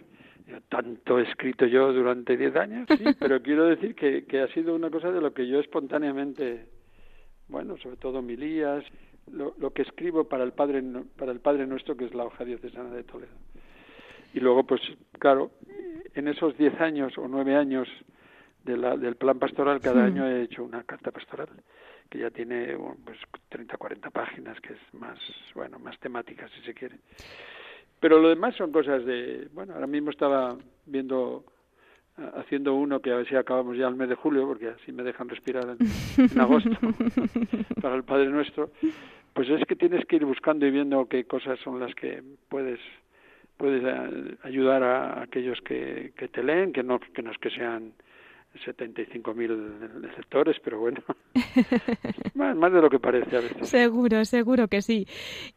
tanto 0.69 1.19
he 1.19 1.23
escrito 1.23 1.65
yo 1.65 1.91
durante 1.91 2.37
diez 2.37 2.55
años, 2.55 2.87
sí, 2.95 3.03
pero 3.19 3.41
quiero 3.41 3.65
decir 3.65 3.95
que, 3.95 4.25
que 4.25 4.41
ha 4.41 4.47
sido 4.49 4.75
una 4.75 4.91
cosa 4.91 5.11
de 5.11 5.19
lo 5.19 5.33
que 5.33 5.47
yo 5.47 5.59
espontáneamente, 5.59 6.67
bueno, 7.47 7.77
sobre 7.77 7.97
todo 7.97 8.21
milías, 8.21 8.83
lo, 9.31 9.55
lo 9.57 9.71
que 9.71 9.81
escribo 9.81 10.25
para 10.25 10.43
el 10.43 10.51
Padre 10.51 10.83
para 11.17 11.31
el 11.31 11.39
Padre 11.39 11.65
Nuestro, 11.65 11.97
que 11.97 12.05
es 12.05 12.13
la 12.13 12.25
hoja 12.25 12.45
diocesana 12.45 12.91
de 12.91 13.03
Toledo. 13.03 13.33
Y 14.35 14.39
luego, 14.39 14.63
pues, 14.65 14.81
claro, 15.17 15.51
en 16.13 16.27
esos 16.27 16.55
diez 16.57 16.79
años 16.79 17.17
o 17.17 17.27
nueve 17.27 17.55
años 17.55 17.87
de 18.63 18.77
la, 18.77 18.95
del 18.97 19.15
plan 19.15 19.39
pastoral, 19.39 19.79
cada 19.79 20.03
año 20.03 20.27
he 20.27 20.43
hecho 20.43 20.63
una 20.63 20.83
carta 20.83 21.11
pastoral 21.11 21.47
que 22.09 22.19
ya 22.19 22.29
tiene 22.29 22.77
pues 23.03 23.17
30 23.49 23.77
40 23.77 24.09
páginas 24.09 24.59
que 24.61 24.73
es 24.73 24.93
más 24.93 25.19
bueno 25.53 25.79
más 25.79 25.99
temática 25.99 26.47
si 26.49 26.61
se 26.61 26.73
quiere. 26.73 26.97
Pero 27.99 28.19
lo 28.19 28.29
demás 28.29 28.55
son 28.55 28.71
cosas 28.71 29.05
de 29.05 29.47
bueno 29.53 29.73
ahora 29.73 29.87
mismo 29.87 30.11
estaba 30.11 30.57
viendo 30.85 31.45
haciendo 32.17 32.73
uno 32.75 33.01
que 33.01 33.11
a 33.11 33.17
ver 33.17 33.27
si 33.27 33.35
acabamos 33.35 33.77
ya 33.77 33.87
el 33.87 33.95
mes 33.95 34.09
de 34.09 34.15
julio 34.15 34.47
porque 34.47 34.69
así 34.69 34.91
me 34.91 35.03
dejan 35.03 35.27
respirar 35.27 35.75
en, 36.17 36.39
agosto 36.39 36.69
para 37.81 37.95
el 37.95 38.03
Padre 38.03 38.29
Nuestro. 38.29 38.71
Pues 39.33 39.49
es 39.49 39.65
que 39.65 39.75
tienes 39.75 40.05
que 40.05 40.15
ir 40.15 40.25
buscando 40.25 40.65
y 40.65 40.71
viendo 40.71 41.07
qué 41.07 41.25
cosas 41.25 41.59
son 41.59 41.79
las 41.79 41.93
que 41.93 42.23
puedes 42.47 42.79
puedes 43.57 43.83
eh, 43.83 44.37
ayudar 44.43 44.83
a 44.83 45.21
aquellos 45.21 45.59
que, 45.61 46.13
que 46.17 46.27
te 46.27 46.43
leen 46.43 46.71
que 46.71 46.83
no 46.83 46.99
que 46.99 47.21
no 47.21 47.31
es 47.31 47.37
que 47.37 47.49
sean 47.49 47.93
75.000 48.65 50.15
lectores, 50.17 50.57
pero 50.63 50.79
bueno, 50.79 51.01
más, 52.35 52.71
de 52.71 52.81
lo 52.81 52.89
que 52.89 52.99
parece 52.99 53.37
a 53.37 53.41
veces. 53.41 53.69
Seguro, 53.69 54.23
seguro 54.25 54.67
que 54.67 54.81
sí. 54.81 55.07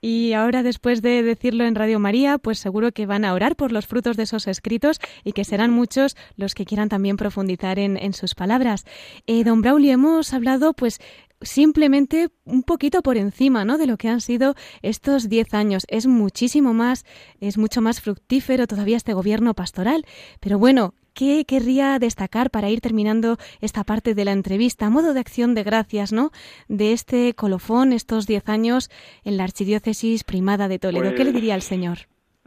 Y 0.01 0.33
ahora, 0.33 0.63
después 0.63 1.03
de 1.03 1.23
decirlo 1.23 1.65
en 1.65 1.75
Radio 1.75 1.99
María, 1.99 2.39
pues 2.39 2.59
seguro 2.59 2.93
que 2.93 3.07
van 3.07 3.25
a 3.25 3.35
orar 3.35 3.57
por 3.57 3.73
los 3.73 3.87
frutos 3.87 4.17
de 4.17 4.25
esos 4.25 4.47
escritos 4.49 5.01
y 5.25 5.33
que 5.33 5.45
serán 5.45 5.71
muchos 5.71 6.17
los 6.37 6.55
que 6.55 6.65
quieran 6.65 6.89
también 6.89 7.17
profundizar 7.17 7.79
en, 7.79 7.97
en 7.97 8.13
sus 8.13 8.35
palabras. 8.35 8.85
Eh, 9.27 9.45
don 9.45 9.63
Braulio, 9.63 9.93
hemos 9.93 10.33
hablado, 10.35 10.73
pues, 10.73 11.01
simplemente 11.41 12.31
un 12.45 12.63
poquito 12.63 13.03
por 13.03 13.17
encima 13.17 13.65
¿no? 13.65 13.79
de 13.79 13.87
lo 13.87 13.97
que 13.97 14.09
han 14.09 14.21
sido 14.21 14.55
estos 14.83 15.29
diez 15.29 15.55
años. 15.55 15.85
Es 15.89 16.07
muchísimo 16.07 16.75
más, 16.75 17.05
es 17.41 17.59
mucho 17.59 17.81
más 17.81 18.01
fructífero 18.01 18.67
todavía 18.67 18.97
este 18.97 19.15
gobierno 19.15 19.55
pastoral. 19.55 20.05
Pero 20.41 20.59
bueno, 20.59 20.95
¿qué 21.19 21.45
querría 21.45 21.99
destacar 21.99 22.49
para 22.49 22.71
ir 22.71 22.81
terminando 22.81 23.39
esta 23.61 23.83
parte 23.83 24.15
de 24.15 24.25
la 24.25 24.31
entrevista? 24.31 24.87
A 24.87 24.91
modo 24.91 25.15
de 25.15 25.21
acción 25.21 25.53
de 25.57 25.65
gracias, 25.65 26.13
¿no? 26.13 26.31
De 26.69 26.93
este 26.93 27.35
colofón, 27.35 27.93
estos 27.93 28.29
diez 28.29 28.49
años 28.49 28.89
en 29.25 29.37
la 29.37 29.43
Archidiócesis 29.43 30.23
Primada 30.23 30.69
de 30.69 30.79
Toledo. 30.79 31.17
¿Qué 31.17 31.25
le 31.25 31.33
diría 31.33 31.55
al 31.55 31.63
Señor? 31.63 31.99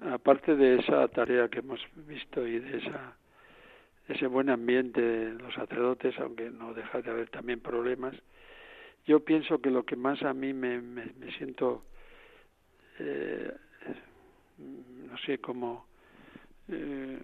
Aparte 0.02 0.56
de 0.56 0.80
esa 0.80 1.06
tarea 1.10 1.50
que 1.50 1.60
hemos 1.60 1.82
visto 2.08 2.48
y 2.48 2.60
de 2.60 2.78
esa 2.78 3.18
ese 4.08 4.28
buen 4.28 4.50
ambiente 4.50 5.02
de 5.02 5.34
los 5.34 5.54
sacerdotes, 5.54 6.16
aunque 6.20 6.50
no 6.50 6.74
deja 6.74 7.02
de 7.02 7.12
haber 7.12 7.30
también 7.30 7.60
problemas, 7.62 8.14
yo 9.06 9.20
pienso 9.22 9.60
que 9.60 9.70
lo 9.70 9.84
que 9.84 9.96
más 9.96 10.22
a 10.24 10.34
mí 10.34 10.54
me, 10.54 10.82
me, 10.82 11.32
siento, 11.38 11.84
eh, 13.00 13.52
no 14.58 15.18
sé, 15.26 15.38
como, 15.38 15.86
eh, 16.72 17.20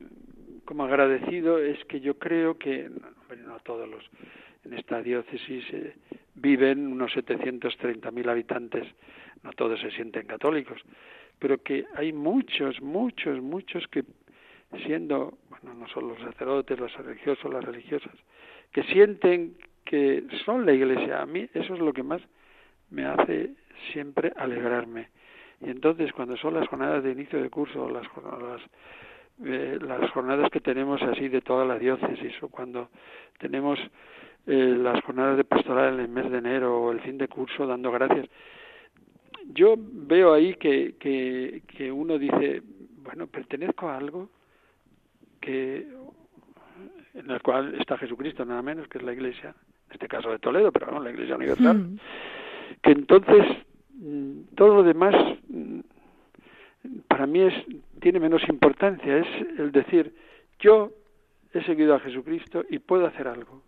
como 0.66 0.84
agradecido 0.84 1.60
es 1.60 1.84
que 1.86 2.00
yo 2.00 2.18
creo 2.18 2.58
que, 2.58 2.90
no 3.46 3.60
todos 3.60 3.88
los, 3.88 4.04
en 4.66 4.74
esta 4.74 5.02
diócesis 5.02 5.64
eh, 5.72 5.96
viven 6.36 6.88
unos 6.88 7.16
730.000 7.16 8.30
habitantes, 8.30 8.88
no 9.44 9.52
todos 9.54 9.80
se 9.80 9.92
sienten 9.92 10.28
católicos, 10.28 10.82
pero 11.40 11.62
que 11.62 11.86
hay 11.96 12.14
muchos, 12.14 12.82
muchos, 12.82 13.42
muchos 13.42 13.88
que 13.88 14.04
siendo, 14.86 15.38
bueno, 15.50 15.74
no 15.74 15.88
solo 15.88 16.10
los 16.10 16.20
sacerdotes, 16.20 16.80
los 16.80 16.94
religiosos, 16.94 17.54
las 17.54 17.64
religiosas, 17.64 18.14
que 18.72 18.84
sienten 18.84 19.56
que 19.86 20.26
son 20.46 20.66
la 20.66 20.74
iglesia. 20.74 21.22
A 21.22 21.26
mí 21.26 21.48
eso 21.54 21.74
es 21.74 21.80
lo 21.80 21.94
que 21.94 22.04
más 22.04 22.22
me 22.90 23.06
hace 23.06 23.52
siempre 23.94 24.34
alegrarme. 24.36 25.10
Y 25.62 25.70
entonces 25.70 26.12
cuando 26.12 26.38
son 26.38 26.54
las 26.54 26.68
jornadas 26.68 27.04
de 27.04 27.12
inicio 27.12 27.42
de 27.42 27.50
curso, 27.50 27.90
las, 27.90 28.04
las, 28.04 28.62
eh, 29.44 29.78
las 29.82 30.10
jornadas 30.12 30.50
que 30.50 30.62
tenemos 30.62 31.02
así 31.02 31.30
de 31.30 31.42
toda 31.42 31.66
la 31.66 31.78
diócesis, 31.78 32.34
o 32.42 32.50
cuando 32.50 32.90
tenemos 33.40 33.80
eh, 34.48 34.76
las 34.78 35.04
jornadas 35.04 35.38
de 35.38 35.44
pastoral 35.44 35.96
en 35.96 36.00
el 36.00 36.08
mes 36.08 36.32
de 36.32 36.38
enero 36.38 36.82
o 36.82 36.92
el 36.92 37.02
fin 37.02 37.18
de 37.18 37.28
curso 37.28 37.68
dando 37.68 37.92
gracias. 37.92 38.28
Yo 39.54 39.76
veo 39.78 40.34
ahí 40.34 40.56
que, 40.56 40.96
que, 41.00 41.64
que 41.68 41.92
uno 41.92 42.18
dice, 42.18 42.62
bueno, 43.04 43.28
pertenezco 43.28 43.88
a 43.88 43.98
algo 43.98 44.30
que 45.40 45.88
en 47.14 47.32
el 47.32 47.42
cual 47.42 47.76
está 47.80 47.98
Jesucristo 47.98 48.46
nada 48.46 48.62
menos, 48.62 48.88
que 48.88 49.00
es 49.00 49.04
la 49.04 49.14
Iglesia, 49.14 49.50
en 49.50 49.94
este 49.94 50.08
caso 50.08 50.30
de 50.32 50.40
Toledo, 50.40 50.72
pero 50.72 50.92
no, 50.92 51.00
la 51.00 51.12
Iglesia 51.12 51.36
Universal, 51.36 51.78
hmm. 51.78 52.00
que 52.82 52.92
entonces 52.92 53.46
mm, 53.94 54.56
todo 54.56 54.76
lo 54.76 54.84
demás 54.84 55.16
mm, 55.50 55.80
para 57.08 57.26
mí 57.26 57.42
es 57.42 57.54
tiene 58.00 58.20
menos 58.20 58.42
importancia, 58.50 59.18
es 59.18 59.28
el 59.60 59.72
decir, 59.72 60.14
yo 60.60 60.92
he 61.54 61.64
seguido 61.64 61.96
a 61.96 62.00
Jesucristo 62.00 62.64
y 62.70 62.80
puedo 62.80 63.06
hacer 63.06 63.28
algo, 63.28 63.64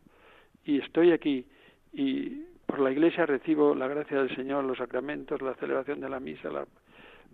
y 0.64 0.80
estoy 0.80 1.12
aquí, 1.12 1.46
y 1.94 2.44
por 2.66 2.80
la 2.80 2.92
Iglesia 2.92 3.26
recibo 3.26 3.74
la 3.74 3.88
gracia 3.88 4.20
del 4.20 4.36
Señor, 4.36 4.64
los 4.64 4.78
sacramentos, 4.78 5.42
la 5.42 5.56
celebración 5.56 6.00
de 6.00 6.10
la 6.10 6.20
misa, 6.20 6.50
la, 6.50 6.66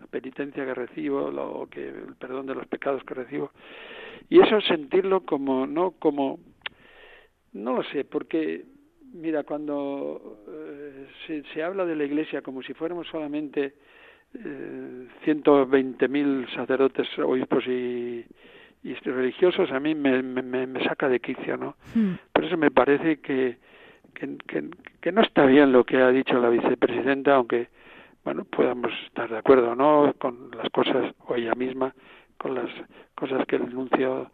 penitencia 0.09 0.65
que 0.65 0.73
recibo, 0.73 1.31
lo, 1.31 1.67
que, 1.71 1.87
el 1.87 2.15
perdón 2.19 2.45
de 2.47 2.55
los 2.55 2.67
pecados 2.67 3.03
que 3.03 3.13
recibo, 3.13 3.51
y 4.29 4.41
eso 4.41 4.59
sentirlo 4.61 5.21
como, 5.21 5.65
no 5.65 5.91
como, 5.91 6.39
no 7.53 7.73
lo 7.77 7.83
sé, 7.83 8.03
porque, 8.03 8.65
mira, 9.13 9.43
cuando 9.43 10.43
eh, 10.49 11.07
se, 11.25 11.43
se, 11.53 11.63
habla 11.63 11.85
de 11.85 11.95
la 11.95 12.03
Iglesia 12.03 12.41
como 12.41 12.61
si 12.61 12.73
fuéramos 12.73 13.07
solamente 13.07 13.75
eh, 14.43 15.07
120.000 15.25 16.53
sacerdotes, 16.53 17.07
obispos 17.19 17.65
y, 17.67 18.25
y 18.83 18.93
religiosos, 18.93 19.71
a 19.71 19.79
mí 19.79 19.95
me, 19.95 20.21
me, 20.21 20.67
me 20.67 20.83
saca 20.83 21.09
de 21.09 21.19
quicio, 21.19 21.57
¿no? 21.57 21.75
Hmm. 21.93 22.13
Por 22.31 22.45
eso 22.45 22.57
me 22.57 22.71
parece 22.71 23.19
que, 23.19 23.57
que, 24.13 24.37
que, 24.47 24.69
que 25.01 25.11
no 25.11 25.21
está 25.21 25.45
bien 25.45 25.71
lo 25.71 25.83
que 25.83 25.97
ha 25.97 26.09
dicho 26.09 26.39
la 26.39 26.49
vicepresidenta, 26.49 27.35
aunque 27.35 27.69
bueno, 28.25 28.43
podamos 28.45 28.91
estar 29.05 29.29
de 29.29 29.37
acuerdo 29.37 29.75
no 29.75 30.13
con 30.17 30.49
las 30.51 30.69
cosas, 30.71 31.13
o 31.27 31.35
ella 31.35 31.53
misma, 31.53 31.93
con 32.37 32.55
las 32.55 32.69
cosas 33.13 33.45
que 33.45 33.55
el 33.57 33.63
anuncio 33.63 34.31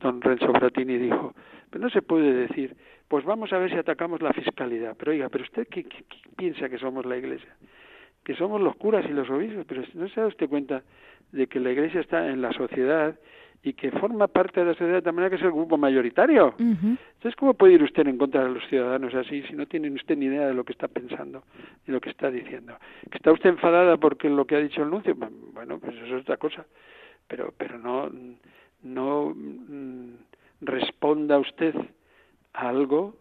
don 0.00 0.20
Renzo 0.20 0.52
Fratini 0.52 0.98
dijo. 0.98 1.34
Pero 1.70 1.84
no 1.84 1.90
se 1.90 2.02
puede 2.02 2.32
decir, 2.32 2.76
pues 3.06 3.24
vamos 3.24 3.52
a 3.52 3.58
ver 3.58 3.70
si 3.70 3.76
atacamos 3.76 4.20
la 4.22 4.32
fiscalidad. 4.32 4.96
Pero 4.98 5.12
oiga, 5.12 5.28
¿pero 5.28 5.44
usted 5.44 5.68
qué, 5.68 5.86
piensa 6.36 6.68
que 6.68 6.78
somos 6.78 7.06
la 7.06 7.16
Iglesia? 7.16 7.54
Que 8.28 8.34
somos 8.34 8.60
los 8.60 8.76
curas 8.76 9.06
y 9.08 9.14
los 9.14 9.30
obispos, 9.30 9.64
pero 9.66 9.82
no 9.94 10.06
se 10.10 10.20
da 10.20 10.26
usted 10.26 10.50
cuenta 10.50 10.82
de 11.32 11.46
que 11.46 11.60
la 11.60 11.72
Iglesia 11.72 12.02
está 12.02 12.28
en 12.28 12.42
la 12.42 12.52
sociedad 12.52 13.18
y 13.62 13.72
que 13.72 13.90
forma 13.90 14.26
parte 14.26 14.60
de 14.60 14.66
la 14.66 14.74
sociedad 14.74 15.02
de 15.02 15.12
manera 15.12 15.30
que 15.30 15.36
es 15.36 15.42
el 15.42 15.50
grupo 15.50 15.78
mayoritario. 15.78 16.54
Entonces, 16.58 17.34
¿cómo 17.36 17.54
puede 17.54 17.72
ir 17.72 17.82
usted 17.82 18.06
en 18.06 18.18
contra 18.18 18.44
de 18.44 18.50
los 18.50 18.62
ciudadanos 18.68 19.14
así 19.14 19.42
si 19.44 19.54
no 19.54 19.64
tiene 19.64 19.90
usted 19.90 20.18
ni 20.18 20.26
idea 20.26 20.46
de 20.46 20.52
lo 20.52 20.64
que 20.64 20.72
está 20.72 20.88
pensando 20.88 21.42
ni 21.86 21.94
lo 21.94 22.02
que 22.02 22.10
está 22.10 22.30
diciendo? 22.30 22.74
¿Que 23.10 23.16
está 23.16 23.32
usted 23.32 23.48
enfadada 23.48 23.96
porque 23.96 24.28
lo 24.28 24.44
que 24.44 24.56
ha 24.56 24.60
dicho 24.60 24.82
el 24.82 24.90
nuncio? 24.90 25.16
Bueno, 25.16 25.78
pues 25.78 25.96
eso 25.96 26.16
es 26.16 26.22
otra 26.22 26.36
cosa 26.36 26.66
pero 27.28 27.52
pero 27.56 27.78
no 27.78 28.10
no 28.82 29.34
mm, 29.34 30.14
responda 30.62 31.38
usted 31.38 31.74
a 32.54 32.68
algo 32.68 33.14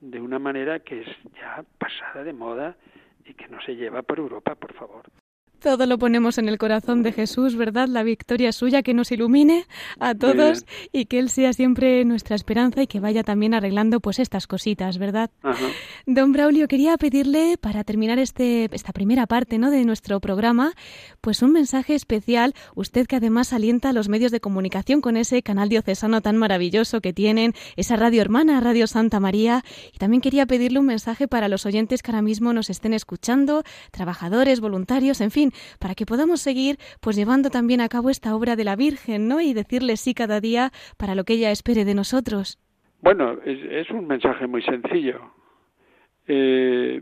de 0.00 0.20
una 0.20 0.38
manera 0.38 0.78
que 0.80 1.00
es 1.00 1.08
ya 1.34 1.64
pasada 1.78 2.22
de 2.22 2.32
moda 2.32 2.76
y 3.28 3.34
que 3.34 3.48
no 3.48 3.60
se 3.62 3.76
lleva 3.76 4.02
por 4.02 4.18
Europa, 4.18 4.54
por 4.54 4.72
favor. 4.74 5.04
Todo 5.60 5.86
lo 5.86 5.98
ponemos 5.98 6.38
en 6.38 6.48
el 6.48 6.56
corazón 6.56 7.02
de 7.02 7.12
Jesús, 7.12 7.56
¿verdad? 7.56 7.88
La 7.88 8.04
victoria 8.04 8.52
suya 8.52 8.82
que 8.82 8.94
nos 8.94 9.10
ilumine 9.10 9.66
a 9.98 10.14
todos 10.14 10.64
y 10.92 11.06
que 11.06 11.18
Él 11.18 11.30
sea 11.30 11.52
siempre 11.52 12.04
nuestra 12.04 12.36
esperanza 12.36 12.82
y 12.82 12.86
que 12.86 13.00
vaya 13.00 13.24
también 13.24 13.54
arreglando 13.54 13.98
pues 13.98 14.20
estas 14.20 14.46
cositas, 14.46 14.98
¿verdad? 14.98 15.30
Don 16.06 16.32
Braulio, 16.32 16.68
quería 16.68 16.96
pedirle 16.96 17.56
para 17.60 17.82
terminar 17.82 18.20
este, 18.20 18.68
esta 18.72 18.92
primera 18.92 19.26
parte 19.26 19.58
¿no? 19.58 19.70
de 19.70 19.84
nuestro 19.84 20.20
programa, 20.20 20.74
pues 21.20 21.42
un 21.42 21.52
mensaje 21.52 21.94
especial, 21.94 22.54
usted 22.76 23.06
que 23.06 23.16
además 23.16 23.52
alienta 23.52 23.88
a 23.88 23.92
los 23.92 24.08
medios 24.08 24.30
de 24.30 24.40
comunicación 24.40 25.00
con 25.00 25.16
ese 25.16 25.42
canal 25.42 25.68
diocesano 25.68 26.20
tan 26.20 26.36
maravilloso 26.36 27.00
que 27.00 27.12
tienen, 27.12 27.54
esa 27.76 27.96
radio 27.96 28.22
hermana, 28.22 28.60
Radio 28.60 28.86
Santa 28.86 29.18
María, 29.18 29.64
y 29.92 29.98
también 29.98 30.20
quería 30.20 30.46
pedirle 30.46 30.78
un 30.78 30.86
mensaje 30.86 31.26
para 31.26 31.48
los 31.48 31.66
oyentes 31.66 32.02
que 32.02 32.12
ahora 32.12 32.22
mismo 32.22 32.52
nos 32.52 32.70
estén 32.70 32.94
escuchando, 32.94 33.64
trabajadores, 33.90 34.60
voluntarios, 34.60 35.20
en 35.20 35.30
fin, 35.32 35.47
para 35.78 35.94
que 35.94 36.06
podamos 36.06 36.40
seguir 36.40 36.76
pues 37.00 37.16
llevando 37.16 37.50
también 37.50 37.80
a 37.80 37.88
cabo 37.88 38.10
esta 38.10 38.34
obra 38.34 38.56
de 38.56 38.64
la 38.64 38.76
Virgen, 38.76 39.28
¿no? 39.28 39.40
Y 39.40 39.54
decirle 39.54 39.96
sí 39.96 40.14
cada 40.14 40.40
día 40.40 40.70
para 40.96 41.14
lo 41.14 41.24
que 41.24 41.34
ella 41.34 41.50
espere 41.50 41.84
de 41.84 41.94
nosotros. 41.94 42.58
Bueno, 43.00 43.38
es, 43.44 43.88
un 43.90 44.06
mensaje 44.06 44.46
muy 44.46 44.62
sencillo. 44.62 45.20
Eh, 46.26 47.00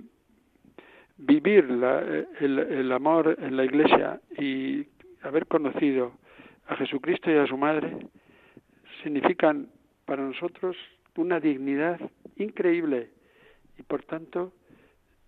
vivir 1.17 1.65
el, 2.41 2.59
el 2.59 2.93
amor 2.93 3.37
en 3.41 3.57
la 3.57 3.65
Iglesia 3.65 4.21
y 4.39 4.87
haber 5.23 5.47
conocido 5.47 6.13
a 6.69 6.77
Jesucristo 6.77 7.31
y 7.31 7.37
a 7.37 7.47
su 7.47 7.57
Madre 7.57 7.97
significan 9.03 9.69
para 10.05 10.23
nosotros 10.23 10.77
una 11.17 11.41
dignidad 11.41 11.99
increíble 12.37 13.11
y 13.79 13.83
por 13.83 14.03
tanto 14.05 14.53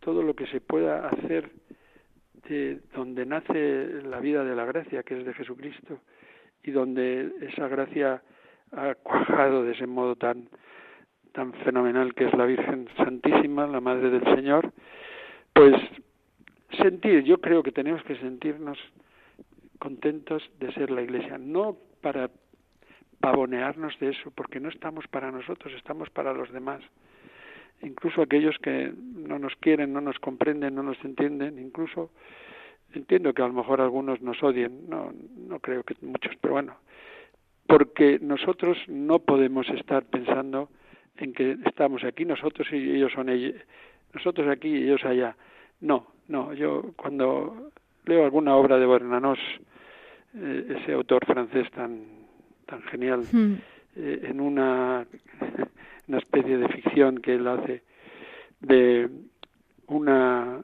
todo 0.01 0.23
lo 0.23 0.35
que 0.35 0.47
se 0.47 0.61
pueda 0.61 1.09
hacer 1.09 1.51
donde 2.95 3.27
nace 3.27 4.03
la 4.03 4.21
vida 4.21 4.45
de 4.45 4.55
la 4.55 4.65
gracia, 4.65 5.03
que 5.03 5.19
es 5.19 5.25
de 5.25 5.35
Jesucristo, 5.35 6.01
y 6.63 6.71
donde 6.71 7.33
esa 7.41 7.69
gracia 7.69 8.23
ha 8.73 8.95
cuajado 8.95 9.65
de 9.65 9.73
ese 9.73 9.87
modo 9.87 10.17
tan, 10.17 10.49
tan 11.33 11.53
fenomenal 11.65 12.15
que 12.15 12.27
es 12.27 12.35
la 12.35 12.47
Virgen 12.47 12.89
Santísima, 12.97 13.67
la 13.67 13.81
Madre 13.81 14.11
del 14.11 14.25
Señor, 14.35 14.73
pues 15.53 15.75
sentir, 16.77 17.25
yo 17.25 17.39
creo 17.39 17.63
que 17.63 17.73
tenemos 17.73 18.03
que 18.05 18.17
sentirnos 18.17 18.79
contentos 19.79 20.43
de 20.59 20.73
ser 20.73 20.91
la 20.91 21.03
Iglesia, 21.03 21.39
no 21.39 21.77
para 22.01 22.31
pavonearnos 23.21 23.99
de 23.99 24.11
eso, 24.11 24.31
porque 24.31 24.61
no 24.61 24.69
estamos 24.69 25.07
para 25.09 25.31
nosotros, 25.31 25.73
estamos 25.75 26.11
para 26.11 26.33
los 26.33 26.53
demás. 26.53 26.83
Incluso 27.83 28.23
aquellos 28.23 28.57
que 28.59 28.93
no 29.15 29.39
nos 29.39 29.55
quieren, 29.57 29.93
no 29.93 30.01
nos 30.01 30.19
comprenden, 30.19 30.75
no 30.75 30.83
nos 30.83 31.03
entienden, 31.05 31.59
incluso 31.59 32.11
entiendo 32.93 33.33
que 33.33 33.43
a 33.43 33.47
lo 33.47 33.53
mejor 33.53 33.81
algunos 33.81 34.21
nos 34.21 34.43
odien, 34.43 34.89
no, 34.89 35.13
no 35.37 35.61
creo 35.61 35.85
que 35.85 35.95
muchos, 36.01 36.35
pero 36.41 36.55
bueno, 36.55 36.77
porque 37.67 38.19
nosotros 38.21 38.79
no 38.89 39.19
podemos 39.21 39.69
estar 39.69 40.05
pensando 40.05 40.71
en 41.19 41.33
que 41.33 41.57
estamos 41.67 42.03
aquí 42.05 42.25
nosotros 42.25 42.67
y 42.73 42.77
ellos 42.77 43.13
son 43.13 43.29
ellos, 43.29 43.55
nosotros 44.15 44.49
aquí 44.49 44.69
y 44.69 44.85
ellos 44.85 45.05
allá. 45.05 45.37
No, 45.81 46.07
no, 46.29 46.53
yo 46.55 46.93
cuando 46.97 47.71
leo 48.07 48.25
alguna 48.25 48.57
obra 48.57 48.79
de 48.79 48.87
Bernanos, 48.87 49.39
eh, 50.35 50.79
ese 50.81 50.93
autor 50.95 51.25
francés 51.27 51.71
tan, 51.73 52.05
tan 52.67 52.83
genial, 52.83 53.25
hmm. 53.31 53.55
Eh, 53.99 54.29
en 54.31 54.41
una, 54.41 55.07
una 56.09 56.19
especie 56.19 56.57
de 56.57 56.69
ficción 56.69 57.19
que 57.19 57.35
él 57.35 57.47
hace 57.47 57.83
de 58.61 59.09
una 59.87 60.63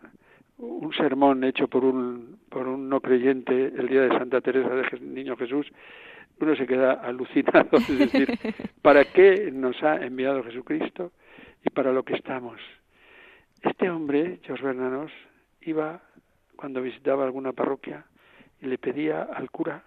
un 0.59 0.93
sermón 0.95 1.43
hecho 1.45 1.69
por 1.69 1.85
un, 1.85 2.39
por 2.49 2.69
un 2.69 2.89
no 2.89 3.01
creyente 3.01 3.73
el 3.77 3.89
día 3.89 4.03
de 4.03 4.19
Santa 4.19 4.41
Teresa 4.41 4.69
de 4.69 5.01
Niño 5.01 5.37
Jesús, 5.37 5.67
uno 6.41 6.57
se 6.57 6.67
queda 6.67 6.93
alucinado, 6.93 7.69
es 7.73 7.99
decir, 7.99 8.29
¿para 8.83 9.05
qué 9.05 9.51
nos 9.53 9.83
ha 9.83 9.97
enviado 9.97 10.43
Jesucristo 10.45 11.13
y 11.65 11.71
para 11.71 11.93
lo 11.93 12.05
que 12.05 12.15
estamos? 12.15 12.61
Este 13.63 13.91
hombre, 13.91 14.41
George 14.43 14.65
Bernanos, 14.65 15.13
iba 15.63 16.03
cuando 16.57 16.83
visitaba 16.83 17.25
alguna 17.25 17.53
parroquia 17.53 18.05
y 18.61 18.67
le 18.67 18.79
pedía 18.79 19.23
al 19.23 19.51
cura, 19.51 19.83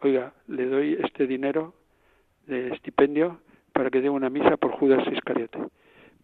oiga, 0.00 0.32
le 0.46 0.66
doy 0.66 0.98
este 1.02 1.26
dinero 1.26 1.74
de 2.48 2.68
estipendio 2.74 3.40
para 3.72 3.90
que 3.90 4.00
dé 4.00 4.10
una 4.10 4.30
misa 4.30 4.56
por 4.56 4.72
Judas 4.72 5.06
Iscariote 5.12 5.58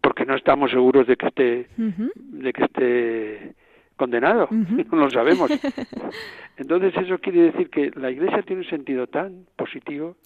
porque 0.05 0.27
no 0.27 0.37
estamos 0.37 0.71
seguros 0.71 1.07
de 1.07 1.17
que 1.17 1.27
esté 1.27 1.67
de 1.77 2.53
que 2.53 2.65
esté 2.65 3.55
condenado, 3.97 4.49
no 4.51 4.99
lo 4.99 5.11
sabemos. 5.11 5.51
Entonces 6.59 6.95
eso 6.95 7.19
quiere 7.19 7.53
decir 7.53 7.71
que 7.71 7.91
la 7.97 8.11
Iglesia 8.11 8.43
tiene 8.43 8.63
un 8.63 8.69
sentido 8.69 9.07
tan 9.07 9.47
positivo 9.57 10.17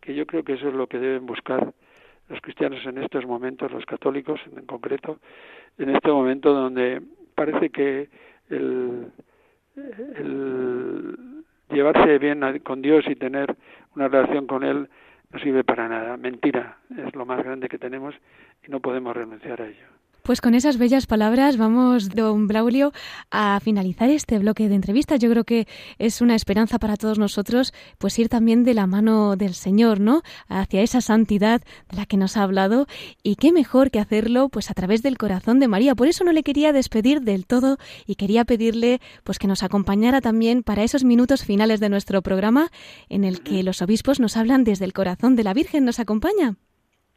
que 0.00 0.14
yo 0.14 0.26
creo 0.26 0.42
que 0.42 0.54
eso 0.54 0.68
es 0.68 0.74
lo 0.74 0.86
que 0.86 0.98
deben 0.98 1.26
buscar 1.26 1.74
los 2.30 2.40
cristianos 2.40 2.80
en 2.86 2.98
estos 2.98 3.26
momentos, 3.26 3.70
los 3.70 3.84
católicos 3.84 4.40
en 4.56 4.64
concreto, 4.64 5.18
en 5.76 5.90
este 5.90 6.10
momento 6.10 6.54
donde 6.54 7.02
parece 7.34 7.68
que 7.68 8.08
el, 8.48 9.08
el 10.16 11.16
llevarse 11.70 12.18
bien 12.18 12.40
con 12.60 12.80
Dios 12.80 13.04
y 13.08 13.14
tener 13.14 13.54
una 13.94 14.08
relación 14.08 14.46
con 14.46 14.64
Él 14.64 14.88
no 15.32 15.38
sirve 15.38 15.64
para 15.64 15.88
nada. 15.88 16.16
Mentira, 16.16 16.78
es 16.96 17.14
lo 17.14 17.24
más 17.24 17.42
grande 17.42 17.68
que 17.68 17.78
tenemos 17.78 18.14
y 18.66 18.70
no 18.70 18.80
podemos 18.80 19.16
renunciar 19.16 19.62
a 19.62 19.66
ello. 19.66 20.01
Pues 20.22 20.40
con 20.40 20.54
esas 20.54 20.78
bellas 20.78 21.06
palabras 21.06 21.56
vamos, 21.56 22.08
don 22.10 22.46
Braulio, 22.46 22.92
a 23.32 23.58
finalizar 23.58 24.08
este 24.08 24.38
bloque 24.38 24.68
de 24.68 24.76
entrevistas. 24.76 25.18
Yo 25.18 25.28
creo 25.28 25.42
que 25.42 25.66
es 25.98 26.20
una 26.20 26.36
esperanza 26.36 26.78
para 26.78 26.96
todos 26.96 27.18
nosotros, 27.18 27.74
pues 27.98 28.16
ir 28.20 28.28
también 28.28 28.62
de 28.62 28.74
la 28.74 28.86
mano 28.86 29.34
del 29.34 29.54
Señor, 29.54 29.98
¿no? 29.98 30.22
Hacia 30.46 30.82
esa 30.82 31.00
santidad 31.00 31.60
de 31.90 31.96
la 31.96 32.06
que 32.06 32.16
nos 32.16 32.36
ha 32.36 32.44
hablado. 32.44 32.86
Y 33.24 33.34
qué 33.34 33.50
mejor 33.50 33.90
que 33.90 33.98
hacerlo, 33.98 34.48
pues 34.48 34.70
a 34.70 34.74
través 34.74 35.02
del 35.02 35.18
corazón 35.18 35.58
de 35.58 35.66
María. 35.66 35.96
Por 35.96 36.06
eso 36.06 36.22
no 36.22 36.30
le 36.32 36.44
quería 36.44 36.72
despedir 36.72 37.22
del 37.22 37.44
todo 37.44 37.78
y 38.06 38.14
quería 38.14 38.44
pedirle, 38.44 39.00
pues 39.24 39.40
que 39.40 39.48
nos 39.48 39.64
acompañara 39.64 40.20
también 40.20 40.62
para 40.62 40.84
esos 40.84 41.02
minutos 41.02 41.44
finales 41.44 41.80
de 41.80 41.88
nuestro 41.88 42.22
programa 42.22 42.70
en 43.08 43.24
el 43.24 43.42
que 43.42 43.64
los 43.64 43.82
obispos 43.82 44.20
nos 44.20 44.36
hablan 44.36 44.62
desde 44.62 44.84
el 44.84 44.92
corazón 44.92 45.34
de 45.34 45.42
la 45.42 45.52
Virgen. 45.52 45.84
¿Nos 45.84 45.98
acompaña? 45.98 46.54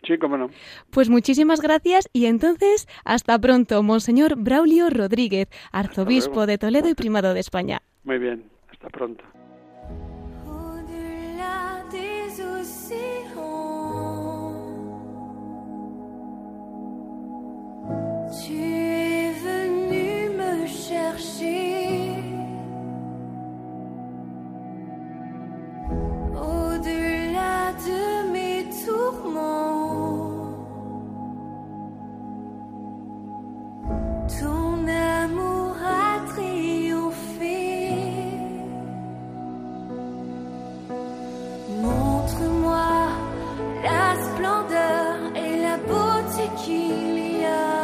Sí, 0.05 0.17
cómo 0.17 0.37
no. 0.37 0.49
Pues 0.91 1.09
muchísimas 1.09 1.61
gracias 1.61 2.09
y 2.13 2.25
entonces 2.25 2.87
hasta 3.03 3.39
pronto, 3.39 3.81
Monseñor 3.83 4.35
Braulio 4.37 4.89
Rodríguez, 4.89 5.49
arzobispo 5.71 6.45
de 6.45 6.57
Toledo 6.57 6.89
y 6.89 6.93
primado 6.93 7.33
de 7.33 7.39
España. 7.39 7.81
Muy 8.03 8.19
bien, 8.19 8.43
hasta 8.71 8.89
pronto. 8.89 9.23
Ton 34.27 34.87
amour 34.87 35.75
a 35.85 36.19
triomphé. 36.33 37.59
Montre-moi 41.79 42.87
la 43.83 44.15
splendeur 44.25 45.15
et 45.35 45.61
la 45.61 45.77
beauté 45.77 46.49
qu'il 46.57 47.39
y 47.39 47.45
a 47.45 47.75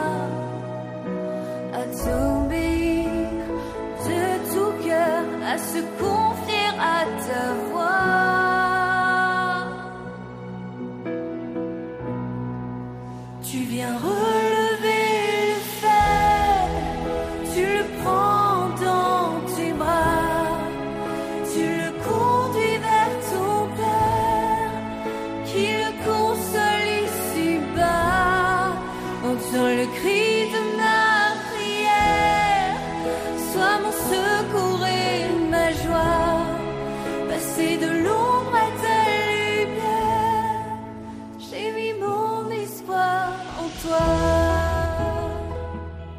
à 1.79 1.83
t'obéir 2.01 3.05
de 4.07 4.21
tout 4.51 4.73
cœur, 4.83 5.23
à 5.45 5.57
se 5.59 5.79
confier 5.99 6.69
à 6.79 7.05
ta 7.25 7.53
voix. 7.53 7.70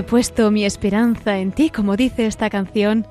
He 0.00 0.02
puesto 0.02 0.50
mi 0.50 0.64
esperanza 0.64 1.40
en 1.40 1.52
ti, 1.52 1.68
como 1.68 1.94
dice 1.94 2.24
esta 2.24 2.48
canción, 2.48 3.06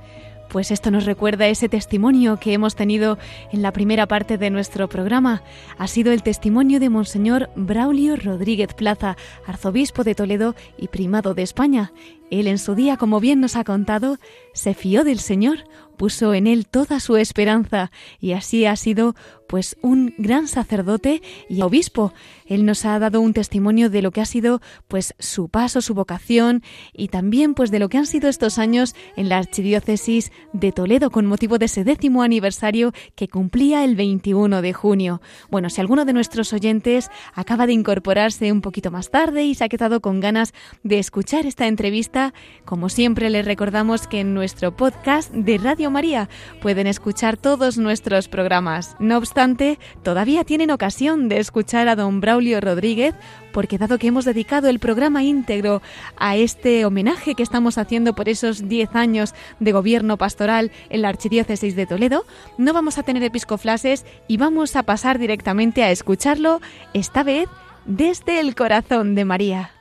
pues 0.50 0.72
esto 0.72 0.90
nos 0.90 1.06
recuerda 1.06 1.48
ese 1.48 1.70
testimonio 1.70 2.38
que 2.38 2.52
hemos 2.52 2.76
tenido 2.76 3.20
en 3.52 3.62
la 3.62 3.72
primera 3.72 4.08
parte 4.08 4.40
de 4.40 4.50
nuestro 4.50 4.90
programa. 4.90 5.44
Ha 5.78 5.86
sido 5.86 6.12
el 6.12 6.24
testimonio 6.24 6.80
de 6.80 6.90
Monseñor 6.90 7.52
Braulio 7.56 8.16
Rodríguez 8.16 8.74
Plaza, 8.74 9.18
arzobispo 9.46 10.04
de 10.04 10.16
Toledo 10.16 10.56
y 10.80 10.88
primado 10.88 11.36
de 11.36 11.44
España. 11.44 11.94
Él 12.32 12.48
en 12.48 12.58
su 12.58 12.74
día, 12.74 12.98
como 12.98 13.20
bien 13.20 13.40
nos 13.40 13.56
ha 13.56 13.64
contado, 13.64 14.18
se 14.54 14.74
fió 14.74 15.04
del 15.04 15.20
Señor, 15.20 15.66
puso 15.96 16.34
en 16.34 16.48
él 16.48 16.66
toda 16.66 17.00
su 17.00 17.18
esperanza 17.18 17.92
y 18.20 18.32
así 18.32 18.66
ha 18.66 18.76
sido 18.78 19.16
pues 19.48 19.78
un 19.82 20.16
gran 20.18 20.48
sacerdote 20.48 21.22
y 21.50 21.62
obispo. 21.62 22.14
Él 22.50 22.66
nos 22.66 22.84
ha 22.84 22.98
dado 23.00 23.22
un 23.22 23.34
testimonio 23.34 23.90
de 23.90 24.02
lo 24.02 24.12
que 24.12 24.22
ha 24.22 24.26
sido 24.26 24.60
pues 24.88 25.14
su 25.20 25.48
paso, 25.48 25.82
su 25.82 25.94
vocación 25.94 26.64
y 26.92 27.08
también 27.08 27.54
pues 27.54 27.72
de 27.72 27.80
lo 27.80 27.88
que 27.88 28.00
han 28.00 28.08
sido 28.08 28.28
estos 28.28 28.58
años 28.58 28.96
en 29.16 29.30
la 29.30 29.38
archidiócesis 29.38 30.32
de 30.52 30.72
Toledo 30.72 31.12
con 31.12 31.28
motivo 31.28 31.60
de 31.60 31.66
ese 31.66 31.84
décimo 31.84 32.24
aniversario 32.24 32.92
que 33.16 33.28
cumplía 33.28 33.86
el 33.86 33.96
21 33.96 34.64
de 34.64 34.74
junio. 34.74 35.22
Bueno, 35.52 35.70
si 35.70 35.80
alguno 35.80 36.06
de 36.06 36.14
nuestros 36.14 36.52
oyentes 36.52 37.12
acaba 37.36 37.68
de 37.68 37.74
incorporarse 37.74 38.52
un 38.52 38.62
poquito 38.62 38.90
más 38.90 39.12
tarde 39.12 39.44
y 39.44 39.54
se 39.54 39.64
ha 39.64 39.70
quedado 39.70 40.02
con 40.02 40.20
ganas 40.20 40.54
de 40.84 40.98
escuchar 40.98 41.46
esta 41.46 41.68
entrevista, 41.68 42.34
como 42.66 42.90
siempre 42.90 43.30
les 43.30 43.46
recordamos 43.46 44.08
que 44.08 44.22
en 44.22 44.34
nuestro 44.34 44.76
podcast 44.76 45.32
de 45.32 45.60
Radio 45.60 45.92
María 45.92 46.30
pueden 46.62 46.88
escuchar 46.88 47.38
todos 47.38 47.78
nuestros 47.78 48.28
programas. 48.28 48.96
No 49.00 49.18
obstante, 49.18 49.78
todavía 50.04 50.44
tienen 50.44 50.72
ocasión 50.72 51.30
de 51.30 51.40
escuchar 51.40 51.88
a 51.88 51.96
don 51.96 52.22
Braulio 52.22 52.39
Rodríguez, 52.62 53.16
porque 53.52 53.78
dado 53.78 53.98
que 53.98 54.08
hemos 54.08 54.26
dedicado 54.26 54.70
el 54.70 54.80
programa 54.80 55.24
íntegro 55.24 55.82
a 56.18 56.36
este 56.36 56.86
homenaje 56.86 57.36
que 57.36 57.44
estamos 57.44 57.78
haciendo 57.78 58.14
por 58.14 58.30
esos 58.30 58.68
10 58.68 58.96
años 58.96 59.34
de 59.60 59.72
gobierno 59.72 60.18
pastoral 60.18 60.72
en 60.90 61.02
la 61.02 61.10
Archidiócesis 61.10 61.76
de 61.76 61.86
Toledo, 61.86 62.26
no 62.58 62.74
vamos 62.74 62.98
a 62.98 63.04
tener 63.04 63.24
episcoflases 63.24 64.06
y 64.28 64.38
vamos 64.38 64.76
a 64.76 64.84
pasar 64.84 65.20
directamente 65.20 65.84
a 65.84 65.92
escucharlo, 65.92 66.62
esta 66.94 67.24
vez 67.24 67.50
desde 67.86 68.40
el 68.40 68.56
corazón 68.56 69.16
de 69.16 69.26
María. 69.26 69.72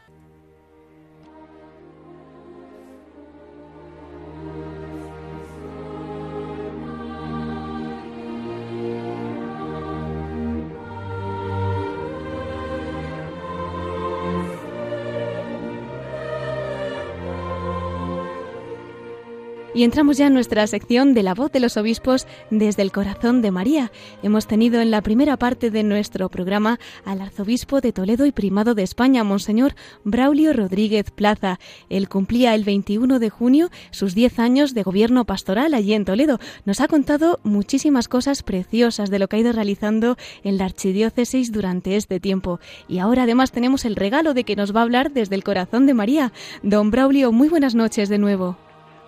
Y 19.79 19.85
entramos 19.85 20.17
ya 20.17 20.27
en 20.27 20.35
nuestra 20.35 20.67
sección 20.67 21.15
de 21.15 21.23
la 21.23 21.35
voz 21.35 21.53
de 21.53 21.61
los 21.61 21.77
obispos 21.77 22.27
desde 22.51 22.83
el 22.83 22.91
corazón 22.91 23.43
de 23.43 23.53
María. 23.53 23.93
Hemos 24.25 24.49
tenido 24.49 24.81
en 24.81 24.91
la 24.91 25.03
primera 25.03 25.37
parte 25.37 25.71
de 25.71 25.85
nuestro 25.85 26.29
programa 26.31 26.81
al 27.05 27.21
arzobispo 27.21 27.81
de 27.81 27.93
Toledo 27.93 28.27
y 28.27 28.33
primado 28.33 28.75
de 28.75 28.83
España, 28.83 29.23
Monseñor 29.23 29.77
Braulio 30.03 30.53
Rodríguez 30.53 31.13
Plaza. 31.13 31.61
Él 31.91 32.09
cumplía 32.09 32.57
el 32.57 32.65
21 32.65 33.21
de 33.21 33.31
junio 33.31 33.71
sus 33.93 34.17
10 34.17 34.41
años 34.41 34.75
de 34.75 34.83
gobierno 34.83 35.27
pastoral 35.27 35.75
allí 35.75 35.95
en 35.95 36.05
Toledo. 36.05 36.41
Nos 36.65 36.81
ha 36.81 36.89
contado 36.89 37.39
muchísimas 37.45 38.09
cosas 38.09 38.43
preciosas 38.43 39.11
de 39.11 39.21
lo 39.21 39.29
que 39.29 39.37
ha 39.37 39.39
ido 39.39 39.53
realizando 39.53 40.17
en 40.43 40.59
la 40.59 40.65
archidiócesis 40.65 41.53
durante 41.53 41.95
este 41.95 42.19
tiempo. 42.19 42.59
Y 42.89 42.99
ahora 42.99 43.23
además 43.23 43.53
tenemos 43.53 43.85
el 43.85 43.95
regalo 43.95 44.35
de 44.35 44.43
que 44.43 44.57
nos 44.57 44.75
va 44.75 44.81
a 44.81 44.83
hablar 44.83 45.13
desde 45.13 45.37
el 45.37 45.45
corazón 45.45 45.87
de 45.87 45.95
María. 45.95 46.33
Don 46.65 46.91
Braulio, 46.91 47.31
muy 47.31 47.49
buenas 47.49 47.77
noches 47.77 48.09
de 48.09 48.19
nuevo. 48.19 48.57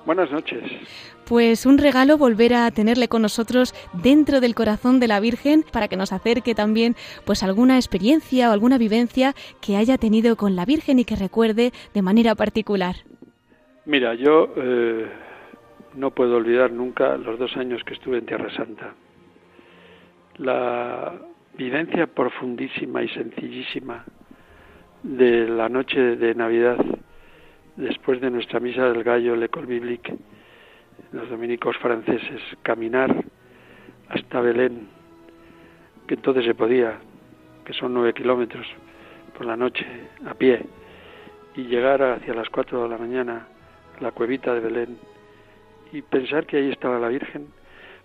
Buenas 0.06 0.30
noches. 0.30 0.62
Pues 1.26 1.66
un 1.66 1.78
regalo 1.78 2.16
volver 2.16 2.54
a 2.54 2.70
tenerle 2.70 3.08
con 3.08 3.22
nosotros 3.22 3.74
dentro 3.92 4.40
del 4.40 4.54
corazón 4.54 4.98
de 4.98 5.08
la 5.08 5.20
Virgen 5.20 5.64
para 5.70 5.88
que 5.88 5.96
nos 5.96 6.12
acerque 6.12 6.54
también 6.54 6.96
pues 7.26 7.42
alguna 7.42 7.76
experiencia 7.76 8.48
o 8.48 8.52
alguna 8.52 8.78
vivencia 8.78 9.34
que 9.60 9.76
haya 9.76 9.98
tenido 9.98 10.36
con 10.36 10.56
la 10.56 10.64
Virgen 10.64 10.98
y 10.98 11.04
que 11.04 11.16
recuerde 11.16 11.72
de 11.94 12.02
manera 12.02 12.34
particular. 12.34 12.96
Mira, 13.84 14.14
yo 14.14 14.52
eh, 14.56 15.06
no 15.94 16.10
puedo 16.12 16.36
olvidar 16.36 16.72
nunca 16.72 17.16
los 17.16 17.38
dos 17.38 17.56
años 17.56 17.82
que 17.84 17.94
estuve 17.94 18.18
en 18.18 18.26
Tierra 18.26 18.50
Santa. 18.54 18.94
La 20.38 21.12
vivencia 21.56 22.06
profundísima 22.06 23.02
y 23.02 23.08
sencillísima 23.10 24.04
de 25.02 25.46
la 25.46 25.68
noche 25.68 25.98
de 26.16 26.34
Navidad 26.34 26.78
después 27.76 28.20
de 28.20 28.30
nuestra 28.30 28.60
misa 28.60 28.84
del 28.90 29.02
gallo 29.04 29.36
L'École 29.36 29.66
Biblique, 29.66 30.14
los 31.12 31.28
dominicos 31.28 31.76
franceses, 31.78 32.40
caminar 32.62 33.24
hasta 34.08 34.40
Belén, 34.40 34.88
que 36.06 36.14
entonces 36.14 36.44
se 36.44 36.54
podía, 36.54 36.98
que 37.64 37.72
son 37.72 37.94
nueve 37.94 38.12
kilómetros 38.12 38.66
por 39.36 39.46
la 39.46 39.56
noche 39.56 39.86
a 40.26 40.34
pie, 40.34 40.60
y 41.56 41.64
llegar 41.64 42.02
hacia 42.02 42.34
las 42.34 42.48
cuatro 42.48 42.82
de 42.82 42.88
la 42.88 42.98
mañana 42.98 43.46
a 43.98 44.02
la 44.02 44.12
cuevita 44.12 44.54
de 44.54 44.60
Belén 44.60 44.98
y 45.92 46.02
pensar 46.02 46.46
que 46.46 46.58
ahí 46.58 46.70
estaba 46.70 46.98
la 46.98 47.08
Virgen. 47.08 47.48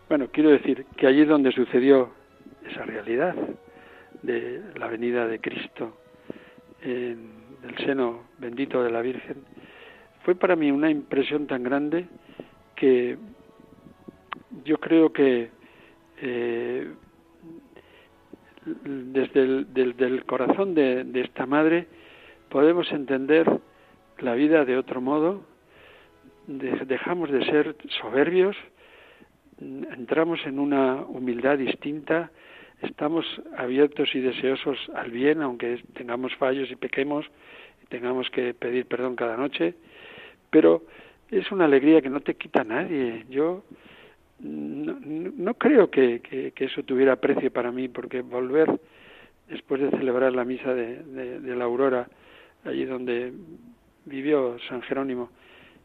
Bueno, 0.09 0.28
quiero 0.32 0.49
decir 0.49 0.86
que 0.97 1.07
allí 1.07 1.22
es 1.22 1.28
donde 1.28 1.51
sucedió 1.51 2.11
esa 2.70 2.84
realidad 2.84 3.36
de 4.22 4.61
la 4.76 4.88
venida 4.88 5.28
de 5.28 5.39
Cristo 5.39 5.97
en 6.82 7.32
el 7.68 7.78
seno 7.86 8.24
bendito 8.38 8.84
de 8.84 8.91
la 8.91 9.01
Virgen, 9.01 9.38
fue 10.26 10.34
para 10.34 10.55
mí 10.55 10.71
una 10.71 10.89
impresión 10.89 11.45
tan 11.45 11.61
grande 11.61 12.07
que 12.76 13.15
yo 14.63 14.80
creo 14.80 15.13
que 15.13 15.51
eh, 16.19 16.91
desde 18.65 20.07
el 20.07 20.26
corazón 20.26 20.73
de, 20.73 21.05
esta 21.21 21.45
madre 21.45 21.86
podemos 22.49 22.91
entender 22.91 23.45
la 24.17 24.34
vida 24.34 24.65
de 24.65 24.78
otro 24.78 24.99
modo, 24.99 25.43
dejamos 26.47 27.30
de 27.30 27.45
ser 27.45 27.76
soberbios, 28.01 28.57
entramos 29.61 30.39
en 30.47 30.57
una 30.57 31.03
humildad 31.03 31.59
distinta, 31.59 32.32
estamos 32.82 33.26
abiertos 33.57 34.09
y 34.15 34.21
deseosos 34.21 34.80
al 34.95 35.11
bien, 35.11 35.43
aunque 35.43 35.84
tengamos 35.93 36.34
fallos 36.38 36.71
y 36.71 36.76
pequemos, 36.76 37.28
tengamos 37.89 38.28
que 38.32 38.55
pedir 38.55 38.88
perdón 38.88 39.15
cada 39.15 39.38
noche, 39.38 39.76
pero 40.56 40.84
es 41.32 41.51
una 41.51 41.66
alegría 41.66 42.01
que 42.01 42.10
no 42.10 42.22
te 42.22 42.36
quita 42.36 42.64
nadie. 42.64 43.26
Yo 43.30 43.66
no, 44.39 45.53
creo 45.56 45.91
que, 45.91 46.22
que, 46.22 46.64
eso 46.64 46.82
tuviera 46.84 47.18
precio 47.18 47.51
para 47.51 47.74
mí, 47.74 47.89
porque 47.89 48.22
volver 48.22 48.80
después 49.49 49.82
de 49.82 49.89
celebrar 49.89 50.32
la 50.32 50.45
misa 50.45 50.74
de, 50.74 51.03
de, 51.41 51.56
la 51.58 51.66
aurora, 51.66 52.08
allí 52.64 52.86
donde 52.86 53.34
vivió 54.06 54.56
San 54.70 54.82
Jerónimo, 54.84 55.30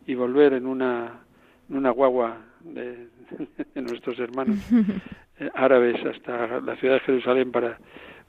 y 0.07 0.15
volver 0.15 0.53
en 0.53 0.67
una, 0.67 1.19
en 1.69 1.77
una 1.77 1.91
guagua 1.91 2.39
de, 2.61 3.09
de 3.75 3.83
nuestros 3.83 4.21
hermanos 4.21 4.57
eh, 5.41 5.51
árabes 5.53 5.97
hasta 6.07 6.61
la 6.61 6.77
ciudad 6.77 6.95
de 6.95 7.01
Jerusalén 7.01 7.51
para 7.51 7.77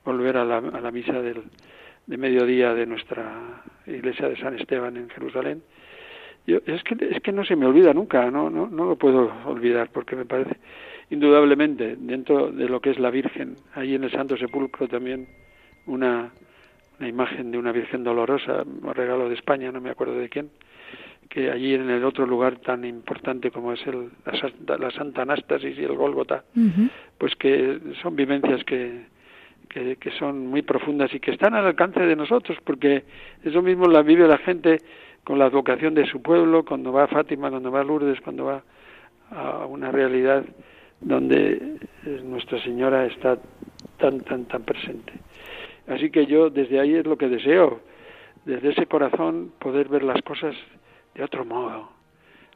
volver 0.03 0.37
a 0.37 0.43
la, 0.43 0.57
a 0.57 0.81
la 0.81 0.89
misa 0.89 1.21
del, 1.21 1.43
de 2.07 2.17
mediodía 2.17 2.73
de 2.73 2.87
nuestra 2.87 3.61
iglesia 3.85 4.27
de 4.27 4.37
San 4.37 4.57
Esteban 4.57 4.97
en 4.97 5.07
Jerusalén, 5.11 5.61
yo, 6.47 6.59
es 6.65 6.83
que 6.83 6.95
es 6.99 7.21
que 7.21 7.31
no 7.31 7.45
se 7.45 7.55
me 7.55 7.65
olvida 7.65 7.93
nunca, 7.93 8.29
no, 8.31 8.49
no, 8.49 8.67
no 8.67 8.85
lo 8.85 8.95
puedo 8.95 9.31
olvidar 9.45 9.89
porque 9.91 10.15
me 10.15 10.25
parece 10.25 10.57
indudablemente 11.11 11.97
dentro 11.97 12.51
de 12.51 12.67
lo 12.67 12.79
que 12.79 12.91
es 12.91 12.99
la 12.99 13.11
Virgen, 13.11 13.55
ahí 13.75 13.95
en 13.95 14.03
el 14.03 14.11
Santo 14.11 14.37
Sepulcro 14.37 14.87
también 14.87 15.27
una, 15.85 16.31
una 16.99 17.07
imagen 17.07 17.51
de 17.51 17.57
una 17.57 17.71
Virgen 17.71 18.03
dolorosa, 18.03 18.63
un 18.63 18.93
regalo 18.93 19.27
de 19.27 19.35
España, 19.35 19.71
no 19.71 19.81
me 19.81 19.89
acuerdo 19.89 20.15
de 20.15 20.29
quién, 20.29 20.49
que 21.29 21.51
allí 21.51 21.73
en 21.73 21.89
el 21.89 22.03
otro 22.05 22.25
lugar 22.25 22.59
tan 22.59 22.85
importante 22.85 23.51
como 23.51 23.73
es 23.73 23.85
el, 23.87 24.09
la, 24.25 24.39
Santa, 24.39 24.77
la 24.77 24.91
Santa 24.91 25.21
Anástasis 25.23 25.77
y 25.77 25.83
el 25.83 25.95
Gólgota, 25.95 26.43
pues 27.17 27.35
que 27.35 27.79
son 28.01 28.15
vivencias 28.15 28.63
que, 28.63 29.05
que, 29.67 29.97
que, 29.97 30.11
son 30.11 30.47
muy 30.47 30.61
profundas 30.61 31.13
y 31.13 31.19
que 31.19 31.31
están 31.31 31.55
al 31.55 31.65
alcance 31.65 32.01
de 32.01 32.15
nosotros, 32.15 32.57
porque 32.63 33.03
eso 33.43 33.61
mismo 33.61 33.87
la 33.87 34.01
vive 34.01 34.27
la 34.27 34.37
gente 34.39 34.79
con 35.23 35.39
la 35.39 35.49
vocación 35.49 35.93
de 35.93 36.05
su 36.05 36.21
pueblo, 36.21 36.65
cuando 36.65 36.91
va 36.91 37.03
a 37.03 37.07
Fátima, 37.07 37.49
cuando 37.49 37.71
va 37.71 37.81
a 37.81 37.83
Lourdes, 37.83 38.19
cuando 38.21 38.45
va 38.45 38.63
a 39.31 39.65
una 39.65 39.91
realidad 39.91 40.43
donde 40.99 41.77
eh, 42.05 42.21
Nuestra 42.23 42.61
Señora 42.63 43.05
está 43.05 43.37
tan, 43.97 44.21
tan, 44.21 44.45
tan 44.45 44.63
presente. 44.63 45.13
Así 45.87 46.09
que 46.09 46.25
yo 46.25 46.49
desde 46.49 46.79
ahí 46.79 46.95
es 46.95 47.05
lo 47.05 47.17
que 47.17 47.27
deseo, 47.27 47.81
desde 48.45 48.69
ese 48.69 48.85
corazón 48.85 49.51
poder 49.59 49.89
ver 49.89 50.03
las 50.03 50.21
cosas 50.21 50.55
de 51.15 51.23
otro 51.23 51.45
modo, 51.45 51.89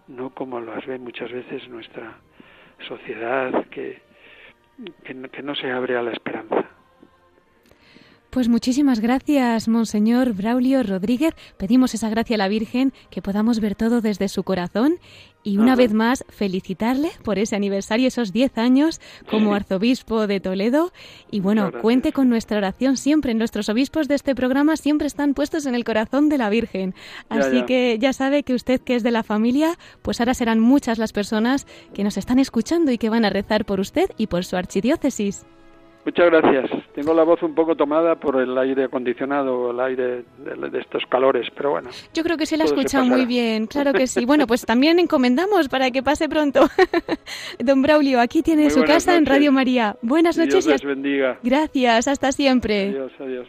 no 0.07 0.30
como 0.32 0.59
las 0.59 0.86
ve 0.86 0.97
muchas 0.97 1.32
veces 1.32 1.68
nuestra 1.68 2.18
sociedad 2.88 3.66
que, 3.68 4.01
que 5.03 5.43
no 5.43 5.55
se 5.55 5.72
abre 5.72 5.97
a 5.97 6.03
la 6.03 6.11
esperanza. 6.11 6.64
Pues 8.36 8.50
muchísimas 8.50 9.00
gracias, 9.00 9.70
Monseñor 9.70 10.34
Braulio 10.34 10.84
Rodríguez. 10.84 11.34
Pedimos 11.56 11.94
esa 11.94 12.10
gracia 12.10 12.36
a 12.36 12.38
la 12.38 12.50
Virgen, 12.50 12.92
que 13.10 13.22
podamos 13.22 13.62
ver 13.62 13.76
todo 13.76 14.02
desde 14.02 14.28
su 14.28 14.44
corazón 14.44 15.00
y 15.42 15.58
una 15.58 15.78
vez 15.78 15.94
más 15.94 16.26
felicitarle 16.28 17.12
por 17.24 17.40
ese 17.40 17.56
aniversario, 17.56 18.10
esos 18.10 18.34
10 18.34 18.58
años 18.58 19.00
como 19.30 19.54
arzobispo 19.54 20.28
de 20.28 20.42
Toledo. 20.42 20.92
Y 21.32 21.40
bueno, 21.40 21.72
cuente 21.82 22.12
con 22.12 22.28
nuestra 22.28 22.58
oración 22.58 22.98
siempre. 22.98 23.34
Nuestros 23.34 23.70
obispos 23.70 24.10
de 24.10 24.16
este 24.16 24.36
programa 24.36 24.76
siempre 24.76 25.08
están 25.08 25.34
puestos 25.34 25.66
en 25.66 25.74
el 25.74 25.86
corazón 25.86 26.28
de 26.28 26.38
la 26.38 26.50
Virgen. 26.50 26.94
Así 27.30 27.64
que 27.64 27.98
ya 28.00 28.12
sabe 28.12 28.44
que 28.44 28.54
usted 28.54 28.82
que 28.82 28.98
es 28.98 29.04
de 29.04 29.12
la 29.12 29.24
familia, 29.24 29.80
pues 30.02 30.20
ahora 30.20 30.34
serán 30.34 30.60
muchas 30.60 30.98
las 30.98 31.14
personas 31.14 31.68
que 31.94 32.04
nos 32.04 32.18
están 32.18 32.40
escuchando 32.40 32.92
y 32.92 32.98
que 32.98 33.10
van 33.10 33.24
a 33.24 33.30
rezar 33.30 33.64
por 33.64 33.80
usted 33.80 34.10
y 34.18 34.28
por 34.28 34.44
su 34.44 34.58
archidiócesis. 34.58 35.46
Muchas 36.06 36.26
gracias. 36.28 36.70
Tengo 36.93 37.16
la 37.16 37.24
voz 37.24 37.41
un 37.41 37.56
poco 37.56 37.76
tomada 37.76 38.16
por 38.16 38.39
el 38.39 38.56
aire 38.58 38.84
acondicionado, 38.84 39.72
el 39.72 39.80
aire 39.80 40.24
de, 40.38 40.80
estos 40.80 41.03
calores, 41.10 41.47
pero 41.56 41.72
bueno. 41.72 41.89
Yo 42.14 42.24
creo 42.24 42.38
que 42.38 42.45
se 42.45 42.58
la 42.58 42.64
ha 42.64 42.68
escuchado 42.68 43.06
muy 43.06 43.26
bien, 43.26 43.66
claro 43.66 43.91
que 43.91 44.06
sí. 44.06 44.24
Bueno, 44.24 44.45
pues 44.45 44.66
también 44.66 44.99
encomendamos 44.99 45.68
para 45.68 45.89
que 45.89 46.03
pase 46.03 46.30
pronto. 46.30 46.68
Don 47.60 47.82
Braulio, 47.82 48.22
aquí 48.22 48.43
tiene 48.43 48.70
su 48.70 48.84
casa 48.84 49.16
en 49.16 49.26
Radio 49.26 49.51
María. 49.51 49.95
Buenas 50.03 50.38
noches 50.38 50.66
Dios 50.66 50.68
y 50.68 50.70
les 50.70 50.84
bendiga. 50.84 51.39
Gracias, 51.41 52.08
hasta 52.08 52.32
siempre. 52.32 52.89
Adiós, 52.89 53.12
adiós. 53.20 53.47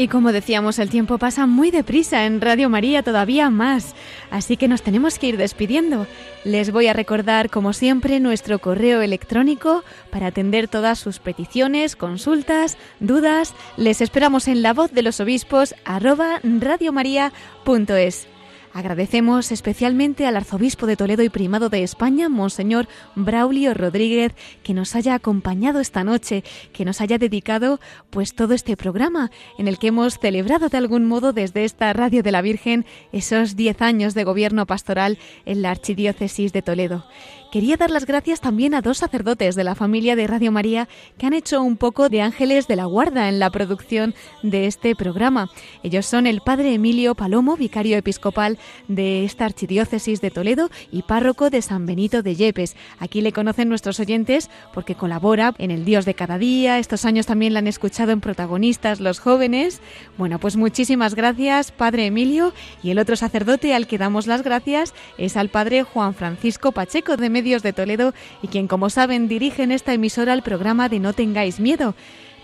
Y 0.00 0.08
como 0.08 0.32
decíamos, 0.32 0.78
el 0.78 0.88
tiempo 0.88 1.18
pasa 1.18 1.44
muy 1.44 1.70
deprisa 1.70 2.24
en 2.24 2.40
Radio 2.40 2.70
María 2.70 3.02
todavía 3.02 3.50
más, 3.50 3.94
así 4.30 4.56
que 4.56 4.66
nos 4.66 4.80
tenemos 4.80 5.18
que 5.18 5.26
ir 5.26 5.36
despidiendo. 5.36 6.06
Les 6.42 6.72
voy 6.72 6.86
a 6.86 6.94
recordar, 6.94 7.50
como 7.50 7.74
siempre, 7.74 8.18
nuestro 8.18 8.60
correo 8.60 9.02
electrónico 9.02 9.84
para 10.08 10.28
atender 10.28 10.68
todas 10.68 10.98
sus 10.98 11.18
peticiones, 11.18 11.96
consultas, 11.96 12.78
dudas. 12.98 13.52
Les 13.76 14.00
esperamos 14.00 14.48
en 14.48 14.62
la 14.62 14.72
voz 14.72 14.90
de 14.90 15.02
los 15.02 15.20
obispos 15.20 15.74
arroba 15.84 16.40
radiomaria.es. 16.44 18.26
Agradecemos 18.72 19.50
especialmente 19.50 20.26
al 20.26 20.36
arzobispo 20.36 20.86
de 20.86 20.96
Toledo 20.96 21.24
y 21.24 21.28
primado 21.28 21.70
de 21.70 21.82
España, 21.82 22.28
Monseñor 22.28 22.86
Braulio 23.16 23.74
Rodríguez, 23.74 24.32
que 24.62 24.74
nos 24.74 24.94
haya 24.94 25.14
acompañado 25.14 25.80
esta 25.80 26.04
noche, 26.04 26.44
que 26.72 26.84
nos 26.84 27.00
haya 27.00 27.18
dedicado 27.18 27.80
pues 28.10 28.34
todo 28.34 28.54
este 28.54 28.76
programa 28.76 29.32
en 29.58 29.66
el 29.66 29.78
que 29.78 29.88
hemos 29.88 30.18
celebrado 30.20 30.68
de 30.68 30.78
algún 30.78 31.06
modo 31.06 31.32
desde 31.32 31.64
esta 31.64 31.92
Radio 31.92 32.22
de 32.22 32.30
la 32.30 32.42
Virgen 32.42 32.86
esos 33.12 33.56
diez 33.56 33.82
años 33.82 34.14
de 34.14 34.24
gobierno 34.24 34.66
pastoral 34.66 35.18
en 35.46 35.62
la 35.62 35.70
Archidiócesis 35.70 36.52
de 36.52 36.62
Toledo. 36.62 37.04
Quería 37.50 37.76
dar 37.76 37.90
las 37.90 38.06
gracias 38.06 38.40
también 38.40 38.74
a 38.74 38.80
dos 38.80 38.98
sacerdotes 38.98 39.56
de 39.56 39.64
la 39.64 39.74
familia 39.74 40.14
de 40.14 40.28
Radio 40.28 40.52
María 40.52 40.88
que 41.18 41.26
han 41.26 41.32
hecho 41.32 41.60
un 41.62 41.76
poco 41.76 42.08
de 42.08 42.22
ángeles 42.22 42.68
de 42.68 42.76
la 42.76 42.84
guarda 42.84 43.28
en 43.28 43.40
la 43.40 43.50
producción 43.50 44.14
de 44.44 44.68
este 44.68 44.94
programa. 44.94 45.50
Ellos 45.82 46.06
son 46.06 46.28
el 46.28 46.42
padre 46.42 46.74
Emilio 46.74 47.16
Palomo, 47.16 47.56
vicario 47.56 47.96
episcopal 47.96 48.56
de 48.86 49.24
esta 49.24 49.46
archidiócesis 49.46 50.20
de 50.20 50.30
Toledo 50.30 50.70
y 50.92 51.02
párroco 51.02 51.50
de 51.50 51.60
San 51.60 51.86
Benito 51.86 52.22
de 52.22 52.36
Yepes. 52.36 52.76
Aquí 53.00 53.20
le 53.20 53.32
conocen 53.32 53.68
nuestros 53.68 53.98
oyentes 53.98 54.48
porque 54.72 54.94
colabora 54.94 55.52
en 55.58 55.72
El 55.72 55.84
Dios 55.84 56.04
de 56.04 56.14
cada 56.14 56.38
día. 56.38 56.78
Estos 56.78 57.04
años 57.04 57.26
también 57.26 57.52
la 57.52 57.58
han 57.58 57.66
escuchado 57.66 58.12
en 58.12 58.20
protagonistas 58.20 59.00
los 59.00 59.18
jóvenes. 59.18 59.80
Bueno, 60.16 60.38
pues 60.38 60.56
muchísimas 60.56 61.16
gracias, 61.16 61.72
padre 61.72 62.06
Emilio. 62.06 62.52
Y 62.84 62.92
el 62.92 63.00
otro 63.00 63.16
sacerdote 63.16 63.74
al 63.74 63.88
que 63.88 63.98
damos 63.98 64.28
las 64.28 64.44
gracias 64.44 64.94
es 65.18 65.36
al 65.36 65.48
padre 65.48 65.82
Juan 65.82 66.14
Francisco 66.14 66.70
Pacheco 66.70 67.16
de 67.16 67.39
De 67.40 67.72
Toledo 67.72 68.12
y 68.42 68.48
quien, 68.48 68.68
como 68.68 68.90
saben, 68.90 69.26
dirige 69.26 69.62
en 69.62 69.72
esta 69.72 69.94
emisora 69.94 70.34
el 70.34 70.42
programa 70.42 70.90
de 70.90 70.98
No 70.98 71.14
tengáis 71.14 71.58
miedo. 71.58 71.94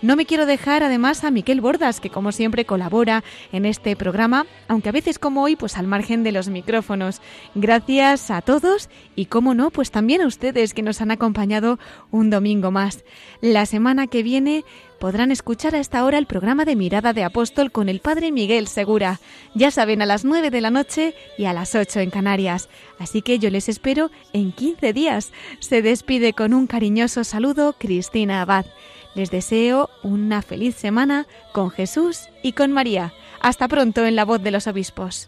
No 0.03 0.15
me 0.15 0.27
quiero 0.27 0.45
dejar 0.45 0.83
además 0.83 1.23
a 1.23 1.31
Miquel 1.31 1.59
Bordas, 1.59 1.99
que 1.99 2.11
como 2.11 2.31
siempre 2.31 2.65
colabora 2.65 3.23
en 3.51 3.65
este 3.65 3.95
programa, 3.95 4.45
aunque 4.67 4.89
a 4.89 4.91
veces 4.91 5.17
como 5.17 5.41
hoy, 5.41 5.55
pues 5.55 5.75
al 5.75 5.87
margen 5.87 6.23
de 6.23 6.31
los 6.31 6.49
micrófonos. 6.49 7.19
Gracias 7.55 8.29
a 8.29 8.41
todos 8.41 8.89
y 9.15 9.25
como 9.25 9.55
no, 9.55 9.71
pues 9.71 9.89
también 9.89 10.21
a 10.21 10.27
ustedes 10.27 10.75
que 10.75 10.83
nos 10.83 11.01
han 11.01 11.09
acompañado 11.09 11.79
un 12.11 12.29
domingo 12.29 12.69
más. 12.69 13.03
La 13.41 13.65
semana 13.65 14.05
que 14.05 14.21
viene 14.21 14.65
podrán 14.99 15.31
escuchar 15.31 15.73
a 15.73 15.79
esta 15.79 16.05
hora 16.05 16.19
el 16.19 16.27
programa 16.27 16.63
de 16.63 16.75
Mirada 16.75 17.13
de 17.13 17.23
Apóstol 17.23 17.71
con 17.71 17.89
el 17.89 17.99
Padre 17.99 18.31
Miguel 18.31 18.67
Segura. 18.67 19.19
Ya 19.55 19.71
saben, 19.71 20.03
a 20.03 20.05
las 20.05 20.25
9 20.25 20.51
de 20.51 20.61
la 20.61 20.69
noche 20.69 21.15
y 21.39 21.45
a 21.45 21.53
las 21.53 21.73
8 21.73 22.01
en 22.01 22.11
Canarias. 22.11 22.69
Así 22.99 23.23
que 23.23 23.39
yo 23.39 23.49
les 23.49 23.67
espero 23.67 24.11
en 24.33 24.51
15 24.51 24.93
días. 24.93 25.31
Se 25.59 25.81
despide 25.81 26.33
con 26.33 26.53
un 26.53 26.67
cariñoso 26.67 27.23
saludo 27.23 27.75
Cristina 27.79 28.41
Abad. 28.43 28.65
Les 29.17 29.31
deseo 29.31 29.89
una 30.03 30.43
feliz 30.43 30.75
semana 30.75 31.25
con 31.51 31.71
Jesús 31.71 32.29
y 32.43 32.51
con 32.51 32.71
María. 32.71 33.13
Hasta 33.39 33.67
pronto 33.67 34.05
en 34.05 34.15
la 34.15 34.25
voz 34.25 34.43
de 34.43 34.51
los 34.51 34.67
obispos. 34.67 35.27